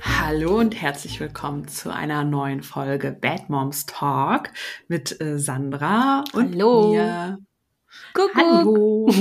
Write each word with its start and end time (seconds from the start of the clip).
Hallo 0.00 0.58
und 0.58 0.80
herzlich 0.80 1.18
willkommen 1.18 1.66
zu 1.66 1.92
einer 1.92 2.22
neuen 2.22 2.62
Folge 2.62 3.10
Bad 3.10 3.50
Moms 3.50 3.86
Talk 3.86 4.50
mit 4.86 5.20
äh, 5.20 5.36
Sandra 5.40 6.22
und 6.32 6.52
Hallo. 6.54 6.92
mir. 6.92 7.38
Kuckuck. 8.12 8.36
Hallo. 8.36 9.10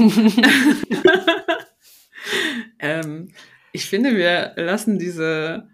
ähm, 2.79 3.33
ich 3.71 3.87
finde, 3.87 4.15
wir 4.15 4.53
lassen 4.57 4.99
diese 4.99 5.69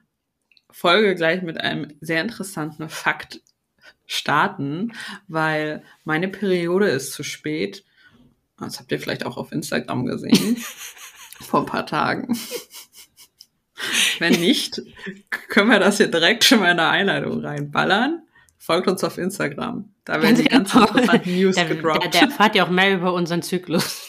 Folge 0.71 1.16
gleich 1.16 1.41
mit 1.41 1.59
einem 1.59 1.97
sehr 2.00 2.21
interessanten 2.21 2.88
Fakt 2.88 3.41
starten, 4.10 4.94
weil 5.28 5.84
meine 6.04 6.27
Periode 6.27 6.90
ist 6.90 7.13
zu 7.13 7.23
spät. 7.23 7.84
Das 8.59 8.80
habt 8.80 8.91
ihr 8.91 8.99
vielleicht 8.99 9.26
auch 9.26 9.38
auf 9.38 9.52
Instagram 9.52 10.05
gesehen. 10.05 10.58
vor 11.40 11.62
ein 11.62 11.66
paar 11.66 11.85
Tagen. 11.85 12.38
Wenn 14.18 14.34
nicht, 14.34 14.82
können 15.48 15.70
wir 15.70 15.80
das 15.80 15.98
hier 15.98 16.08
direkt 16.12 16.44
schon 16.44 16.59
mal 16.59 16.72
in 16.72 16.77
der 16.77 16.90
Einleitung 16.90 17.40
reinballern. 17.40 18.23
Folgt 18.58 18.88
uns 18.90 19.04
auf 19.05 19.18
Instagram. 19.18 19.94
Da 20.04 20.21
werden 20.21 20.35
die 20.35 20.44
ganz 20.44 20.73
Genau. 20.73 20.85
interessanten 20.88 21.35
News 21.40 21.55
Der, 21.55 21.66
gedroppt. 21.66 22.04
der, 22.04 22.10
der 22.10 22.21
erfahrt 22.23 22.55
ja 22.55 22.66
auch 22.66 22.70
mehr 22.70 22.94
über 22.96 23.13
unseren 23.13 23.41
Zyklus. 23.41 24.05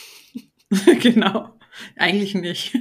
genau. 1.01 1.55
Eigentlich 1.97 2.35
nicht. 2.35 2.75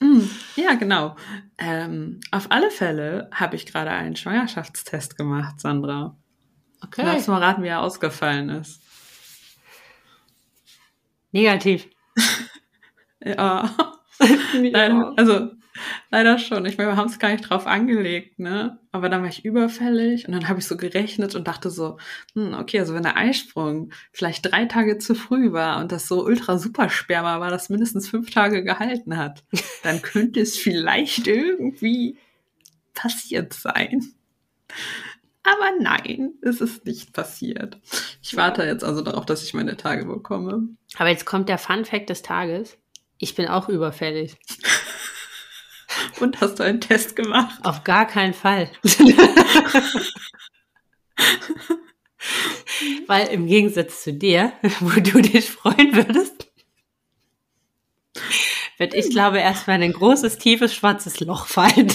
Ja, 0.62 0.74
genau. 0.74 1.16
Ähm, 1.58 2.20
auf 2.30 2.50
alle 2.50 2.70
Fälle 2.70 3.28
habe 3.32 3.56
ich 3.56 3.66
gerade 3.66 3.90
einen 3.90 4.14
Schwangerschaftstest 4.14 5.16
gemacht, 5.16 5.60
Sandra. 5.60 6.16
Okay. 6.84 7.20
Du 7.24 7.30
mal 7.30 7.38
raten, 7.42 7.62
wie 7.62 7.68
er 7.68 7.80
ausgefallen 7.80 8.48
ist? 8.48 8.80
Negativ. 11.32 11.88
Ja. 13.24 13.70
Leider, 14.52 15.12
also 15.16 15.52
leider 16.10 16.38
schon. 16.38 16.64
Ich 16.66 16.78
meine, 16.78 16.90
wir 16.90 16.96
haben 16.96 17.08
es 17.08 17.18
gar 17.18 17.30
nicht 17.30 17.48
drauf 17.48 17.66
angelegt, 17.66 18.38
ne? 18.38 18.78
Aber 18.92 19.08
dann 19.08 19.22
war 19.22 19.28
ich 19.28 19.44
überfällig 19.44 20.26
und 20.26 20.32
dann 20.34 20.48
habe 20.48 20.60
ich 20.60 20.66
so 20.66 20.76
gerechnet 20.76 21.34
und 21.34 21.48
dachte 21.48 21.70
so, 21.70 21.98
hm, 22.34 22.54
okay, 22.54 22.80
also 22.80 22.94
wenn 22.94 23.02
der 23.02 23.16
Eisprung 23.16 23.92
vielleicht 24.12 24.50
drei 24.50 24.66
Tage 24.66 24.98
zu 24.98 25.14
früh 25.14 25.52
war 25.52 25.80
und 25.80 25.92
das 25.92 26.08
so 26.08 26.24
ultra 26.24 26.58
super 26.58 26.90
Sperma 26.90 27.40
war, 27.40 27.50
das 27.50 27.70
mindestens 27.70 28.08
fünf 28.08 28.30
Tage 28.30 28.62
gehalten 28.64 29.16
hat, 29.16 29.44
dann 29.82 30.02
könnte 30.02 30.40
es 30.40 30.56
vielleicht 30.56 31.26
irgendwie 31.26 32.18
passiert 32.94 33.52
sein. 33.54 34.12
Aber 35.44 35.72
nein, 35.80 36.34
es 36.42 36.60
ist 36.60 36.86
nicht 36.86 37.12
passiert. 37.12 37.78
Ich 38.22 38.36
warte 38.36 38.62
jetzt 38.62 38.84
also 38.84 39.02
darauf, 39.02 39.26
dass 39.26 39.42
ich 39.42 39.54
meine 39.54 39.76
Tage 39.76 40.04
bekomme. 40.04 40.68
Aber 40.96 41.08
jetzt 41.08 41.26
kommt 41.26 41.48
der 41.48 41.58
Fun 41.58 41.84
Fact 41.84 42.10
des 42.10 42.22
Tages. 42.22 42.78
Ich 43.18 43.34
bin 43.34 43.48
auch 43.48 43.68
überfällig. 43.68 44.36
Und 46.20 46.40
hast 46.40 46.58
du 46.58 46.62
einen 46.62 46.80
Test 46.80 47.16
gemacht? 47.16 47.58
Auf 47.64 47.84
gar 47.84 48.06
keinen 48.06 48.34
Fall. 48.34 48.70
Weil 53.06 53.28
im 53.28 53.46
Gegensatz 53.46 54.02
zu 54.02 54.12
dir, 54.12 54.52
wo 54.80 55.00
du 55.00 55.22
dich 55.22 55.50
freuen 55.50 55.94
würdest, 55.94 56.50
wird 58.78 58.94
ich 58.94 59.10
glaube 59.10 59.38
erstmal 59.38 59.76
in 59.76 59.82
ein 59.82 59.92
großes, 59.92 60.38
tiefes, 60.38 60.74
schwarzes 60.74 61.20
Loch 61.20 61.46
fallen. 61.46 61.88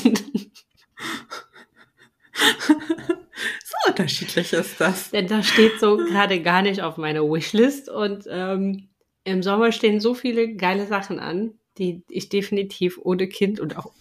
So 3.64 3.76
unterschiedlich 3.88 4.54
ist 4.54 4.80
das. 4.80 5.12
Denn 5.12 5.28
das 5.28 5.48
steht 5.48 5.80
so 5.80 5.98
gerade 5.98 6.42
gar 6.42 6.62
nicht 6.62 6.82
auf 6.82 6.98
meiner 6.98 7.24
Wishlist. 7.24 7.90
Und 7.90 8.26
ähm, 8.30 8.90
im 9.24 9.44
Sommer 9.44 9.72
stehen 9.72 10.00
so 10.00 10.14
viele 10.14 10.56
geile 10.56 10.88
Sachen 10.88 11.20
an, 11.20 11.56
die 11.78 12.04
ich 12.10 12.30
definitiv 12.30 12.98
ohne 13.02 13.28
Kind 13.28 13.60
und 13.60 13.78
auch 13.78 13.92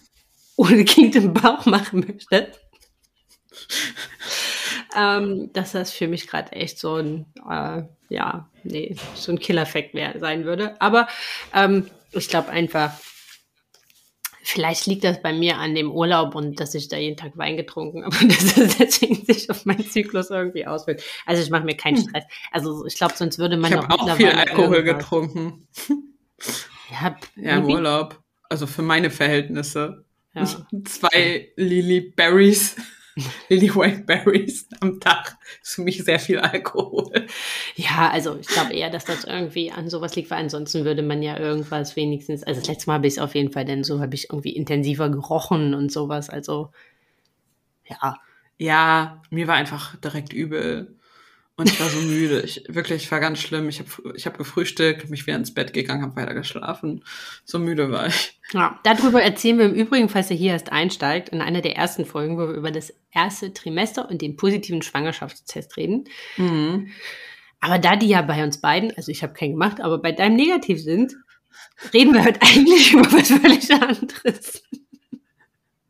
ohne 0.57 0.83
Kind 0.83 1.15
im 1.15 1.33
Bauch 1.33 1.65
machen 1.65 2.05
möchte. 2.05 2.51
ähm, 4.95 5.51
dass 5.53 5.71
das 5.71 5.91
für 5.91 6.07
mich 6.07 6.27
gerade 6.27 6.51
echt 6.53 6.79
so 6.79 6.95
ein, 6.95 7.25
äh, 7.49 7.83
ja, 8.09 8.49
nee, 8.63 8.95
so 9.15 9.31
ein 9.31 9.39
Killer-Fact 9.39 9.91
sein 10.19 10.45
würde. 10.45 10.79
Aber 10.81 11.07
ähm, 11.53 11.89
ich 12.11 12.29
glaube 12.29 12.49
einfach, 12.49 12.91
vielleicht 14.43 14.85
liegt 14.87 15.03
das 15.03 15.21
bei 15.21 15.33
mir 15.33 15.57
an 15.57 15.75
dem 15.75 15.91
Urlaub 15.91 16.33
und 16.35 16.59
dass 16.59 16.73
ich 16.73 16.87
da 16.87 16.97
jeden 16.97 17.17
Tag 17.17 17.37
Wein 17.37 17.57
getrunken 17.57 18.05
habe 18.05 18.15
und 18.21 18.31
dass 18.31 18.55
das 18.55 18.77
deswegen 18.77 19.25
sich 19.25 19.49
auf 19.49 19.65
meinen 19.65 19.87
Zyklus 19.89 20.29
irgendwie 20.29 20.65
auswirkt. 20.65 21.03
Also 21.25 21.43
ich 21.43 21.49
mache 21.49 21.65
mir 21.65 21.75
keinen 21.77 21.97
Stress. 21.97 22.23
Also 22.51 22.85
ich 22.85 22.95
glaube, 22.95 23.13
sonst 23.15 23.37
würde 23.39 23.57
man 23.57 23.71
Ich 23.71 23.77
habe 23.77 23.89
auch 23.93 24.15
viel 24.15 24.29
Alkohol 24.31 24.77
irgendwas- 24.77 24.97
getrunken. 25.03 25.67
Ja, 26.91 27.15
Ja, 27.35 27.57
im. 27.57 27.65
Urlaub. 27.65 28.19
Also 28.49 28.65
für 28.65 28.81
meine 28.81 29.09
Verhältnisse. 29.11 30.05
Ja. 30.37 30.67
Zwei 30.85 31.49
Lily 31.55 32.01
Berries, 32.01 32.75
Lily 33.49 33.73
White 33.73 34.03
Berries 34.03 34.67
am 34.79 34.99
Tag 34.99 35.37
ist 35.61 35.75
für 35.75 35.81
mich 35.81 36.03
sehr 36.03 36.19
viel 36.19 36.39
Alkohol. 36.39 37.27
Ja, 37.75 38.09
also 38.09 38.37
ich 38.39 38.47
glaube 38.47 38.73
eher, 38.73 38.89
dass 38.89 39.05
das 39.05 39.23
irgendwie 39.23 39.71
an 39.71 39.89
sowas 39.89 40.15
liegt, 40.15 40.29
weil 40.29 40.39
ansonsten 40.39 40.85
würde 40.85 41.01
man 41.01 41.23
ja 41.23 41.37
irgendwas 41.37 41.95
wenigstens, 41.95 42.43
also 42.43 42.59
das 42.61 42.67
letzte 42.69 42.89
Mal 42.89 42.95
habe 42.95 43.07
ich 43.07 43.13
es 43.15 43.19
auf 43.19 43.35
jeden 43.35 43.51
Fall, 43.51 43.65
denn 43.65 43.83
so 43.83 43.99
habe 43.99 44.15
ich 44.15 44.29
irgendwie 44.29 44.55
intensiver 44.55 45.09
gerochen 45.09 45.73
und 45.73 45.91
sowas, 45.91 46.29
also 46.29 46.71
ja, 47.85 48.17
Ja, 48.59 49.21
mir 49.29 49.47
war 49.47 49.55
einfach 49.55 49.95
direkt 49.97 50.33
übel. 50.33 50.96
Und 51.59 51.71
ich 51.71 51.79
war 51.79 51.89
so 51.89 51.99
müde. 52.01 52.41
Ich, 52.41 52.63
wirklich, 52.67 53.11
war 53.11 53.19
ganz 53.19 53.39
schlimm. 53.39 53.67
Ich 53.67 53.79
habe 53.79 53.89
ich 54.15 54.27
hab 54.27 54.37
gefrühstückt, 54.37 55.09
mich 55.09 55.25
wieder 55.25 55.37
ins 55.37 55.53
Bett 55.53 55.73
gegangen, 55.73 56.03
habe 56.03 56.15
weiter 56.15 56.35
geschlafen. 56.35 57.03
So 57.45 57.57
müde 57.57 57.91
war 57.91 58.07
ich. 58.07 58.39
Ja, 58.53 58.79
darüber 58.83 59.23
erzählen 59.23 59.57
wir 59.57 59.65
im 59.65 59.73
Übrigen, 59.73 60.07
falls 60.07 60.29
ihr 60.29 60.37
hier 60.37 60.51
erst 60.51 60.71
einsteigt, 60.71 61.29
in 61.29 61.41
einer 61.41 61.61
der 61.61 61.75
ersten 61.75 62.05
Folgen, 62.05 62.37
wo 62.37 62.47
wir 62.47 62.53
über 62.53 62.69
das 62.69 62.93
erste 63.11 63.53
Trimester 63.53 64.07
und 64.07 64.21
den 64.21 64.35
positiven 64.35 64.83
Schwangerschaftstest 64.83 65.75
reden. 65.77 66.05
Mhm. 66.37 66.89
Aber 67.59 67.79
da 67.79 67.95
die 67.95 68.07
ja 68.07 68.21
bei 68.21 68.43
uns 68.43 68.61
beiden, 68.61 68.95
also 68.95 69.11
ich 69.11 69.23
habe 69.23 69.33
keinen 69.33 69.53
gemacht, 69.53 69.81
aber 69.81 69.97
bei 69.97 70.11
deinem 70.11 70.35
negativ 70.35 70.79
sind, 70.79 71.15
reden 71.91 72.13
wir 72.13 72.23
heute 72.23 72.41
eigentlich 72.43 72.93
über 72.93 73.11
was 73.11 73.29
völlig 73.29 73.71
anderes. 73.73 74.63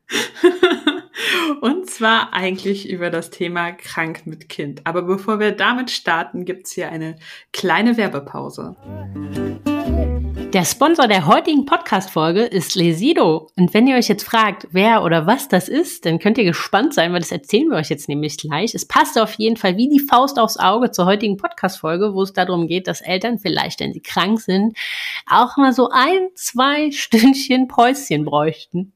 Und 1.62 1.90
zwar 1.90 2.34
eigentlich 2.34 2.90
über 2.90 3.10
das 3.10 3.30
Thema 3.30 3.72
krank 3.72 4.26
mit 4.26 4.50
Kind. 4.50 4.82
Aber 4.86 5.02
bevor 5.02 5.40
wir 5.40 5.52
damit 5.52 5.92
starten, 5.92 6.46
gibt's 6.46 6.72
hier 6.74 6.92
eine 6.92 7.16
kleine 7.52 7.98
Werbepause. 7.98 8.76
Der 10.54 10.64
Sponsor 10.64 11.08
der 11.08 11.28
heutigen 11.28 11.66
Podcast-Folge 11.66 12.44
ist 12.44 12.76
Lesido. 12.76 13.50
Und 13.58 13.74
wenn 13.74 13.86
ihr 13.86 13.98
euch 13.98 14.08
jetzt 14.08 14.24
fragt, 14.24 14.68
wer 14.72 15.04
oder 15.04 15.28
was 15.28 15.50
das 15.50 15.68
ist, 15.68 16.06
dann 16.06 16.20
könnt 16.20 16.38
ihr 16.38 16.46
gespannt 16.46 16.94
sein, 16.94 17.12
weil 17.12 17.20
das 17.20 17.34
erzählen 17.34 17.70
wir 17.70 17.78
euch 17.78 17.90
jetzt 17.90 18.08
nämlich 18.08 18.38
gleich. 18.38 18.74
Es 18.74 18.86
passt 18.86 19.20
auf 19.20 19.34
jeden 19.34 19.58
Fall 19.58 19.76
wie 19.76 19.90
die 19.90 20.00
Faust 20.00 20.40
aufs 20.40 20.58
Auge 20.58 20.92
zur 20.92 21.06
heutigen 21.06 21.36
Podcast-Folge, 21.36 22.14
wo 22.14 22.22
es 22.22 22.32
darum 22.32 22.68
geht, 22.68 22.88
dass 22.88 23.02
Eltern 23.02 23.40
vielleicht, 23.40 23.82
wenn 23.82 23.94
sie 23.94 24.00
krank 24.00 24.40
sind, 24.40 24.78
auch 25.26 25.58
mal 25.58 25.74
so 25.74 25.90
ein, 25.92 26.30
zwei 26.36 26.92
Stündchen 26.92 27.68
Päuschen 27.68 28.24
bräuchten. 28.24 28.94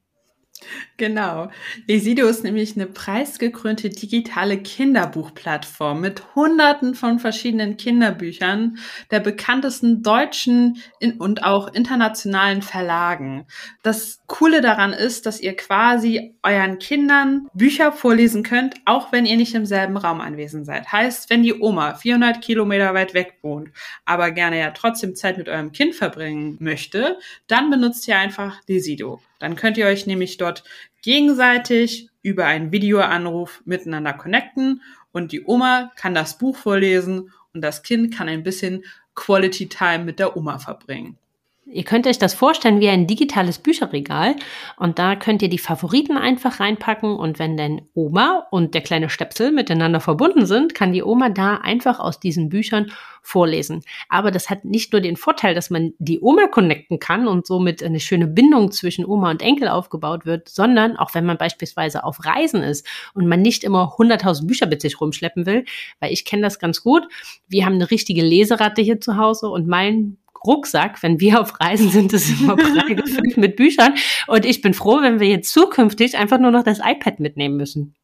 Genau. 0.96 1.50
Lesido 1.88 2.26
ist 2.26 2.44
nämlich 2.44 2.76
eine 2.76 2.86
preisgekrönte 2.86 3.88
digitale 3.88 4.58
Kinderbuchplattform 4.58 6.00
mit 6.00 6.22
hunderten 6.34 6.94
von 6.94 7.18
verschiedenen 7.18 7.76
Kinderbüchern 7.76 8.78
der 9.10 9.20
bekanntesten 9.20 10.02
deutschen 10.02 10.80
und 11.18 11.44
auch 11.44 11.72
internationalen 11.74 12.62
Verlagen. 12.62 13.46
Das 13.82 14.20
Coole 14.26 14.60
daran 14.60 14.92
ist, 14.92 15.26
dass 15.26 15.40
ihr 15.40 15.56
quasi 15.56 16.34
euren 16.42 16.78
Kindern 16.78 17.48
Bücher 17.52 17.92
vorlesen 17.92 18.42
könnt, 18.42 18.76
auch 18.84 19.12
wenn 19.12 19.26
ihr 19.26 19.36
nicht 19.36 19.54
im 19.54 19.66
selben 19.66 19.96
Raum 19.96 20.20
anwesend 20.20 20.66
seid. 20.66 20.90
Heißt, 20.92 21.30
wenn 21.30 21.42
die 21.42 21.60
Oma 21.60 21.94
400 21.94 22.40
Kilometer 22.40 22.94
weit 22.94 23.14
weg 23.14 23.38
wohnt, 23.42 23.70
aber 24.04 24.30
gerne 24.30 24.58
ja 24.58 24.70
trotzdem 24.70 25.14
Zeit 25.14 25.36
mit 25.36 25.48
eurem 25.48 25.72
Kind 25.72 25.94
verbringen 25.94 26.56
möchte, 26.60 27.18
dann 27.46 27.70
benutzt 27.70 28.06
ihr 28.08 28.16
einfach 28.16 28.60
Lesido. 28.66 29.20
Dann 29.42 29.56
könnt 29.56 29.76
ihr 29.76 29.86
euch 29.86 30.06
nämlich 30.06 30.36
dort 30.36 30.62
gegenseitig 31.02 32.08
über 32.22 32.46
einen 32.46 32.70
Videoanruf 32.70 33.60
miteinander 33.64 34.12
connecten 34.12 34.82
und 35.10 35.32
die 35.32 35.44
Oma 35.44 35.90
kann 35.96 36.14
das 36.14 36.38
Buch 36.38 36.56
vorlesen 36.56 37.32
und 37.52 37.60
das 37.60 37.82
Kind 37.82 38.14
kann 38.14 38.28
ein 38.28 38.44
bisschen 38.44 38.84
Quality 39.16 39.68
Time 39.68 40.04
mit 40.04 40.20
der 40.20 40.36
Oma 40.36 40.60
verbringen. 40.60 41.18
Ihr 41.66 41.82
könnt 41.82 42.06
euch 42.06 42.20
das 42.20 42.34
vorstellen 42.34 42.78
wie 42.78 42.88
ein 42.88 43.08
digitales 43.08 43.58
Bücherregal 43.58 44.36
und 44.76 45.00
da 45.00 45.16
könnt 45.16 45.42
ihr 45.42 45.48
die 45.48 45.58
Favoriten 45.58 46.16
einfach 46.16 46.60
reinpacken 46.60 47.16
und 47.16 47.40
wenn 47.40 47.56
dann 47.56 47.82
Oma 47.94 48.46
und 48.52 48.74
der 48.74 48.82
kleine 48.82 49.10
Stöpsel 49.10 49.50
miteinander 49.50 49.98
verbunden 49.98 50.46
sind, 50.46 50.74
kann 50.74 50.92
die 50.92 51.02
Oma 51.02 51.30
da 51.30 51.56
einfach 51.56 51.98
aus 51.98 52.20
diesen 52.20 52.48
Büchern 52.48 52.92
vorlesen. 53.22 53.82
Aber 54.08 54.30
das 54.30 54.50
hat 54.50 54.64
nicht 54.64 54.92
nur 54.92 55.00
den 55.00 55.16
Vorteil, 55.16 55.54
dass 55.54 55.70
man 55.70 55.94
die 55.98 56.20
Oma 56.20 56.48
connecten 56.48 56.98
kann 56.98 57.28
und 57.28 57.46
somit 57.46 57.82
eine 57.82 58.00
schöne 58.00 58.26
Bindung 58.26 58.72
zwischen 58.72 59.06
Oma 59.06 59.30
und 59.30 59.42
Enkel 59.42 59.68
aufgebaut 59.68 60.26
wird, 60.26 60.48
sondern 60.48 60.96
auch 60.96 61.14
wenn 61.14 61.24
man 61.24 61.38
beispielsweise 61.38 62.04
auf 62.04 62.24
Reisen 62.24 62.62
ist 62.62 62.86
und 63.14 63.28
man 63.28 63.40
nicht 63.40 63.64
immer 63.64 63.94
100.000 63.96 64.46
Bücher 64.46 64.66
mit 64.66 64.82
sich 64.82 65.00
rumschleppen 65.00 65.46
will, 65.46 65.64
weil 66.00 66.12
ich 66.12 66.24
kenne 66.24 66.42
das 66.42 66.58
ganz 66.58 66.82
gut. 66.82 67.04
Wir 67.48 67.64
haben 67.64 67.74
eine 67.74 67.90
richtige 67.90 68.22
Leseratte 68.22 68.82
hier 68.82 69.00
zu 69.00 69.16
Hause 69.16 69.48
und 69.48 69.68
mein 69.68 70.18
Rucksack, 70.44 71.02
wenn 71.02 71.20
wir 71.20 71.40
auf 71.40 71.60
Reisen 71.60 71.90
sind, 71.90 72.12
ist 72.12 72.40
immer 72.40 72.56
prall 72.56 72.94
gefüllt 72.94 73.36
mit 73.36 73.56
Büchern. 73.56 73.94
Und 74.26 74.44
ich 74.44 74.60
bin 74.60 74.74
froh, 74.74 75.00
wenn 75.00 75.20
wir 75.20 75.28
jetzt 75.28 75.52
zukünftig 75.52 76.16
einfach 76.16 76.38
nur 76.38 76.50
noch 76.50 76.64
das 76.64 76.80
iPad 76.80 77.20
mitnehmen 77.20 77.56
müssen. 77.56 77.94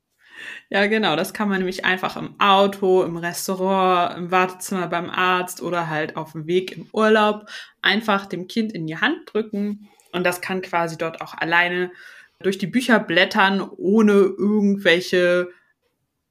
Ja, 0.71 0.87
genau. 0.87 1.17
Das 1.17 1.33
kann 1.33 1.49
man 1.49 1.59
nämlich 1.59 1.85
einfach 1.85 2.17
im 2.17 2.39
Auto, 2.39 3.03
im 3.03 3.17
Restaurant, 3.17 4.19
im 4.19 4.31
Wartezimmer 4.31 4.87
beim 4.87 5.09
Arzt 5.09 5.63
oder 5.63 5.89
halt 5.89 6.17
auf 6.17 6.33
dem 6.33 6.47
Weg 6.47 6.77
im 6.77 6.87
Urlaub 6.93 7.49
einfach 7.81 8.27
dem 8.27 8.49
Kind 8.49 8.73
in 8.73 8.87
die 8.87 8.99
Hand 8.99 9.33
drücken. 9.33 9.89
Und 10.13 10.25
das 10.25 10.41
kann 10.43 10.61
quasi 10.61 10.99
dort 10.99 11.23
auch 11.23 11.35
alleine 11.35 11.91
durch 12.41 12.59
die 12.59 12.67
Bücher 12.67 12.99
blättern, 13.01 13.63
ohne 13.63 14.13
irgendwelche 14.13 15.49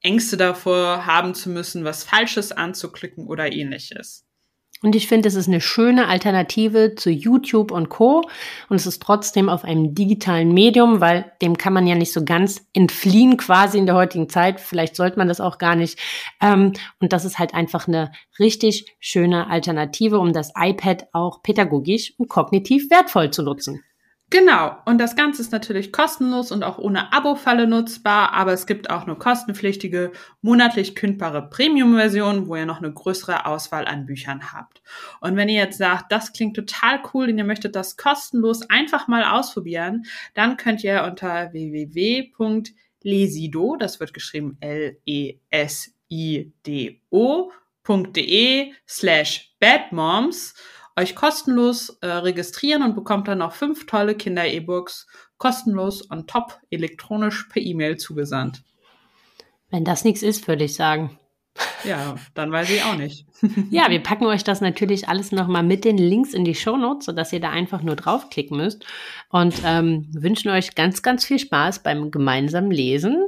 Ängste 0.02 0.36
davor 0.36 1.06
haben 1.06 1.34
zu 1.34 1.50
müssen, 1.50 1.84
was 1.84 2.04
Falsches 2.04 2.52
anzuklicken 2.52 3.26
oder 3.26 3.52
ähnliches. 3.52 4.27
Und 4.82 4.94
ich 4.94 5.08
finde, 5.08 5.28
es 5.28 5.34
ist 5.34 5.48
eine 5.48 5.60
schöne 5.60 6.06
Alternative 6.06 6.94
zu 6.94 7.10
YouTube 7.10 7.72
und 7.72 7.88
Co. 7.88 8.22
Und 8.68 8.76
es 8.76 8.86
ist 8.86 9.02
trotzdem 9.02 9.48
auf 9.48 9.64
einem 9.64 9.94
digitalen 9.94 10.52
Medium, 10.52 11.00
weil 11.00 11.32
dem 11.42 11.58
kann 11.58 11.72
man 11.72 11.86
ja 11.86 11.94
nicht 11.94 12.12
so 12.12 12.24
ganz 12.24 12.66
entfliehen 12.74 13.36
quasi 13.36 13.78
in 13.78 13.86
der 13.86 13.96
heutigen 13.96 14.28
Zeit. 14.28 14.60
Vielleicht 14.60 14.94
sollte 14.94 15.18
man 15.18 15.28
das 15.28 15.40
auch 15.40 15.58
gar 15.58 15.74
nicht. 15.74 15.98
Ähm, 16.40 16.74
und 17.00 17.12
das 17.12 17.24
ist 17.24 17.38
halt 17.38 17.54
einfach 17.54 17.88
eine 17.88 18.12
richtig 18.38 18.96
schöne 19.00 19.48
Alternative, 19.50 20.18
um 20.18 20.32
das 20.32 20.52
iPad 20.56 21.08
auch 21.12 21.42
pädagogisch 21.42 22.14
und 22.18 22.28
kognitiv 22.28 22.90
wertvoll 22.90 23.30
zu 23.30 23.42
nutzen. 23.42 23.82
Genau, 24.30 24.76
und 24.84 24.98
das 24.98 25.16
Ganze 25.16 25.40
ist 25.40 25.52
natürlich 25.52 25.90
kostenlos 25.90 26.52
und 26.52 26.62
auch 26.62 26.76
ohne 26.76 27.14
Abo-Falle 27.14 27.66
nutzbar, 27.66 28.34
aber 28.34 28.52
es 28.52 28.66
gibt 28.66 28.90
auch 28.90 29.04
eine 29.06 29.16
kostenpflichtige, 29.16 30.12
monatlich 30.42 30.94
kündbare 30.94 31.48
Premium-Version, 31.48 32.46
wo 32.46 32.54
ihr 32.54 32.66
noch 32.66 32.76
eine 32.82 32.92
größere 32.92 33.46
Auswahl 33.46 33.86
an 33.86 34.04
Büchern 34.04 34.52
habt. 34.52 34.82
Und 35.22 35.36
wenn 35.36 35.48
ihr 35.48 35.62
jetzt 35.62 35.78
sagt, 35.78 36.12
das 36.12 36.34
klingt 36.34 36.56
total 36.56 37.00
cool 37.14 37.30
und 37.30 37.38
ihr 37.38 37.44
möchtet 37.44 37.74
das 37.74 37.96
kostenlos 37.96 38.68
einfach 38.68 39.08
mal 39.08 39.24
ausprobieren, 39.24 40.04
dann 40.34 40.58
könnt 40.58 40.84
ihr 40.84 41.04
unter 41.04 41.50
www.lesido, 41.54 42.66
das 43.76 43.98
wird 43.98 44.12
geschrieben 44.12 44.58
L-E-S-I-D-O.de 44.60 45.42
slash 48.86 49.54
badmoms 49.58 50.54
euch 50.98 51.14
kostenlos 51.14 51.98
äh, 52.00 52.06
registrieren 52.06 52.82
und 52.82 52.94
bekommt 52.94 53.28
dann 53.28 53.38
noch 53.38 53.52
fünf 53.52 53.86
tolle 53.86 54.14
Kinder-E-Books 54.14 55.06
kostenlos 55.38 56.10
on 56.10 56.26
top 56.26 56.58
elektronisch 56.70 57.44
per 57.44 57.62
E-Mail 57.62 57.96
zugesandt. 57.96 58.62
Wenn 59.70 59.84
das 59.84 60.04
nichts 60.04 60.22
ist, 60.22 60.48
würde 60.48 60.64
ich 60.64 60.74
sagen. 60.74 61.18
Ja, 61.84 62.16
dann 62.34 62.52
weiß 62.52 62.70
ich 62.70 62.84
auch 62.84 62.96
nicht. 62.96 63.26
ja, 63.70 63.90
wir 63.90 64.02
packen 64.02 64.26
euch 64.26 64.44
das 64.44 64.60
natürlich 64.60 65.08
alles 65.08 65.32
nochmal 65.32 65.62
mit 65.62 65.84
den 65.84 65.98
Links 65.98 66.34
in 66.34 66.44
die 66.44 66.54
Show 66.54 66.76
Notes, 66.76 67.06
sodass 67.06 67.32
ihr 67.32 67.40
da 67.40 67.50
einfach 67.50 67.82
nur 67.82 67.96
draufklicken 67.96 68.56
müsst 68.56 68.84
und 69.30 69.54
ähm, 69.64 70.08
wünschen 70.12 70.50
euch 70.50 70.74
ganz, 70.74 71.02
ganz 71.02 71.24
viel 71.24 71.38
Spaß 71.38 71.82
beim 71.82 72.10
gemeinsamen 72.10 72.70
Lesen 72.70 73.26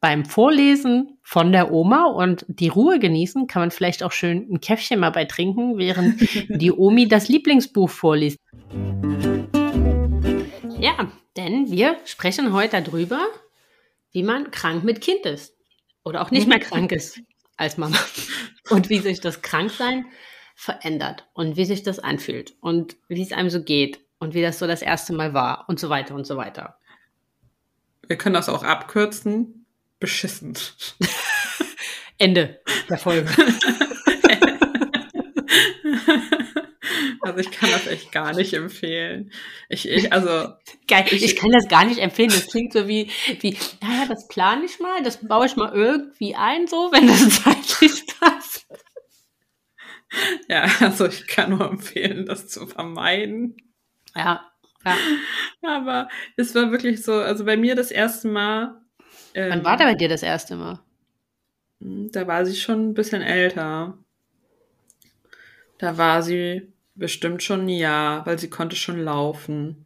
beim 0.00 0.24
Vorlesen 0.24 1.18
von 1.22 1.52
der 1.52 1.70
Oma 1.70 2.06
und 2.06 2.46
die 2.48 2.68
Ruhe 2.68 2.98
genießen, 2.98 3.46
kann 3.46 3.62
man 3.62 3.70
vielleicht 3.70 4.02
auch 4.02 4.12
schön 4.12 4.48
ein 4.50 4.60
Käffchen 4.60 4.98
mal 4.98 5.10
bei 5.10 5.26
trinken, 5.26 5.76
während 5.76 6.20
die 6.48 6.72
Omi 6.72 7.06
das 7.06 7.28
Lieblingsbuch 7.28 7.90
vorliest. 7.90 8.38
Ja, 10.78 11.12
denn 11.36 11.70
wir 11.70 11.98
sprechen 12.06 12.54
heute 12.54 12.82
darüber, 12.82 13.20
wie 14.12 14.22
man 14.22 14.50
krank 14.50 14.82
mit 14.84 15.02
Kind 15.02 15.26
ist 15.26 15.54
oder 16.02 16.22
auch 16.22 16.30
nicht 16.30 16.48
mehr 16.48 16.58
krank 16.58 16.92
ist 16.92 17.20
als 17.58 17.76
Mama 17.76 17.98
und 18.70 18.88
wie 18.88 18.98
sich 18.98 19.20
das 19.20 19.42
Kranksein 19.42 20.06
verändert 20.56 21.28
und 21.34 21.56
wie 21.56 21.66
sich 21.66 21.82
das 21.82 21.98
anfühlt 21.98 22.54
und 22.60 22.96
wie 23.08 23.22
es 23.22 23.32
einem 23.32 23.50
so 23.50 23.62
geht 23.62 24.00
und 24.18 24.32
wie 24.32 24.42
das 24.42 24.58
so 24.58 24.66
das 24.66 24.80
erste 24.80 25.12
Mal 25.12 25.34
war 25.34 25.66
und 25.68 25.78
so 25.78 25.90
weiter 25.90 26.14
und 26.14 26.26
so 26.26 26.38
weiter. 26.38 26.78
Wir 28.06 28.16
können 28.16 28.34
das 28.34 28.48
auch 28.48 28.62
abkürzen 28.62 29.59
beschissen. 30.00 30.58
Ende 32.18 32.60
der 32.88 32.98
Folge. 32.98 33.28
Also 37.22 37.38
ich 37.40 37.50
kann 37.50 37.70
das 37.70 37.86
echt 37.86 38.12
gar 38.12 38.32
nicht 38.34 38.54
empfehlen. 38.54 39.30
Ich, 39.68 39.88
ich 39.88 40.12
also 40.12 40.52
geil. 40.88 41.04
Ich, 41.10 41.22
ich, 41.22 41.36
kann 41.36 41.50
das 41.50 41.68
gar 41.68 41.84
nicht 41.84 42.00
empfehlen. 42.00 42.30
Das 42.30 42.48
klingt 42.48 42.72
so 42.72 42.88
wie 42.88 43.10
wie 43.40 43.56
naja, 43.82 44.06
das 44.08 44.26
plane 44.26 44.64
ich 44.64 44.80
mal, 44.80 45.02
das 45.02 45.26
baue 45.26 45.46
ich 45.46 45.56
mal 45.56 45.72
irgendwie 45.72 46.34
ein, 46.34 46.66
so 46.66 46.90
wenn 46.92 47.06
das 47.06 47.42
zeitlich 47.42 48.04
passt. 48.18 48.66
Ja, 50.48 50.68
also 50.80 51.06
ich 51.06 51.26
kann 51.26 51.50
nur 51.50 51.68
empfehlen, 51.68 52.26
das 52.26 52.48
zu 52.48 52.66
vermeiden. 52.66 53.56
Ja, 54.16 54.50
ja. 54.84 54.96
Aber 55.62 56.08
es 56.36 56.54
war 56.54 56.72
wirklich 56.72 57.04
so, 57.04 57.12
also 57.12 57.44
bei 57.44 57.56
mir 57.56 57.76
das 57.76 57.92
erste 57.92 58.26
Mal 58.28 58.80
ähm, 59.34 59.50
Wann 59.50 59.64
war 59.64 59.76
da 59.76 59.84
bei 59.84 59.94
dir 59.94 60.08
das 60.08 60.22
erste 60.22 60.56
Mal? 60.56 60.80
Da 61.80 62.26
war 62.26 62.44
sie 62.44 62.56
schon 62.56 62.90
ein 62.90 62.94
bisschen 62.94 63.22
älter. 63.22 63.96
Da 65.78 65.96
war 65.96 66.22
sie 66.22 66.70
bestimmt 66.94 67.42
schon 67.42 67.62
ein 67.62 67.68
Jahr, 67.70 68.26
weil 68.26 68.38
sie 68.38 68.50
konnte 68.50 68.76
schon 68.76 69.02
laufen. 69.02 69.84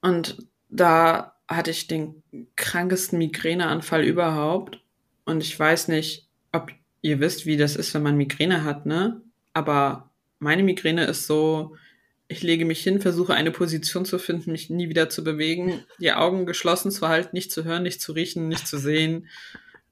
Und 0.00 0.38
da 0.68 1.34
hatte 1.48 1.70
ich 1.70 1.88
den 1.88 2.22
krankesten 2.54 3.18
Migräneanfall 3.18 4.04
überhaupt. 4.04 4.80
Und 5.24 5.42
ich 5.42 5.58
weiß 5.58 5.88
nicht, 5.88 6.28
ob 6.52 6.70
ihr 7.02 7.18
wisst, 7.20 7.46
wie 7.46 7.56
das 7.56 7.74
ist, 7.76 7.92
wenn 7.94 8.02
man 8.02 8.16
Migräne 8.16 8.62
hat, 8.64 8.86
ne? 8.86 9.20
Aber 9.52 10.10
meine 10.38 10.62
Migräne 10.62 11.04
ist 11.04 11.26
so, 11.26 11.76
ich 12.28 12.42
lege 12.42 12.64
mich 12.64 12.82
hin, 12.82 13.00
versuche 13.00 13.34
eine 13.34 13.50
Position 13.50 14.04
zu 14.04 14.18
finden, 14.18 14.52
mich 14.52 14.68
nie 14.70 14.88
wieder 14.88 15.08
zu 15.08 15.22
bewegen, 15.22 15.84
die 16.00 16.12
Augen 16.12 16.46
geschlossen 16.46 16.90
zu 16.90 17.08
halten, 17.08 17.30
nicht 17.32 17.52
zu 17.52 17.64
hören, 17.64 17.84
nicht 17.84 18.00
zu 18.00 18.12
riechen, 18.12 18.48
nicht 18.48 18.66
zu 18.66 18.78
sehen 18.78 19.28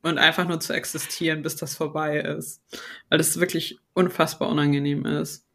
und 0.02 0.18
einfach 0.18 0.46
nur 0.46 0.60
zu 0.60 0.72
existieren, 0.72 1.42
bis 1.42 1.56
das 1.56 1.76
vorbei 1.76 2.18
ist. 2.18 2.62
Weil 3.08 3.18
das 3.18 3.38
wirklich 3.38 3.78
unfassbar 3.94 4.48
unangenehm 4.48 5.06
ist. 5.06 5.46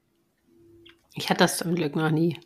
Ich 1.13 1.29
hatte 1.29 1.39
das 1.39 1.57
zum 1.57 1.75
Glück 1.75 1.95
noch 1.95 2.11
nie. 2.11 2.39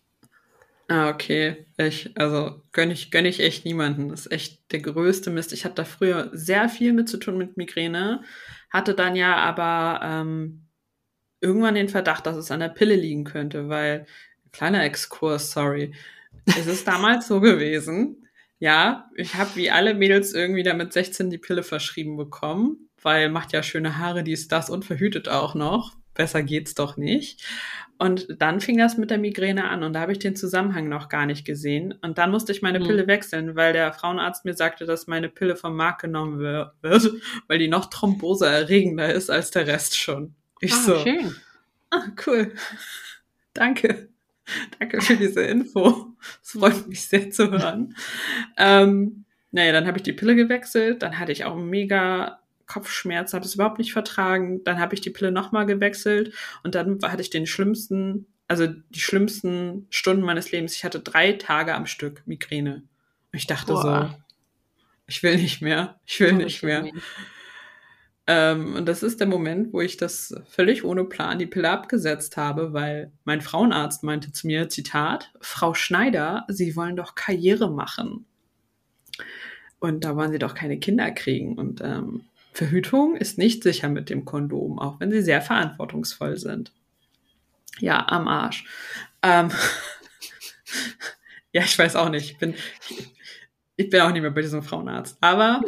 Ah, 0.89 1.09
okay. 1.09 1.65
Ich, 1.77 2.11
also 2.15 2.61
gönne 2.71 2.93
ich, 2.93 3.09
gönn 3.11 3.25
ich 3.25 3.39
echt 3.39 3.65
niemanden. 3.65 4.09
Das 4.09 4.25
ist 4.25 4.31
echt 4.31 4.71
der 4.71 4.81
größte 4.81 5.29
Mist. 5.29 5.53
Ich 5.53 5.63
hatte 5.63 5.75
da 5.75 5.85
früher 5.85 6.29
sehr 6.33 6.69
viel 6.69 6.91
mit 6.93 7.07
zu 7.07 7.17
tun 7.17 7.37
mit 7.37 7.55
Migräne, 7.55 8.23
hatte 8.69 8.95
dann 8.95 9.15
ja 9.15 9.37
aber 9.37 10.01
ähm, 10.03 10.62
irgendwann 11.43 11.75
den 11.75 11.89
Verdacht, 11.89 12.25
dass 12.25 12.37
es 12.37 12.51
an 12.51 12.61
der 12.61 12.69
Pille 12.69 12.95
liegen 12.95 13.25
könnte, 13.25 13.69
weil, 13.69 14.05
kleiner 14.51 14.83
Exkurs, 14.83 15.51
sorry, 15.51 15.93
es 16.45 16.67
ist 16.67 16.87
damals 16.87 17.27
so 17.27 17.41
gewesen, 17.41 18.27
ja, 18.59 19.09
ich 19.15 19.35
habe 19.35 19.55
wie 19.55 19.69
alle 19.69 19.93
Mädels 19.93 20.33
irgendwie 20.33 20.63
damit 20.63 20.93
16 20.93 21.29
die 21.29 21.37
Pille 21.37 21.63
verschrieben 21.63 22.15
bekommen, 22.15 22.89
weil 23.01 23.29
macht 23.29 23.51
ja 23.51 23.61
schöne 23.61 23.97
Haare, 23.97 24.23
dies, 24.23 24.47
das 24.47 24.69
und 24.69 24.85
verhütet 24.85 25.27
auch 25.27 25.53
noch. 25.53 25.93
Besser 26.13 26.43
geht's 26.43 26.73
doch 26.73 26.95
nicht. 26.95 27.43
Und 27.97 28.27
dann 28.39 28.61
fing 28.61 28.77
das 28.77 28.97
mit 28.97 29.11
der 29.11 29.17
Migräne 29.17 29.65
an 29.65 29.83
und 29.83 29.93
da 29.93 30.01
habe 30.01 30.11
ich 30.11 30.19
den 30.19 30.35
Zusammenhang 30.35 30.87
noch 30.87 31.09
gar 31.09 31.25
nicht 31.25 31.45
gesehen. 31.45 31.93
Und 32.01 32.17
dann 32.17 32.31
musste 32.31 32.51
ich 32.51 32.61
meine 32.61 32.79
mhm. 32.79 32.85
Pille 32.85 33.07
wechseln, 33.07 33.55
weil 33.55 33.73
der 33.73 33.91
Frauenarzt 33.93 34.45
mir 34.45 34.53
sagte, 34.53 34.85
dass 34.85 35.07
meine 35.07 35.29
Pille 35.29 35.55
vom 35.55 35.75
Markt 35.75 36.01
genommen 36.01 36.39
wird, 36.39 36.71
weil 37.47 37.59
die 37.59 37.67
noch 37.67 37.89
thromboseerregender 37.89 39.13
ist 39.13 39.29
als 39.29 39.51
der 39.51 39.67
Rest 39.67 39.97
schon. 39.97 40.35
Ich 40.63 40.73
ah, 40.73 40.77
so. 40.77 40.99
Schön. 40.99 41.35
Ah, 41.89 42.07
cool. 42.25 42.53
Danke. 43.53 44.07
Danke 44.79 45.01
für 45.01 45.17
diese 45.17 45.43
Info. 45.43 46.15
Es 46.41 46.51
freut 46.51 46.87
mich 46.87 47.05
sehr 47.05 47.29
zu 47.31 47.51
hören. 47.51 47.95
ähm, 48.57 49.25
naja, 49.51 49.73
dann 49.73 49.87
habe 49.87 49.97
ich 49.97 50.03
die 50.03 50.13
Pille 50.13 50.35
gewechselt. 50.35 51.03
Dann 51.03 51.19
hatte 51.19 51.33
ich 51.33 51.43
auch 51.43 51.57
mega 51.57 52.39
Kopfschmerzen, 52.65 53.35
habe 53.35 53.45
es 53.45 53.55
überhaupt 53.55 53.77
nicht 53.77 53.91
vertragen. 53.91 54.63
Dann 54.63 54.79
habe 54.79 54.95
ich 54.95 55.01
die 55.01 55.09
Pille 55.09 55.31
nochmal 55.31 55.65
gewechselt 55.65 56.33
und 56.63 56.75
dann 56.75 56.99
hatte 57.03 57.21
ich 57.21 57.29
den 57.29 57.45
schlimmsten, 57.45 58.25
also 58.47 58.67
die 58.67 59.01
schlimmsten 59.01 59.87
Stunden 59.89 60.23
meines 60.23 60.51
Lebens. 60.53 60.75
Ich 60.75 60.85
hatte 60.85 61.01
drei 61.01 61.33
Tage 61.33 61.75
am 61.75 61.87
Stück 61.87 62.23
Migräne. 62.25 62.83
Ich 63.33 63.47
dachte 63.47 63.73
Boah. 63.73 64.15
so, 64.15 64.23
ich 65.07 65.23
will 65.23 65.35
nicht 65.35 65.61
mehr, 65.61 65.99
ich 66.05 66.21
will 66.21 66.33
oh, 66.33 66.37
nicht 66.37 66.63
mehr. 66.63 66.89
Ähm, 68.25 68.75
und 68.75 68.85
das 68.87 69.03
ist 69.03 69.19
der 69.19 69.27
Moment, 69.27 69.73
wo 69.73 69.81
ich 69.81 69.97
das 69.97 70.33
völlig 70.47 70.85
ohne 70.85 71.03
Plan 71.03 71.39
die 71.39 71.45
Pille 71.45 71.69
abgesetzt 71.69 72.37
habe, 72.37 72.71
weil 72.73 73.11
mein 73.25 73.41
Frauenarzt 73.41 74.03
meinte 74.03 74.31
zu 74.31 74.47
mir, 74.47 74.69
Zitat, 74.69 75.31
Frau 75.41 75.73
Schneider, 75.73 76.45
Sie 76.47 76.75
wollen 76.75 76.95
doch 76.95 77.15
Karriere 77.15 77.69
machen. 77.69 78.25
Und 79.79 80.05
da 80.05 80.15
wollen 80.15 80.31
Sie 80.31 80.39
doch 80.39 80.53
keine 80.53 80.79
Kinder 80.79 81.11
kriegen. 81.11 81.57
Und 81.57 81.81
ähm, 81.81 82.23
Verhütung 82.53 83.17
ist 83.17 83.37
nicht 83.37 83.63
sicher 83.63 83.89
mit 83.89 84.09
dem 84.09 84.25
Kondom, 84.25 84.79
auch 84.79 84.99
wenn 84.99 85.11
sie 85.11 85.21
sehr 85.21 85.41
verantwortungsvoll 85.41 86.37
sind. 86.37 86.71
Ja, 87.79 88.07
am 88.07 88.27
Arsch. 88.27 88.65
Ähm, 89.23 89.49
ja, 91.51 91.63
ich 91.63 91.77
weiß 91.77 91.95
auch 91.95 92.09
nicht. 92.09 92.31
Ich 92.31 92.37
bin, 92.37 92.53
ich 93.75 93.89
bin 93.89 94.01
auch 94.01 94.11
nicht 94.11 94.21
mehr 94.21 94.31
bei 94.31 94.41
diesem 94.41 94.61
Frauenarzt. 94.61 95.17
Aber 95.21 95.61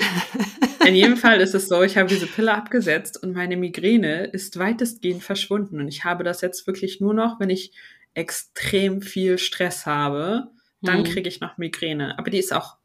in 0.86 0.96
jedem 0.96 1.18
Fall 1.18 1.42
ist 1.42 1.56
es 1.56 1.68
so, 1.68 1.82
ich 1.82 1.98
habe 1.98 2.08
diese 2.08 2.28
Pille 2.28 2.54
abgesetzt 2.54 3.22
und 3.22 3.34
meine 3.34 3.58
Migräne 3.58 4.26
ist 4.26 4.60
weitestgehend 4.60 5.24
verschwunden. 5.24 5.80
Und 5.80 5.88
ich 5.88 6.04
habe 6.04 6.24
das 6.24 6.42
jetzt 6.42 6.68
wirklich 6.68 7.02
nur 7.02 7.14
noch, 7.14 7.40
wenn 7.40 7.50
ich 7.50 7.72
extrem 8.14 9.02
viel 9.02 9.38
Stress 9.38 9.86
habe, 9.86 10.48
dann 10.82 11.00
hm. 11.00 11.04
kriege 11.06 11.28
ich 11.28 11.42
noch 11.42 11.58
Migräne. 11.58 12.18
Aber 12.20 12.30
die 12.30 12.38
ist 12.38 12.54
auch 12.54 12.78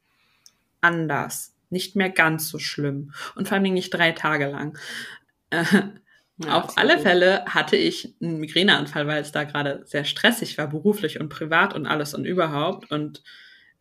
anders. 0.80 1.54
Nicht 1.68 1.96
mehr 1.96 2.10
ganz 2.10 2.48
so 2.48 2.58
schlimm. 2.58 3.12
Und 3.36 3.46
vor 3.46 3.58
allem 3.58 3.72
nicht 3.74 3.90
drei 3.90 4.12
Tage 4.12 4.46
lang. 4.46 4.78
Äh, 5.50 5.64
ja, 6.38 6.62
Auf 6.62 6.78
alle 6.78 6.94
gut. 6.94 7.02
Fälle 7.02 7.44
hatte 7.44 7.76
ich 7.76 8.14
einen 8.22 8.40
Migräneanfall, 8.40 9.06
weil 9.06 9.20
es 9.20 9.32
da 9.32 9.44
gerade 9.44 9.82
sehr 9.84 10.04
stressig 10.04 10.56
war, 10.56 10.68
beruflich 10.68 11.20
und 11.20 11.28
privat 11.28 11.74
und 11.74 11.86
alles 11.86 12.14
und 12.14 12.24
überhaupt. 12.24 12.90
Und 12.90 13.22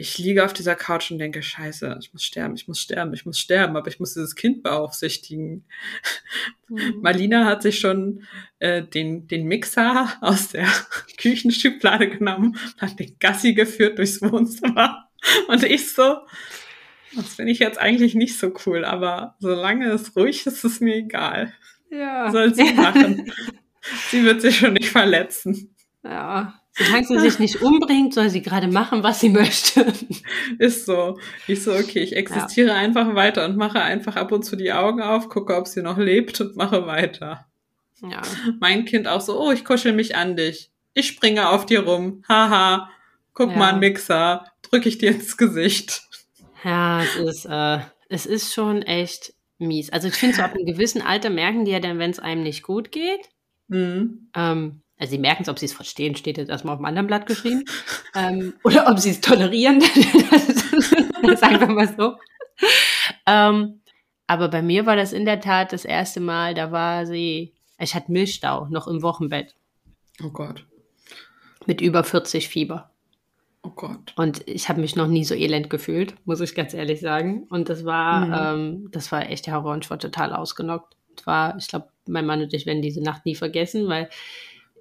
ich 0.01 0.18
liege 0.18 0.46
auf 0.46 0.53
dieser 0.53 0.75
Couch 0.75 1.12
und 1.12 1.18
denke, 1.18 1.44
scheiße, 1.44 1.98
ich 2.00 2.13
muss 2.13 2.24
sterben, 2.24 2.56
ich 2.56 2.70
muss 2.70 2.79
sterben, 2.79 3.13
ich 3.13 3.25
muss 3.25 3.38
sterben, 3.38 3.75
aber 3.75 3.89
ich 3.89 4.00
muss 4.00 4.13
dieses 4.13 4.34
Kind 4.34 4.63
beaufsichtigen. 4.63 5.65
Mhm. 6.70 7.00
Marlina 7.01 7.44
hat 7.44 7.63
sich 7.63 7.82
schon 7.82 8.24
äh, 8.60 8.82
den, 8.82 9.27
den 9.27 9.46
Mixer 9.46 10.10
aus 10.22 10.48
der 10.50 10.68
Küchenschublade 11.18 12.10
genommen, 12.10 12.58
hat 12.77 12.98
den 12.98 13.18
Gassi 13.20 13.53
geführt 13.53 13.98
durchs 13.98 14.22
Wohnzimmer. 14.22 15.10
Und 15.50 15.65
ich 15.65 15.91
so, 15.91 16.20
das 17.13 17.36
finde 17.36 17.51
ich 17.51 17.60
jetzt 17.60 17.77
eigentlich 17.77 18.15
nicht 18.15 18.39
so 18.39 18.53
cool, 18.65 18.86
aber 18.86 19.36
solange 19.39 19.91
es 19.91 20.15
ruhig 20.15 20.48
ist, 20.48 20.48
ist 20.48 20.63
es 20.63 20.79
mir 20.79 20.96
egal. 20.96 21.51
Ja. 21.91 22.32
Soll 22.32 22.56
sie 22.56 22.74
machen. 22.74 23.34
sie 24.10 24.24
wird 24.24 24.39
sich 24.39 24.60
schon 24.60 24.74
nicht 24.74 24.91
verletzen. 24.91 25.75
Ja, 26.06 26.58
Solange 26.79 27.05
sie 27.05 27.19
sich 27.19 27.39
nicht 27.39 27.62
umbringt, 27.62 28.13
soll 28.13 28.29
sie 28.29 28.41
gerade 28.41 28.67
machen, 28.67 29.03
was 29.03 29.19
sie 29.19 29.29
möchte. 29.29 29.86
Ist 30.57 30.86
so. 30.86 31.19
Ich 31.48 31.63
so, 31.63 31.74
okay, 31.74 32.00
ich 32.00 32.15
existiere 32.15 32.69
ja. 32.69 32.75
einfach 32.75 33.15
weiter 33.15 33.45
und 33.45 33.57
mache 33.57 33.81
einfach 33.81 34.15
ab 34.15 34.31
und 34.31 34.43
zu 34.43 34.55
die 34.55 34.71
Augen 34.71 35.01
auf, 35.01 35.29
gucke, 35.29 35.55
ob 35.55 35.67
sie 35.67 35.81
noch 35.81 35.98
lebt 35.98 36.39
und 36.41 36.55
mache 36.55 36.88
weiter. 36.88 37.45
Ja. 38.01 38.21
Mein 38.59 38.86
Kind 38.86 39.07
auch 39.07 39.21
so, 39.21 39.39
oh, 39.39 39.51
ich 39.51 39.65
kuschel 39.65 39.93
mich 39.93 40.15
an 40.15 40.38
dich. 40.38 40.71
Ich 40.93 41.07
springe 41.07 41.50
auf 41.50 41.65
dir 41.65 41.81
rum. 41.81 42.24
Haha. 42.27 42.89
Guck 43.33 43.51
ja. 43.51 43.57
mal, 43.57 43.74
ein 43.74 43.79
Mixer. 43.79 44.45
Drück 44.62 44.86
ich 44.86 44.98
dir 44.98 45.12
ins 45.12 45.38
Gesicht. 45.38 46.03
Ja, 46.63 47.03
es 47.03 47.15
ist, 47.15 47.45
äh, 47.45 47.79
es 48.09 48.25
ist 48.25 48.53
schon 48.53 48.81
echt 48.81 49.33
mies. 49.57 49.91
Also 49.91 50.07
ich 50.07 50.15
finde, 50.15 50.36
so 50.36 50.41
ab 50.41 50.53
einem 50.53 50.65
gewissen 50.65 51.01
Alter 51.01 51.29
merken 51.29 51.65
die 51.65 51.71
ja 51.71 51.79
dann, 51.79 52.00
wenn 52.00 52.12
es 52.12 52.19
einem 52.19 52.43
nicht 52.43 52.63
gut 52.63 52.91
geht. 52.91 53.29
Mhm. 53.67 54.29
Ähm, 54.36 54.81
also 55.00 55.12
sie 55.12 55.18
merken 55.18 55.44
es, 55.44 55.50
ob 55.50 55.58
sie 55.58 55.65
es 55.65 55.74
verstehen, 55.74 56.15
steht 56.15 56.38
jetzt 56.38 56.50
erstmal 56.50 56.74
auf 56.74 56.79
dem 56.79 56.86
anderen 56.86 57.08
Blatt 57.08 57.25
geschrieben. 57.25 57.63
ähm, 58.15 58.53
oder 58.63 58.88
ob 58.89 59.00
sie 59.00 59.12
es 59.12 59.22
tolerieren, 59.22 59.82
sagen 61.38 61.60
wir 61.60 61.68
mal 61.68 61.96
so. 61.98 62.15
Ähm, 63.25 63.79
aber 64.27 64.50
bei 64.50 64.62
mir 64.62 64.86
war 64.86 64.98
das 64.98 65.13
in 65.13 65.25
der 65.25 65.39
Tat 65.39 65.72
das 65.72 65.86
erste 65.86 66.20
Mal, 66.20 66.53
da 66.53 66.72
war 66.72 67.06
sie, 67.06 67.53
ich 67.79 67.96
hatte 67.96 68.12
Milchstau, 68.12 68.68
noch 68.70 68.88
im 68.88 69.01
Wochenbett. 69.01 69.56
Oh 70.22 70.29
Gott. 70.29 70.65
Mit 71.65 71.79
über 71.79 72.03
40 72.03 72.50
Fieber. 72.50 72.91
Oh 73.63 73.70
Gott. 73.70 74.13
Und 74.18 74.48
ich 74.48 74.68
habe 74.68 74.82
mich 74.82 74.96
noch 74.96 75.08
nie 75.08 75.24
so 75.24 75.34
elend 75.34 75.70
gefühlt, 75.70 76.15
muss 76.25 76.41
ich 76.41 76.56
ganz 76.56 76.74
ehrlich 76.74 77.00
sagen. 77.00 77.44
Und 77.50 77.70
das 77.70 77.86
war, 77.86 78.25
mhm. 78.25 78.34
ähm, 78.84 78.91
das 78.91 79.12
war 79.13 79.29
echt 79.29 79.48
der 79.48 79.56
Horror 79.56 79.74
und 79.74 79.86
ich 79.86 79.89
war 79.89 80.00
total 80.00 80.34
ausgenockt. 80.34 80.96
Das 81.15 81.25
war, 81.25 81.58
ich 81.58 81.68
glaube, 81.68 81.88
mein 82.06 82.25
Mann 82.25 82.41
und 82.41 82.53
ich 82.53 82.65
werden 82.65 82.82
diese 82.82 83.01
Nacht 83.01 83.25
nie 83.25 83.36
vergessen, 83.36 83.88
weil 83.88 84.10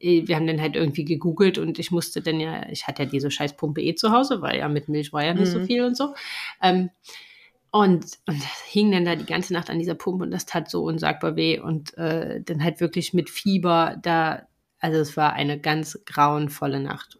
wir 0.01 0.37
haben 0.37 0.47
dann 0.47 0.61
halt 0.61 0.77
irgendwie 0.77 1.05
gegoogelt 1.05 1.59
und 1.59 1.79
ich 1.79 1.91
musste 1.91 2.21
dann 2.23 2.41
ja, 2.41 2.69
ich 2.69 2.87
hatte 2.87 3.05
ja 3.05 3.09
diese 3.09 3.31
scheiß 3.31 3.57
Pumpe 3.57 3.83
eh 3.83 3.95
zu 3.95 4.13
Hause, 4.13 4.43
weil 4.43 4.59
ja 4.59 4.69
mit 4.69 4.89
Milch 4.89 5.13
war 5.13 5.25
ja 5.25 5.35
nicht 5.35 5.55
mhm. 5.55 5.61
so 5.61 5.65
viel 5.65 5.85
und 5.85 5.97
so. 5.97 6.15
Ähm, 6.63 6.91
und, 7.71 8.07
und 8.27 8.43
hing 8.67 8.93
dann 8.93 9.05
da 9.05 9.15
die 9.15 9.27
ganze 9.27 9.53
Nacht 9.53 9.69
an 9.69 9.79
dieser 9.79 9.95
Pumpe 9.95 10.25
und 10.25 10.31
das 10.31 10.47
tat 10.47 10.71
so 10.71 10.85
unsagbar 10.85 11.37
weh 11.37 11.59
und 11.59 11.97
äh, 11.99 12.41
dann 12.43 12.65
halt 12.65 12.81
wirklich 12.81 13.13
mit 13.13 13.29
Fieber 13.29 13.97
da, 14.03 14.47
also 14.79 14.99
es 14.99 15.17
war 15.17 15.35
eine 15.35 15.61
ganz 15.61 15.99
grauenvolle 16.07 16.81
Nacht. 16.81 17.19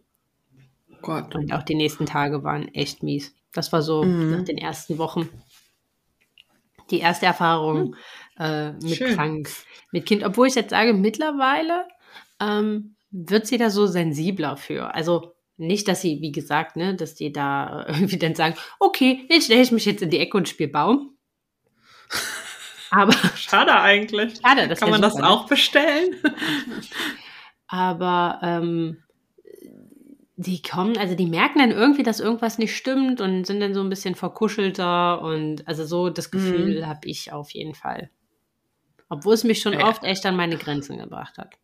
Gott. 1.01 1.35
Und 1.35 1.53
auch 1.53 1.63
die 1.63 1.75
nächsten 1.75 2.05
Tage 2.05 2.43
waren 2.43 2.67
echt 2.73 3.03
mies. 3.03 3.33
Das 3.53 3.71
war 3.71 3.81
so 3.81 4.03
mhm. 4.03 4.31
nach 4.31 4.43
den 4.43 4.57
ersten 4.57 4.97
Wochen 4.97 5.29
die 6.91 6.99
erste 6.99 7.25
Erfahrung 7.25 7.89
mhm. 7.89 8.43
äh, 8.43 8.71
mit 8.73 8.95
Schön. 8.95 9.15
krank, 9.15 9.49
mit 9.91 10.05
Kind. 10.05 10.23
Obwohl 10.23 10.47
ich 10.47 10.55
jetzt 10.55 10.71
sage, 10.71 10.93
mittlerweile 10.93 11.85
ähm, 12.39 12.95
wird 13.11 13.47
sie 13.47 13.57
da 13.57 13.69
so 13.69 13.87
sensibler 13.87 14.57
für. 14.57 14.93
Also 14.93 15.33
nicht, 15.57 15.87
dass 15.87 16.01
sie, 16.01 16.21
wie 16.21 16.31
gesagt, 16.31 16.75
ne, 16.75 16.95
dass 16.95 17.15
die 17.15 17.31
da 17.31 17.85
irgendwie 17.89 18.17
dann 18.17 18.35
sagen, 18.35 18.55
okay, 18.79 19.25
jetzt 19.29 19.45
stelle 19.45 19.61
ich 19.61 19.71
mich 19.71 19.85
jetzt 19.85 20.01
in 20.01 20.09
die 20.09 20.19
Ecke 20.19 20.37
und 20.37 20.49
spiele 20.49 20.71
Baum. 20.71 21.17
Aber 22.91 23.13
schade 23.35 23.73
eigentlich. 23.73 24.39
Schade, 24.41 24.67
das 24.67 24.79
kann 24.79 24.89
man 24.89 25.01
super, 25.01 25.21
das 25.21 25.29
auch 25.29 25.45
bestellen. 25.47 26.15
Aber 27.67 28.39
ähm, 28.41 29.03
die 30.37 30.61
kommen, 30.61 30.97
also 30.97 31.15
die 31.15 31.27
merken 31.27 31.59
dann 31.59 31.71
irgendwie, 31.71 32.01
dass 32.01 32.19
irgendwas 32.19 32.57
nicht 32.57 32.75
stimmt 32.75 33.21
und 33.21 33.45
sind 33.45 33.59
dann 33.59 33.73
so 33.73 33.81
ein 33.81 33.89
bisschen 33.89 34.15
verkuschelter 34.15 35.21
und 35.21 35.67
also 35.67 35.85
so 35.85 36.09
das 36.09 36.31
Gefühl 36.31 36.81
mhm. 36.81 36.87
habe 36.87 37.01
ich 37.03 37.31
auf 37.31 37.51
jeden 37.51 37.75
Fall. 37.75 38.09
Obwohl 39.09 39.33
es 39.33 39.43
mich 39.43 39.61
schon 39.61 39.73
ja. 39.73 39.87
oft 39.87 40.03
echt 40.03 40.25
an 40.25 40.35
meine 40.35 40.57
Grenzen 40.57 40.97
gebracht 40.97 41.37
hat. 41.37 41.55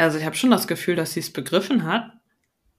Also 0.00 0.18
ich 0.18 0.24
habe 0.24 0.36
schon 0.36 0.50
das 0.50 0.66
Gefühl, 0.66 0.96
dass 0.96 1.12
sie 1.12 1.20
es 1.20 1.32
begriffen 1.32 1.84
hat, 1.84 2.12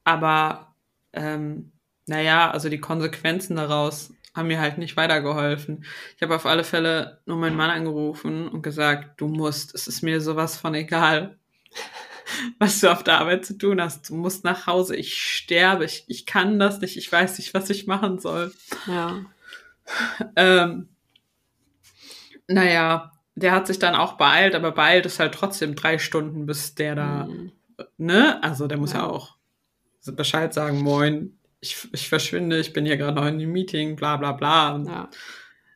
aber 0.04 0.76
ähm, 1.14 1.72
naja, 2.08 2.50
also 2.50 2.68
die 2.68 2.80
Konsequenzen 2.80 3.56
daraus 3.56 4.12
haben 4.34 4.48
mir 4.48 4.60
halt 4.60 4.78
nicht 4.78 4.98
weitergeholfen. 4.98 5.86
Ich 6.16 6.24
habe 6.24 6.36
auf 6.36 6.46
alle 6.46 6.64
Fälle 6.64 7.22
nur 7.26 7.38
meinen 7.38 7.58
Mann 7.58 7.70
angerufen 7.70 8.48
und 8.48 8.64
gesagt, 8.64 9.20
du 9.22 9.28
musst, 9.28 9.76
es 9.76 9.88
ist 9.88 10.02
mir 10.02 10.20
sowas 10.22 10.58
von 10.58 10.74
egal, 10.74 11.38
was 12.60 12.80
du 12.80 12.92
auf 12.92 13.04
der 13.04 13.20
Arbeit 13.20 13.46
zu 13.46 13.58
tun 13.58 13.82
hast. 13.82 14.10
Du 14.10 14.16
musst 14.16 14.44
nach 14.44 14.66
Hause, 14.66 14.96
ich 14.96 15.22
sterbe, 15.22 15.86
ich, 15.86 16.06
ich 16.08 16.26
kann 16.26 16.60
das 16.60 16.82
nicht, 16.82 16.98
ich 16.98 17.12
weiß 17.12 17.38
nicht, 17.38 17.54
was 17.54 17.70
ich 17.70 17.88
machen 17.88 18.20
soll. 18.20 18.54
Ja. 18.88 19.26
Ähm, 20.36 20.90
naja, 22.48 23.12
der 23.36 23.52
hat 23.52 23.68
sich 23.68 23.80
dann 23.80 23.96
auch 23.96 24.14
beeilt, 24.14 24.56
aber 24.56 24.72
beeilt 24.72 25.06
ist 25.06 25.20
halt 25.20 25.34
trotzdem 25.34 25.76
drei 25.76 25.98
Stunden, 25.98 26.46
bis 26.46 26.76
der 26.76 26.96
da, 26.96 27.26
mhm. 27.26 27.52
ne? 27.98 28.42
Also 28.44 28.68
der 28.68 28.78
muss 28.78 28.94
ja, 28.94 29.00
ja 29.00 29.08
auch 29.08 29.38
Bescheid 30.06 30.54
sagen, 30.54 30.82
moin, 30.82 31.38
ich, 31.60 31.88
ich 31.94 32.10
verschwinde, 32.10 32.60
ich 32.60 32.74
bin 32.74 32.86
hier 32.86 32.98
gerade 32.98 33.16
noch 33.16 33.28
in 33.28 33.36
einem 33.36 33.52
Meeting, 33.52 33.96
bla 33.96 34.18
bla 34.18 34.32
bla. 34.32 34.72
Und, 34.72 34.88
ja. 34.88 35.10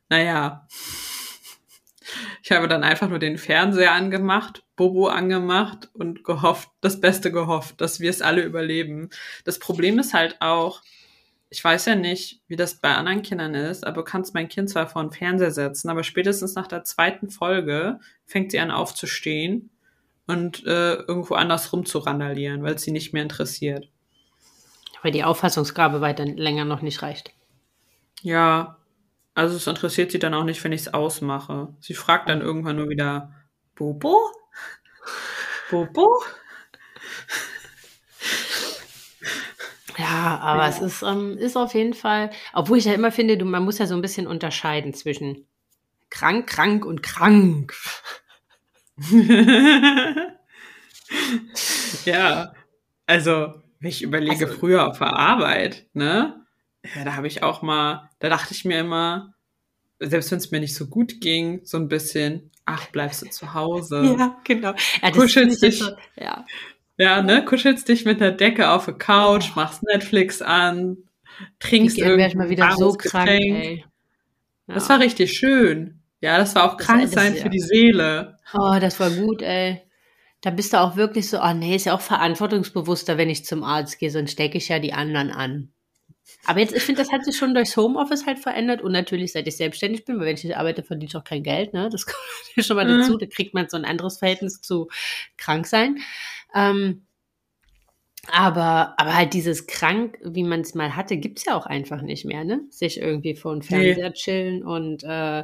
Naja. 0.10 0.68
Ich 2.44 2.52
habe 2.52 2.68
dann 2.68 2.84
einfach 2.84 3.10
nur 3.10 3.20
den 3.20 3.38
Fernseher 3.38 3.92
angemacht, 3.92 4.64
Bobo 4.76 5.08
angemacht 5.08 5.90
und 5.94 6.24
gehofft, 6.24 6.70
das 6.82 7.02
Beste 7.02 7.32
gehofft, 7.32 7.82
dass 7.82 8.00
wir 8.00 8.10
es 8.10 8.22
alle 8.22 8.44
überleben. 8.44 9.10
Das 9.44 9.60
Problem 9.60 9.98
ist 10.00 10.14
halt 10.14 10.42
auch, 10.42 10.82
ich 11.50 11.64
weiß 11.64 11.86
ja 11.86 11.96
nicht, 11.96 12.42
wie 12.48 12.56
das 12.56 12.76
bei 12.76 12.96
anderen 12.96 13.22
Kindern 13.22 13.54
ist, 13.54 13.86
aber 13.86 13.98
du 13.98 14.04
kannst 14.04 14.34
mein 14.34 14.50
Kind 14.50 14.70
zwar 14.70 14.88
vor 14.88 15.04
den 15.04 15.12
Fernseher 15.12 15.52
setzen, 15.52 15.90
aber 15.90 16.04
spätestens 16.04 16.56
nach 16.56 16.68
der 16.68 16.84
zweiten 16.84 17.30
Folge 17.30 18.00
fängt 18.26 18.52
sie 18.52 18.60
an 18.60 18.72
aufzustehen 18.72 19.70
und 20.28 20.66
äh, 20.66 20.96
irgendwo 20.96 21.36
anders 21.36 21.72
rumzurandalieren, 21.72 22.64
weil 22.64 22.76
es 22.76 22.82
sie 22.82 22.92
nicht 22.92 23.14
mehr 23.14 23.24
interessiert. 23.24 23.90
Weil 25.04 25.12
die 25.12 25.24
Auffassungsgabe 25.24 26.02
weiter 26.02 26.26
länger 26.26 26.66
noch 26.66 26.82
nicht 26.82 27.02
reicht. 27.04 27.32
Ja, 28.22 28.78
also 29.36 29.56
es 29.56 29.68
interessiert 29.68 30.12
sie 30.12 30.20
dann 30.20 30.34
auch 30.34 30.46
nicht, 30.46 30.64
wenn 30.64 30.72
ich 30.72 30.82
es 30.82 30.94
ausmache. 30.94 31.68
Sie 31.80 31.94
fragt 31.94 32.30
dann 32.30 32.42
irgendwann 32.42 32.78
nur 32.78 32.90
wieder, 32.90 33.34
Bobo? 33.76 34.18
Bobo? 35.70 36.24
Ja, 39.98 40.40
aber 40.42 40.64
ja. 40.64 40.70
es 40.70 40.80
ist, 40.80 41.04
ähm, 41.04 41.38
ist 41.38 41.56
auf 41.56 41.74
jeden 41.74 41.94
Fall, 41.94 42.32
obwohl 42.54 42.78
ich 42.78 42.86
ja 42.86 42.94
immer 42.94 43.12
finde, 43.12 43.38
du, 43.38 43.46
man 43.46 43.64
muss 43.64 43.78
ja 43.78 43.88
so 43.88 43.96
ein 43.96 44.02
bisschen 44.02 44.28
unterscheiden 44.28 44.94
zwischen 44.94 45.48
krank, 46.10 46.48
krank 46.48 46.86
und 46.86 47.02
krank. 47.04 47.74
ja, 52.06 52.54
also, 53.06 53.54
wenn 53.80 53.90
ich 53.90 54.02
überlege, 54.02 54.46
also, 54.46 54.58
früher 54.58 54.88
auf 54.88 55.00
der 55.00 55.14
Arbeit, 55.14 55.86
ne? 55.94 56.46
Ja, 56.96 57.04
da 57.04 57.16
habe 57.16 57.28
ich 57.28 57.44
auch 57.44 57.62
mal, 57.62 58.10
da 58.20 58.30
dachte 58.30 58.54
ich 58.54 58.66
mir 58.66 58.80
immer, 58.80 59.34
selbst 60.00 60.32
wenn 60.32 60.38
es 60.38 60.52
mir 60.52 60.60
nicht 60.60 60.76
so 60.76 60.88
gut 60.88 61.22
ging, 61.22 61.62
so 61.64 61.78
ein 61.78 61.88
bisschen, 61.88 62.52
ach, 62.66 62.88
bleibst 62.88 63.22
du 63.22 63.30
zu 63.30 63.54
Hause. 63.54 64.16
Ja, 64.18 64.38
genau. 64.44 64.74
Ja, 65.02 65.12
Kuschelst 65.12 65.62
dich, 65.62 65.80
so, 65.80 65.92
ja. 66.16 66.46
Ja, 66.98 67.22
ne, 67.22 67.44
kuschelst 67.44 67.88
dich 67.90 68.06
mit 68.06 68.22
der 68.22 68.32
Decke 68.32 68.70
auf 68.70 68.86
der 68.86 68.94
Couch, 68.94 69.56
machst 69.56 69.84
Netflix 69.84 70.42
an, 70.42 70.98
trinkst 71.60 71.98
irgendwie 71.98 72.38
mal 72.38 72.50
wieder 72.50 72.72
so 72.72 72.94
krank, 72.94 73.30
ey. 73.30 73.84
Ja. 74.68 74.74
Das 74.76 74.90
war 74.90 75.00
richtig 75.00 75.38
schön. 75.38 76.00
Ja, 76.22 76.38
das 76.38 76.56
war 76.56 76.72
auch 76.72 76.78
krank 76.78 77.04
das, 77.04 77.12
sein 77.12 77.34
das, 77.34 77.42
für 77.42 77.48
ja. 77.48 77.52
die 77.52 77.60
Seele. 77.60 78.40
Oh, 78.54 78.78
das 78.80 79.00
war 79.00 79.12
gut, 79.12 79.42
ey. 79.42 79.82
Da 80.42 80.52
bist 80.52 80.74
du 80.74 80.80
auch 80.80 80.96
wirklich 80.96 81.30
so, 81.30 81.42
oh 81.42 81.54
nee, 81.54 81.76
ist 81.76 81.86
ja 81.86 81.96
auch 81.96 82.02
verantwortungsbewusster, 82.02 83.18
wenn 83.18 83.30
ich 83.30 83.46
zum 83.46 83.64
Arzt 83.64 84.00
gehe, 84.00 84.12
sonst 84.12 84.32
stecke 84.32 84.58
ich 84.58 84.70
ja 84.70 84.80
die 84.80 84.94
anderen 84.94 85.32
an. 85.32 85.72
Aber 86.46 86.60
jetzt, 86.60 86.76
ich 86.76 86.84
finde, 86.84 87.02
das 87.02 87.12
hat 87.12 87.26
sich 87.26 87.36
schon 87.36 87.54
durchs 87.54 87.76
Homeoffice 87.78 88.26
halt 88.26 88.40
verändert 88.40 88.82
und 88.82 88.92
natürlich, 88.92 89.32
seit 89.32 89.48
ich 89.48 89.58
selbstständig 89.58 90.06
bin, 90.06 90.20
weil 90.20 90.28
wenn 90.28 90.36
ich 90.36 90.44
nicht 90.44 90.58
arbeite, 90.58 90.84
verdiene 90.84 91.10
ich 91.10 91.16
auch 91.16 91.24
kein 91.24 91.44
Geld, 91.44 91.74
ne? 91.74 91.90
Das 91.92 92.06
kommt 92.56 92.66
schon 92.66 92.76
mal 92.76 92.86
mhm. 92.86 93.02
dazu, 93.02 93.18
da 93.18 93.26
kriegt 93.26 93.54
man 93.54 93.70
so 93.70 93.78
ein 93.78 93.86
anderes 93.86 94.20
Verhältnis 94.20 94.62
zu 94.62 94.88
krank 95.38 95.66
sein. 95.68 95.98
Ähm, 96.56 97.06
aber, 98.32 98.96
aber 98.98 99.16
halt 99.16 99.34
dieses 99.34 99.68
krank, 99.68 100.18
wie 100.24 100.44
man 100.44 100.62
es 100.62 100.74
mal 100.74 100.96
hatte, 100.96 101.18
gibt's 101.18 101.46
ja 101.46 101.56
auch 101.56 101.66
einfach 101.66 102.02
nicht 102.02 102.26
mehr, 102.26 102.44
ne? 102.44 102.62
Sich 102.70 103.00
irgendwie 103.00 103.36
vor 103.36 103.54
dem 103.54 103.62
Fernseher 103.62 104.10
nee. 104.10 104.16
chillen 104.16 104.64
und, 104.64 105.04
äh, 105.04 105.44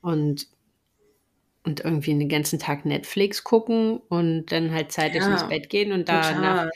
und, 0.00 0.46
und 1.64 1.84
irgendwie 1.84 2.14
den 2.16 2.28
ganzen 2.28 2.58
Tag 2.58 2.86
Netflix 2.86 3.44
gucken 3.44 3.98
und 4.08 4.46
dann 4.46 4.72
halt 4.72 4.92
zeitig 4.92 5.20
ja, 5.20 5.32
ins 5.32 5.48
Bett 5.48 5.68
gehen 5.68 5.92
und 5.92 6.08
da 6.08 6.38
nach, 6.38 6.70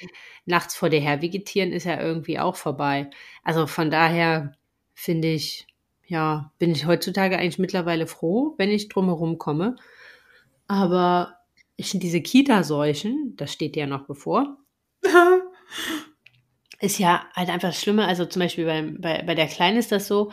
nachts 0.47 0.77
vor 0.77 0.91
dir 0.91 1.01
her 1.01 1.23
vegetieren 1.23 1.73
ist 1.73 1.85
ja 1.85 2.01
irgendwie 2.01 2.39
auch 2.39 2.57
vorbei. 2.57 3.09
Also 3.43 3.67
von 3.67 3.91
daher 3.91 4.53
finde 4.95 5.29
ich, 5.29 5.67
ja, 6.07 6.53
bin 6.59 6.73
ich 6.73 6.87
heutzutage 6.87 7.39
eigentlich 7.39 7.59
mittlerweile 7.59 8.07
froh, 8.07 8.55
wenn 8.59 8.71
ich 8.71 8.89
drumherum 8.89 9.39
komme. 9.39 9.77
Aber 10.67 11.40
finde 11.89 12.05
diese 12.05 12.21
Kita-Seuchen, 12.21 13.35
das 13.37 13.53
steht 13.53 13.77
ja 13.77 13.87
noch 13.87 14.07
bevor, 14.07 14.59
ist 16.81 16.99
ja 16.99 17.27
halt 17.35 17.49
einfach 17.49 17.73
schlimmer. 17.73 18.07
Also 18.07 18.25
zum 18.27 18.41
Beispiel 18.41 18.65
bei, 18.67 18.83
bei, 18.83 19.23
bei 19.23 19.35
der 19.35 19.47
Kleinen 19.47 19.79
ist 19.79 19.93
das 19.93 20.07
so, 20.07 20.33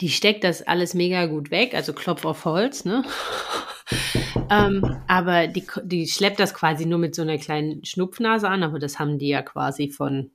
die 0.00 0.10
steckt 0.10 0.44
das 0.44 0.62
alles 0.62 0.94
mega 0.94 1.26
gut 1.26 1.50
weg, 1.50 1.74
also 1.74 1.92
Klopf 1.92 2.24
auf 2.24 2.44
Holz, 2.44 2.84
ne? 2.84 3.04
ähm, 4.50 5.00
aber 5.08 5.48
die, 5.48 5.66
die 5.82 6.06
schleppt 6.06 6.38
das 6.38 6.54
quasi 6.54 6.86
nur 6.86 6.98
mit 6.98 7.14
so 7.14 7.22
einer 7.22 7.38
kleinen 7.38 7.84
Schnupfnase 7.84 8.48
an, 8.48 8.62
aber 8.62 8.78
das 8.78 8.98
haben 8.98 9.18
die 9.18 9.28
ja 9.28 9.42
quasi 9.42 9.90
von 9.90 10.30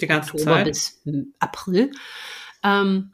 die 0.00 0.06
ganze 0.06 0.34
Oktober 0.34 0.56
Zeit. 0.56 0.64
bis 0.66 1.02
April. 1.38 1.92
Ähm, 2.62 3.12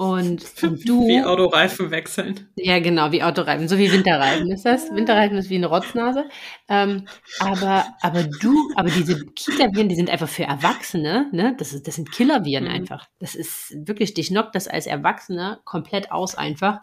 und, 0.00 0.42
und 0.62 0.88
du. 0.88 1.06
Wie 1.08 1.22
Autoreifen 1.22 1.90
wechseln. 1.90 2.48
Ja, 2.56 2.78
genau, 2.78 3.12
wie 3.12 3.22
Autoreifen. 3.22 3.68
So 3.68 3.76
wie 3.76 3.92
Winterreifen 3.92 4.50
ist 4.50 4.64
das. 4.64 4.90
Winterreifen 4.94 5.36
ist 5.36 5.50
wie 5.50 5.56
eine 5.56 5.66
Rotznase. 5.66 6.24
Ähm, 6.70 7.04
aber, 7.38 7.84
aber 8.00 8.22
du, 8.22 8.56
aber 8.76 8.88
diese 8.88 9.26
Kita-Viren, 9.26 9.90
die 9.90 9.96
sind 9.96 10.08
einfach 10.08 10.30
für 10.30 10.44
Erwachsene, 10.44 11.28
ne? 11.32 11.54
Das, 11.58 11.74
ist, 11.74 11.86
das 11.86 11.96
sind 11.96 12.10
Killer-Viren 12.10 12.64
mhm. 12.64 12.70
einfach. 12.70 13.08
Das 13.18 13.34
ist 13.34 13.76
wirklich, 13.86 14.14
dich 14.14 14.28
knockt 14.28 14.54
das 14.54 14.68
als 14.68 14.86
Erwachsener 14.86 15.60
komplett 15.66 16.10
aus 16.10 16.34
einfach. 16.34 16.80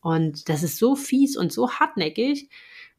Und 0.00 0.48
das 0.48 0.62
ist 0.62 0.78
so 0.78 0.94
fies 0.94 1.36
und 1.36 1.52
so 1.52 1.68
hartnäckig. 1.68 2.48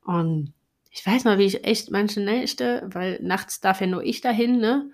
Und 0.03 0.51
ich 0.91 1.08
weiß 1.08 1.24
mal, 1.24 1.38
wie 1.38 1.46
ich 1.46 1.63
echt 1.63 1.89
manche 1.89 2.20
Nächte, 2.20 2.89
weil 2.91 3.17
nachts 3.22 3.62
darf 3.62 3.79
ja 3.79 3.88
nur 3.88 4.03
ich 4.03 4.20
dahin, 4.20 4.60
ne? 4.60 4.91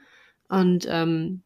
Und 0.47 0.85
ähm, 0.87 1.41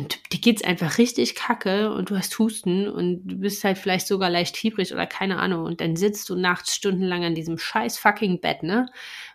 und 0.00 0.32
dir 0.32 0.40
geht's 0.40 0.64
einfach 0.64 0.96
richtig 0.96 1.34
kacke 1.34 1.92
und 1.92 2.08
du 2.08 2.16
hast 2.16 2.38
Husten 2.38 2.88
und 2.88 3.26
du 3.26 3.36
bist 3.36 3.62
halt 3.64 3.76
vielleicht 3.76 4.06
sogar 4.06 4.30
leicht 4.30 4.56
fiebrig 4.56 4.92
oder 4.94 5.06
keine 5.06 5.38
Ahnung 5.38 5.64
und 5.64 5.82
dann 5.82 5.94
sitzt 5.94 6.28
du 6.30 6.36
nachts 6.36 6.74
stundenlang 6.74 7.22
an 7.24 7.34
diesem 7.34 7.58
scheiß 7.58 7.98
fucking 7.98 8.40
Bett, 8.40 8.62
ne? 8.62 8.86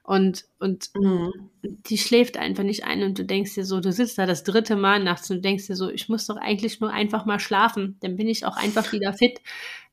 Und, 0.02 0.46
und 0.60 0.90
mhm. 0.96 1.32
die 1.62 1.98
schläft 2.00 2.38
einfach 2.38 2.64
nicht 2.64 2.84
ein 2.84 3.04
und 3.04 3.20
du 3.20 3.26
denkst 3.26 3.54
dir 3.54 3.66
so, 3.66 3.80
du 3.80 3.92
sitzt 3.92 4.18
da 4.18 4.26
das 4.26 4.44
dritte 4.44 4.76
Mal 4.76 5.04
nachts 5.04 5.30
und 5.30 5.38
du 5.38 5.42
denkst 5.42 5.68
dir 5.68 5.76
so, 5.76 5.90
ich 5.90 6.10
muss 6.10 6.26
doch 6.26 6.38
eigentlich 6.38 6.80
nur 6.80 6.92
einfach 6.92 7.26
mal 7.26 7.40
schlafen, 7.40 7.98
dann 8.02 8.16
bin 8.16 8.28
ich 8.28 8.46
auch 8.46 8.58
einfach 8.58 8.92
wieder 8.92 9.14
fit. 9.14 9.40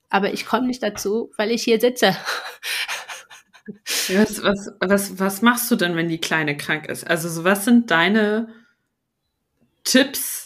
Aber 0.08 0.32
ich 0.32 0.46
komme 0.46 0.66
nicht 0.66 0.82
dazu, 0.82 1.30
weil 1.36 1.50
ich 1.50 1.62
hier 1.62 1.80
sitze. 1.80 2.16
Was, 4.08 4.42
was, 4.42 4.72
was, 4.80 5.18
was 5.18 5.42
machst 5.42 5.70
du 5.70 5.76
denn, 5.76 5.96
wenn 5.96 6.08
die 6.08 6.18
Kleine 6.18 6.56
krank 6.56 6.88
ist? 6.88 7.08
Also, 7.08 7.44
was 7.44 7.64
sind 7.64 7.90
deine 7.90 8.48
Tipps, 9.84 10.41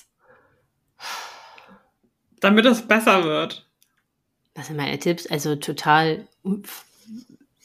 damit 2.40 2.66
es 2.66 2.86
besser 2.86 3.24
wird. 3.24 3.66
Was 4.54 4.68
sind 4.68 4.76
meine 4.76 4.98
Tipps? 4.98 5.26
Also 5.26 5.56
total, 5.56 6.26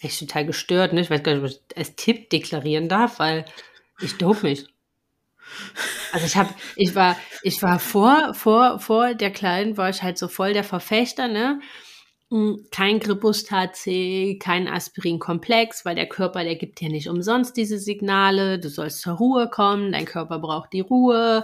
echt 0.02 0.20
total 0.20 0.46
gestört. 0.46 0.94
Ne? 0.94 1.02
Ich 1.02 1.10
weiß 1.10 1.24
gar 1.24 1.34
nicht, 1.34 1.44
ob 1.44 1.50
ich 1.50 1.78
als 1.78 1.96
Tipp 1.96 2.30
deklarieren 2.30 2.90
darf, 2.90 3.20
weil 3.20 3.46
ich 4.02 4.18
dope 4.18 4.46
mich. 4.46 4.66
Also 6.12 6.26
ich 6.26 6.36
habe, 6.36 6.50
ich 6.76 6.96
war, 6.96 7.16
ich 7.44 7.62
war 7.62 7.80
vor, 7.80 8.34
vor, 8.34 8.80
vor 8.80 9.14
der 9.14 9.32
Kleinen 9.32 9.78
war 9.78 9.90
ich 9.90 10.04
halt 10.04 10.18
so 10.18 10.28
voll 10.28 10.54
der 10.54 10.64
Verfechter, 10.64 11.28
ne? 11.28 11.60
Hm, 12.30 12.66
kein 12.72 13.00
Gripustat 13.00 13.76
C, 13.76 14.38
kein 14.40 14.68
Aspirin-Komplex, 14.68 15.84
weil 15.84 15.96
der 15.96 16.08
Körper, 16.08 16.44
der 16.44 16.56
gibt 16.56 16.82
ja 16.82 16.88
nicht 16.88 17.10
umsonst 17.10 17.58
diese 17.58 17.78
Signale. 17.78 18.60
Du 18.60 18.70
sollst 18.70 19.02
zur 19.02 19.16
Ruhe 19.16 19.50
kommen, 19.50 19.92
dein 19.92 20.06
Körper 20.06 20.40
braucht 20.40 20.72
die 20.72 20.80
Ruhe 20.80 21.44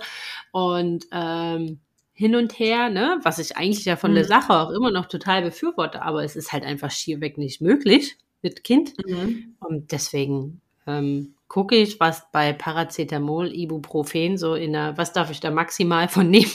und 0.52 1.06
ähm, 1.12 1.82
hin 2.18 2.36
und 2.36 2.58
her, 2.58 2.90
ne, 2.90 3.20
was 3.22 3.38
ich 3.38 3.58
eigentlich 3.58 3.86
ja 3.86 3.96
von 3.96 4.10
mhm. 4.12 4.16
der 4.16 4.26
Sache 4.26 4.52
auch 4.52 4.72
immer 4.72 4.90
noch 4.90 5.06
total 5.06 5.44
befürworte, 5.44 6.02
aber 6.02 6.24
es 6.24 6.36
ist 6.36 6.52
halt 6.52 6.64
einfach 6.64 6.90
schierweg 6.90 7.38
nicht 7.38 7.62
möglich 7.62 8.18
mit 8.42 8.64
Kind. 8.64 8.94
Mhm. 9.06 9.56
Und 9.60 9.92
deswegen 9.92 10.62
ähm, 10.88 11.36
gucke 11.48 11.76
ich, 11.76 12.00
was 12.00 12.26
bei 12.32 12.54
Paracetamol, 12.54 13.54
Ibuprofen 13.54 14.40
so 14.40 14.56
in 14.56 14.74
der, 14.74 14.98
was 14.98 15.14
darf 15.14 15.30
ich 15.30 15.42
da 15.42 15.52
maximal 15.52 16.08
von 16.08 16.32
nehmen? 16.32 16.52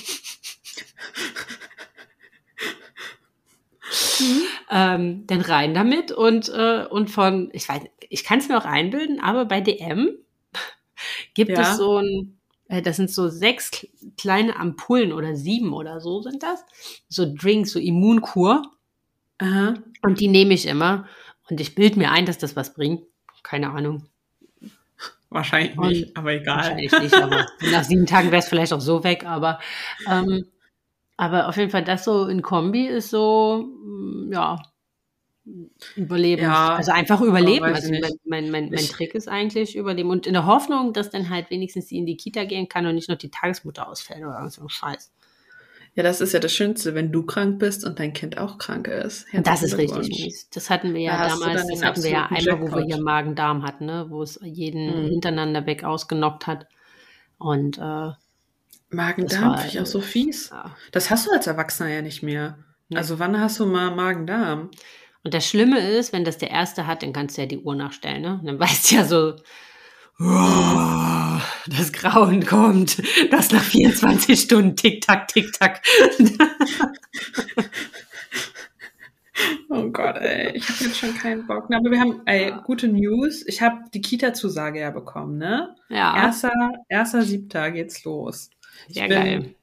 mhm. 4.19 4.43
ähm, 4.69 5.27
dann 5.29 5.43
rein 5.43 5.75
damit 5.75 6.11
und, 6.11 6.49
äh, 6.49 6.87
und 6.91 7.09
von, 7.09 7.51
ich 7.53 7.69
weiß, 7.69 7.83
ich 8.09 8.25
kann 8.25 8.41
es 8.41 8.49
mir 8.49 8.59
auch 8.59 8.65
einbilden, 8.65 9.21
aber 9.21 9.45
bei 9.45 9.61
DM 9.61 10.11
gibt 11.35 11.53
ja. 11.53 11.61
es 11.61 11.77
so 11.77 11.99
ein 11.99 12.41
das 12.69 12.97
sind 12.97 13.11
so 13.11 13.29
sechs 13.29 13.87
kleine 14.17 14.57
Ampullen 14.57 15.13
oder 15.13 15.37
sieben 15.37 15.73
oder 15.73 16.01
so 16.01 16.23
sind 16.23 16.43
das. 16.43 16.65
So 17.09 17.27
Drinks, 17.35 17.73
so 17.73 17.79
Immunkur. 17.79 18.63
Aha. 19.39 19.75
Und 20.03 20.21
die 20.21 20.29
nehme 20.29 20.55
ich 20.55 20.67
immer. 20.67 21.07
Und 21.51 21.61
ich 21.61 21.75
bilde 21.75 21.99
mir 21.99 22.11
ein, 22.11 22.27
dass 22.27 22.39
das 22.39 22.57
was 22.57 22.75
bringt. 22.75 23.05
Keine 23.43 23.71
Ahnung. 23.71 24.05
Wahrscheinlich 25.29 25.77
nicht, 25.77 26.09
und 26.09 26.17
aber 26.17 26.33
egal. 26.33 26.57
Wahrscheinlich 26.57 26.93
nicht, 26.93 27.15
aber 27.15 27.47
nach 27.73 27.85
sieben 27.85 28.07
Tagen 28.07 28.31
wäre 28.31 28.41
es 28.41 28.49
vielleicht 28.49 28.73
auch 28.73 28.81
so 28.81 29.03
weg. 29.03 29.25
Aber, 29.27 29.59
ähm, 30.09 30.47
aber 31.17 31.49
auf 31.49 31.57
jeden 31.57 31.71
Fall 31.71 31.85
das 31.85 32.05
so 32.05 32.27
in 32.27 32.43
Kombi 32.43 32.87
ist 32.87 33.11
so, 33.11 33.69
mm, 33.85 34.33
ja, 34.33 34.63
Überleben. 35.97 36.43
Ja, 36.43 36.77
also 36.77 36.93
einfach 36.93 37.21
überleben. 37.21 37.65
Also 37.65 37.91
mein, 37.91 38.13
mein, 38.25 38.51
mein, 38.51 38.71
mein 38.71 38.87
Trick 38.87 39.15
ist 39.15 39.29
eigentlich 39.29 39.77
überleben. 39.77 40.11
Und 40.11 40.27
in 40.27 40.35
der 40.35 40.47
Hoffnung, 40.47 40.93
dass 40.93 41.11
dann 41.11 41.31
halt 41.31 41.51
wenigstens 41.51 41.89
sie 41.89 41.99
in 41.99 42.07
die 42.07 42.17
Kita 42.17 42.45
gehen 42.45 42.69
kann 42.69 42.87
und 42.87 42.95
nicht 42.95 43.09
noch 43.09 43.19
die 43.19 43.31
Tagesmutter 43.31 43.89
ausfällt 43.89 44.21
oder 44.21 44.49
so 44.51 44.69
Scheiß. 44.69 45.13
Ja, 45.95 46.03
das 46.03 46.23
ist 46.23 46.33
ja 46.33 46.41
das 46.41 46.55
Schönste, 46.55 46.95
wenn 46.95 47.13
du 47.13 47.25
krank 47.25 47.59
bist 47.59 47.85
und 47.85 47.99
dein 47.99 48.15
Kind 48.15 48.39
auch 48.39 48.57
krank 48.57 48.89
ist. 48.89 49.27
Herzlichen 49.31 49.43
das 49.43 49.63
ist 49.63 49.77
richtig 49.77 50.09
mies. 50.09 50.49
Das 50.49 50.71
hatten 50.71 50.95
wir 50.95 51.03
ja 51.03 51.19
da 51.19 51.29
damals, 51.29 51.67
das 51.67 51.85
hatten 51.85 52.03
wir 52.03 52.11
ja 52.11 52.23
einmal, 52.27 52.43
Jackpot. 52.43 52.73
wo 52.73 52.77
wir 52.77 52.85
hier 52.85 53.03
Magen-Darm 53.03 53.63
hatten, 53.63 53.87
ne? 53.87 54.07
wo 54.09 54.23
es 54.23 54.41
jeden 54.43 54.87
mhm. 54.87 55.09
hintereinander 55.09 55.67
weg 55.67 55.85
ausgenockt 55.85 56.47
hat. 56.47 56.67
Und 57.37 57.77
äh, 57.77 58.11
Magen-Darm 58.89 59.59
finde 59.59 59.69
ich 59.69 59.81
auch 59.81 59.87
so 59.87 60.01
fies. 60.01 60.49
Ja. 60.51 60.75
Das 60.93 61.11
hast 61.11 61.27
du 61.27 61.31
als 61.33 61.47
Erwachsener 61.47 61.91
ja 61.91 62.01
nicht 62.01 62.23
mehr. 62.23 62.59
Also 62.95 63.19
wann 63.19 63.39
hast 63.39 63.59
du 63.59 63.67
mal 63.67 63.95
Magen-Darm? 63.95 64.71
Und 65.25 65.35
das 65.35 65.47
Schlimme 65.47 65.79
ist, 65.79 66.13
wenn 66.13 66.25
das 66.25 66.39
der 66.39 66.51
Erste 66.51 66.87
hat, 66.87 67.03
dann 67.03 67.13
kannst 67.13 67.37
du 67.37 67.43
ja 67.43 67.47
die 67.47 67.59
Uhr 67.59 67.75
nachstellen. 67.75 68.23
Ne? 68.23 68.41
dann 68.45 68.59
weißt 68.61 68.91
du 68.91 68.95
ja 68.97 69.05
so, 69.05 69.37
das 71.67 71.93
Grauen 71.93 72.45
kommt. 72.45 73.03
Das 73.31 73.51
nach 73.51 73.63
24 73.63 74.41
Stunden 74.41 74.77
Tick-Tack, 74.77 75.29
Tick-Tack. 75.29 75.83
Oh 79.69 79.89
Gott, 79.91 80.17
ey, 80.19 80.53
ich 80.55 80.69
habe 80.69 80.85
jetzt 80.85 80.99
schon 80.99 81.15
keinen 81.15 81.47
Bock. 81.47 81.65
Aber 81.73 81.91
wir 81.91 81.99
haben, 81.99 82.21
ey, 82.27 82.53
gute 82.65 82.89
News. 82.89 83.43
Ich 83.47 83.63
habe 83.63 83.85
die 83.93 84.03
Kita-Zusage 84.03 84.81
ja 84.81 84.91
bekommen, 84.91 85.39
ne? 85.39 85.75
Ja. 85.89 86.15
Erster, 86.15 86.53
erster 86.89 87.23
Siebter 87.23 87.71
geht's 87.71 88.05
los. 88.05 88.51
Sehr 88.89 89.05
ich 89.05 89.09
bin, 89.09 89.57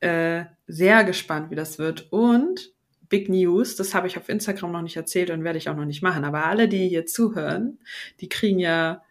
geil. 0.00 0.46
Äh, 0.46 0.46
sehr 0.66 1.04
gespannt, 1.04 1.50
wie 1.50 1.54
das 1.54 1.78
wird. 1.78 2.10
Und 2.10 2.72
Big 3.12 3.28
News, 3.28 3.76
das 3.76 3.94
habe 3.94 4.06
ich 4.06 4.16
auf 4.16 4.30
Instagram 4.30 4.72
noch 4.72 4.80
nicht 4.80 4.96
erzählt 4.96 5.28
und 5.28 5.44
werde 5.44 5.58
ich 5.58 5.68
auch 5.68 5.76
noch 5.76 5.84
nicht 5.84 6.02
machen. 6.02 6.24
Aber 6.24 6.46
alle, 6.46 6.66
die 6.66 6.88
hier 6.88 7.04
zuhören, 7.04 7.78
die 8.22 8.28
kriegen 8.30 8.58
ja, 8.58 9.02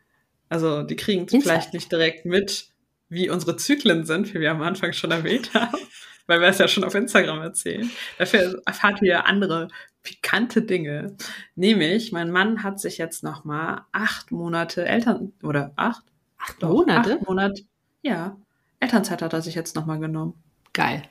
also 0.50 0.82
die 0.82 0.96
kriegen 0.96 1.30
vielleicht 1.30 1.76
nicht 1.76 1.92
direkt 1.92 2.26
mit, 2.26 2.70
wie 3.10 3.30
unsere 3.30 3.58
Zyklen 3.58 4.04
sind, 4.04 4.34
wie 4.34 4.40
wir 4.40 4.50
am 4.50 4.64
Anfang 4.64 4.92
schon 4.94 5.12
erwähnt 5.12 5.52
haben, 5.54 5.78
weil 6.26 6.42
wir 6.42 6.48
es 6.48 6.58
ja 6.58 6.68
schon 6.68 6.84
auf 6.84 6.96
Instagram 6.96 7.44
erzählen. 7.44 7.92
Dafür 8.18 8.60
erfahrt 8.66 9.04
ihr 9.04 9.28
andere 9.28 9.68
pikante 10.02 10.64
Dinge. 10.64 11.16
Nämlich, 11.54 12.12
mein 12.12 12.32
Mann 12.32 12.64
hat 12.64 12.80
sich 12.80 12.98
jetzt 12.98 13.24
noch 13.24 13.44
mal 13.44 13.86
acht 13.92 14.32
Monate 14.32 14.84
Eltern 14.84 15.32
oder 15.44 15.74
acht? 15.76 16.02
Acht 16.40 16.60
Monate? 16.64 17.18
Acht 17.20 17.28
Monate, 17.28 17.64
ja. 18.02 18.36
Elternzeit 18.80 19.22
hat 19.22 19.34
er 19.34 19.44
sich 19.44 19.54
jetzt 19.54 19.76
noch 19.76 19.86
mal 19.86 20.00
genommen. 20.00 20.34
Geil. 20.74 21.04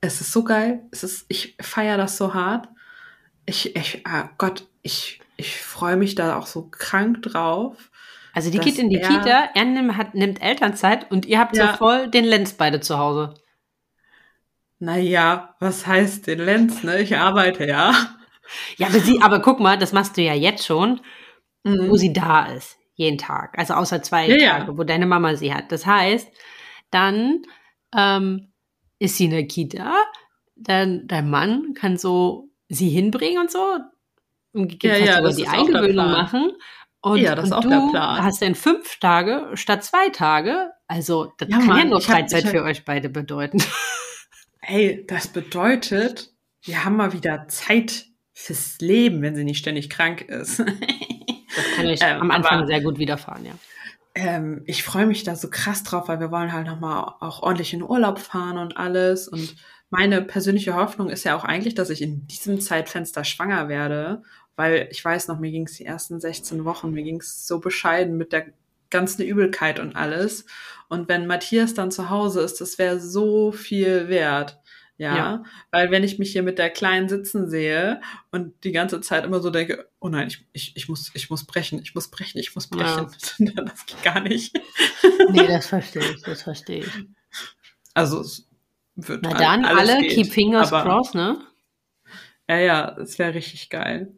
Es 0.00 0.20
ist 0.20 0.32
so 0.32 0.44
geil. 0.44 0.82
Es 0.90 1.04
ist, 1.04 1.26
ich 1.28 1.56
feiere 1.60 1.96
das 1.96 2.16
so 2.16 2.34
hart. 2.34 2.68
Ich, 3.46 3.76
ich, 3.76 4.06
ah 4.06 4.30
Gott, 4.38 4.66
ich, 4.82 5.20
ich 5.36 5.60
freue 5.60 5.96
mich 5.96 6.14
da 6.14 6.38
auch 6.38 6.46
so 6.46 6.68
krank 6.70 7.22
drauf. 7.22 7.90
Also 8.32 8.50
die 8.50 8.58
geht 8.58 8.78
in 8.78 8.90
die 8.90 9.00
er, 9.00 9.08
Kita, 9.08 9.48
er 9.54 9.64
nimmt, 9.64 9.96
hat, 9.96 10.14
nimmt 10.14 10.40
Elternzeit 10.40 11.10
und 11.10 11.26
ihr 11.26 11.40
habt 11.40 11.56
ja. 11.56 11.72
so 11.72 11.78
voll 11.78 12.08
den 12.08 12.24
Lenz 12.24 12.52
beide 12.52 12.80
zu 12.80 12.96
Hause. 12.98 13.34
Naja, 14.78 15.56
was 15.58 15.86
heißt 15.86 16.26
den 16.26 16.38
Lenz, 16.38 16.82
ne? 16.82 17.00
Ich 17.00 17.16
arbeite 17.16 17.66
ja. 17.66 17.92
Ja, 18.78 18.86
aber 18.86 19.00
sie, 19.00 19.20
aber 19.20 19.40
guck 19.40 19.60
mal, 19.60 19.78
das 19.78 19.92
machst 19.92 20.16
du 20.16 20.22
ja 20.22 20.34
jetzt 20.34 20.64
schon, 20.64 21.00
mhm. 21.64 21.90
wo 21.90 21.96
sie 21.96 22.12
da 22.12 22.46
ist. 22.46 22.78
Jeden 22.94 23.18
Tag. 23.18 23.58
Also 23.58 23.74
außer 23.74 24.02
zwei 24.02 24.26
ja, 24.28 24.50
Tage, 24.58 24.72
ja. 24.72 24.78
wo 24.78 24.84
deine 24.84 25.06
Mama 25.06 25.34
sie 25.34 25.52
hat. 25.52 25.70
Das 25.72 25.86
heißt, 25.86 26.28
dann 26.90 27.42
ähm, 27.96 28.49
ist 29.00 29.16
sie 29.16 29.24
in 29.24 29.30
der 29.32 29.46
Kita, 29.46 29.92
dann 30.54 31.08
dein 31.08 31.28
Mann 31.28 31.74
kann 31.74 31.96
so 31.96 32.48
sie 32.68 32.90
hinbringen 32.90 33.40
und 33.40 33.50
so. 33.50 33.78
Und 34.52 34.82
ja, 34.82 34.96
ja, 34.96 35.32
die 35.32 35.48
Eingewöhnung 35.48 36.10
machen. 36.10 36.52
Und, 37.02 37.18
ja, 37.18 37.34
das 37.34 37.46
ist 37.46 37.52
auch 37.52 37.62
du 37.62 37.70
der 37.70 37.88
Plan. 37.90 38.22
hast 38.22 38.42
dann 38.42 38.54
fünf 38.54 38.98
Tage 39.00 39.50
statt 39.54 39.82
zwei 39.82 40.10
Tage. 40.10 40.70
Also, 40.86 41.32
das 41.38 41.48
ja, 41.48 41.56
kann 41.58 41.66
Mann, 41.66 41.78
ja 41.78 41.84
nur 41.86 42.00
Freizeit 42.00 42.44
hab, 42.44 42.50
für 42.50 42.62
euch 42.62 42.84
beide 42.84 43.08
bedeuten. 43.08 43.58
Hey, 44.62 45.06
das 45.08 45.26
bedeutet, 45.26 46.34
wir 46.62 46.84
haben 46.84 46.96
mal 46.96 47.14
wieder 47.14 47.48
Zeit 47.48 48.04
fürs 48.34 48.78
Leben, 48.78 49.22
wenn 49.22 49.34
sie 49.34 49.42
nicht 49.42 49.58
ständig 49.58 49.88
krank 49.88 50.20
ist. 50.20 50.60
das 50.60 51.64
kann 51.74 51.86
ich 51.86 52.00
ähm, 52.04 52.20
am 52.20 52.30
Anfang 52.30 52.58
aber, 52.58 52.66
sehr 52.66 52.82
gut 52.82 52.98
widerfahren, 52.98 53.46
ja. 53.46 53.52
Ähm, 54.14 54.62
ich 54.66 54.82
freue 54.82 55.06
mich 55.06 55.22
da 55.22 55.36
so 55.36 55.48
krass 55.48 55.82
drauf, 55.82 56.08
weil 56.08 56.20
wir 56.20 56.30
wollen 56.30 56.52
halt 56.52 56.66
nochmal 56.66 57.14
auch 57.20 57.42
ordentlich 57.42 57.72
in 57.72 57.82
Urlaub 57.82 58.18
fahren 58.18 58.58
und 58.58 58.76
alles. 58.76 59.28
Und 59.28 59.56
meine 59.90 60.22
persönliche 60.22 60.74
Hoffnung 60.74 61.10
ist 61.10 61.24
ja 61.24 61.36
auch 61.36 61.44
eigentlich, 61.44 61.74
dass 61.74 61.90
ich 61.90 62.02
in 62.02 62.26
diesem 62.26 62.60
Zeitfenster 62.60 63.24
schwanger 63.24 63.68
werde 63.68 64.22
weil 64.60 64.88
ich 64.90 65.02
weiß 65.02 65.28
noch, 65.28 65.38
mir 65.38 65.50
ging 65.50 65.64
es 65.64 65.78
die 65.78 65.86
ersten 65.86 66.20
16 66.20 66.66
Wochen, 66.66 66.90
mir 66.90 67.02
ging 67.02 67.18
es 67.18 67.46
so 67.46 67.60
bescheiden 67.60 68.18
mit 68.18 68.34
der 68.34 68.48
ganzen 68.90 69.22
Übelkeit 69.22 69.80
und 69.80 69.96
alles. 69.96 70.44
Und 70.90 71.08
wenn 71.08 71.26
Matthias 71.26 71.72
dann 71.72 71.90
zu 71.90 72.10
Hause 72.10 72.42
ist, 72.42 72.60
das 72.60 72.76
wäre 72.76 73.00
so 73.00 73.52
viel 73.52 74.08
wert. 74.08 74.59
Ja, 75.00 75.16
ja, 75.16 75.44
weil 75.70 75.90
wenn 75.90 76.04
ich 76.04 76.18
mich 76.18 76.30
hier 76.30 76.42
mit 76.42 76.58
der 76.58 76.68
Kleinen 76.68 77.08
sitzen 77.08 77.48
sehe 77.48 78.02
und 78.32 78.52
die 78.64 78.70
ganze 78.70 79.00
Zeit 79.00 79.24
immer 79.24 79.40
so 79.40 79.48
denke, 79.48 79.88
oh 79.98 80.10
nein, 80.10 80.28
ich, 80.28 80.44
ich, 80.52 80.76
ich, 80.76 80.90
muss, 80.90 81.10
ich 81.14 81.30
muss 81.30 81.46
brechen, 81.46 81.80
ich 81.80 81.94
muss 81.94 82.08
brechen, 82.08 82.38
ich 82.38 82.54
muss 82.54 82.66
brechen, 82.66 83.08
ja. 83.38 83.62
das 83.64 83.86
geht 83.86 84.02
gar 84.02 84.20
nicht. 84.20 84.54
Nee, 85.30 85.46
das 85.46 85.68
verstehe 85.68 86.02
ich, 86.02 86.20
das 86.20 86.42
verstehe 86.42 86.80
ich. 86.80 86.92
Also 87.94 88.20
es 88.20 88.46
wird 88.94 89.22
Na 89.22 89.32
dann, 89.32 89.64
alle 89.64 90.02
geht, 90.02 90.10
keep 90.10 90.32
fingers 90.34 90.68
crossed, 90.68 91.14
ne? 91.14 91.46
Ja, 92.46 92.58
ja, 92.58 92.96
es 92.98 93.18
wäre 93.18 93.32
richtig 93.32 93.70
geil. 93.70 94.12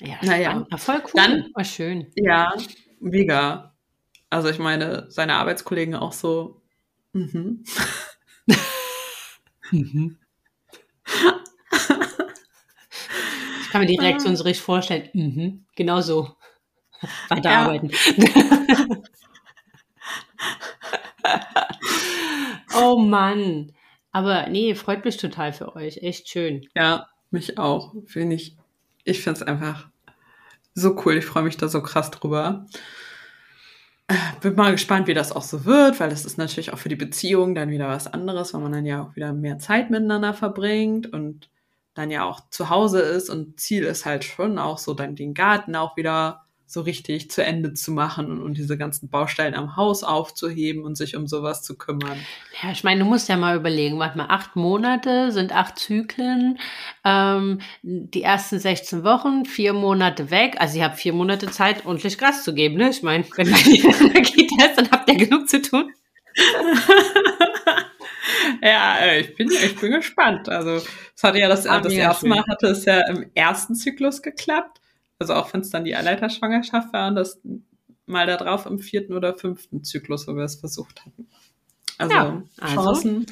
Ja, 0.00 0.16
naja. 0.22 0.66
voll 0.78 1.02
cool. 1.04 1.10
Dann, 1.14 1.50
war 1.52 1.64
schön. 1.64 2.10
Ja, 2.14 2.54
mega. 3.00 3.74
Also 4.30 4.48
ich 4.48 4.58
meine, 4.58 5.10
seine 5.10 5.34
Arbeitskollegen 5.34 5.94
auch 5.94 6.14
so. 6.14 6.62
Mhm. 7.12 7.64
mhm. 9.74 10.18
ich 13.62 13.70
kann 13.70 13.80
mir 13.80 13.86
die 13.86 13.98
Reaktion 13.98 14.36
so 14.36 14.44
richtig 14.44 14.64
vorstellen. 14.64 15.08
Mhm. 15.12 15.64
Genau 15.76 16.00
so. 16.00 16.30
Weiterarbeiten. 17.28 17.90
oh 22.76 22.98
Mann. 22.98 23.72
Aber 24.12 24.48
nee, 24.48 24.74
freut 24.74 25.04
mich 25.04 25.16
total 25.16 25.52
für 25.52 25.74
euch. 25.74 25.98
Echt 25.98 26.28
schön. 26.28 26.68
Ja, 26.74 27.08
mich 27.30 27.58
auch. 27.58 27.94
Finde 28.06 28.36
ich 28.36 28.56
ich 29.04 29.22
finde 29.22 29.40
es 29.40 29.46
einfach 29.46 29.88
so 30.74 31.00
cool. 31.04 31.16
Ich 31.16 31.26
freue 31.26 31.44
mich 31.44 31.56
da 31.56 31.68
so 31.68 31.82
krass 31.82 32.10
drüber. 32.10 32.66
Bin 34.42 34.54
mal 34.54 34.72
gespannt, 34.72 35.06
wie 35.06 35.14
das 35.14 35.32
auch 35.32 35.42
so 35.42 35.64
wird, 35.64 35.98
weil 35.98 36.10
das 36.10 36.24
ist 36.26 36.36
natürlich 36.36 36.72
auch 36.72 36.78
für 36.78 36.90
die 36.90 36.96
Beziehung 36.96 37.54
dann 37.54 37.70
wieder 37.70 37.88
was 37.88 38.06
anderes, 38.06 38.52
weil 38.52 38.60
man 38.60 38.72
dann 38.72 38.84
ja 38.84 39.02
auch 39.02 39.16
wieder 39.16 39.32
mehr 39.32 39.58
Zeit 39.58 39.90
miteinander 39.90 40.34
verbringt 40.34 41.10
und 41.12 41.48
dann 41.94 42.10
ja 42.10 42.24
auch 42.24 42.40
zu 42.50 42.68
Hause 42.68 43.00
ist 43.00 43.30
und 43.30 43.58
Ziel 43.58 43.84
ist 43.84 44.04
halt 44.04 44.24
schon 44.24 44.58
auch 44.58 44.78
so 44.78 44.92
dann 44.94 45.16
den 45.16 45.32
Garten 45.32 45.74
auch 45.76 45.96
wieder 45.96 46.43
so 46.66 46.80
richtig 46.80 47.30
zu 47.30 47.44
Ende 47.44 47.74
zu 47.74 47.92
machen 47.92 48.30
und, 48.30 48.42
und, 48.42 48.56
diese 48.56 48.78
ganzen 48.78 49.08
Baustellen 49.08 49.54
am 49.54 49.76
Haus 49.76 50.02
aufzuheben 50.02 50.82
und 50.82 50.96
sich 50.96 51.16
um 51.16 51.26
sowas 51.26 51.62
zu 51.62 51.76
kümmern. 51.76 52.18
Ja, 52.62 52.70
ich 52.70 52.84
meine, 52.84 53.00
du 53.00 53.06
musst 53.06 53.28
ja 53.28 53.36
mal 53.36 53.56
überlegen, 53.56 53.98
warte 53.98 54.16
mal, 54.16 54.28
acht 54.28 54.56
Monate 54.56 55.30
sind 55.30 55.54
acht 55.54 55.78
Zyklen, 55.78 56.58
ähm, 57.04 57.60
die 57.82 58.22
ersten 58.22 58.58
16 58.58 59.04
Wochen, 59.04 59.44
vier 59.44 59.72
Monate 59.72 60.30
weg, 60.30 60.56
also 60.58 60.78
ihr 60.78 60.84
habt 60.84 60.98
vier 60.98 61.12
Monate 61.12 61.50
Zeit, 61.50 61.86
ordentlich 61.86 62.18
Gras 62.18 62.44
zu 62.44 62.54
geben, 62.54 62.76
ne? 62.76 62.90
Ich 62.90 63.02
meine, 63.02 63.24
wenn 63.36 63.50
man 63.50 63.62
die 63.62 63.80
Energie 63.80 64.48
ist, 64.58 64.76
dann 64.76 64.90
habt 64.90 65.10
ihr 65.10 65.16
genug 65.16 65.48
zu 65.48 65.60
tun. 65.60 65.92
ja, 68.62 68.98
äh, 68.98 69.20
ich 69.20 69.36
bin, 69.36 69.50
ich 69.50 69.76
bin 69.76 69.92
gespannt. 69.92 70.48
Also, 70.48 70.80
es 71.14 71.22
hatte 71.22 71.38
ja 71.38 71.48
das, 71.48 71.66
ah, 71.66 71.80
das 71.80 71.92
erste 71.92 72.26
Mal 72.26 72.44
hatte 72.48 72.68
es 72.68 72.84
ja 72.84 73.00
im 73.08 73.30
ersten 73.34 73.74
Zyklus 73.74 74.22
geklappt. 74.22 74.80
Also 75.24 75.32
auch 75.32 75.54
wenn 75.54 75.62
es 75.62 75.70
dann 75.70 75.84
die 75.86 75.96
Eileiterschwangerschaft 75.96 76.92
war 76.92 77.08
und 77.08 77.14
das 77.14 77.40
mal 78.04 78.26
da 78.26 78.36
drauf 78.36 78.66
im 78.66 78.78
vierten 78.78 79.14
oder 79.14 79.32
fünften 79.32 79.82
Zyklus, 79.82 80.28
wo 80.28 80.36
wir 80.36 80.44
es 80.44 80.56
versucht 80.56 81.00
hatten. 81.00 81.30
Also, 81.96 82.14
ja, 82.14 82.42
also. 82.60 82.74
Chancen 82.74 83.26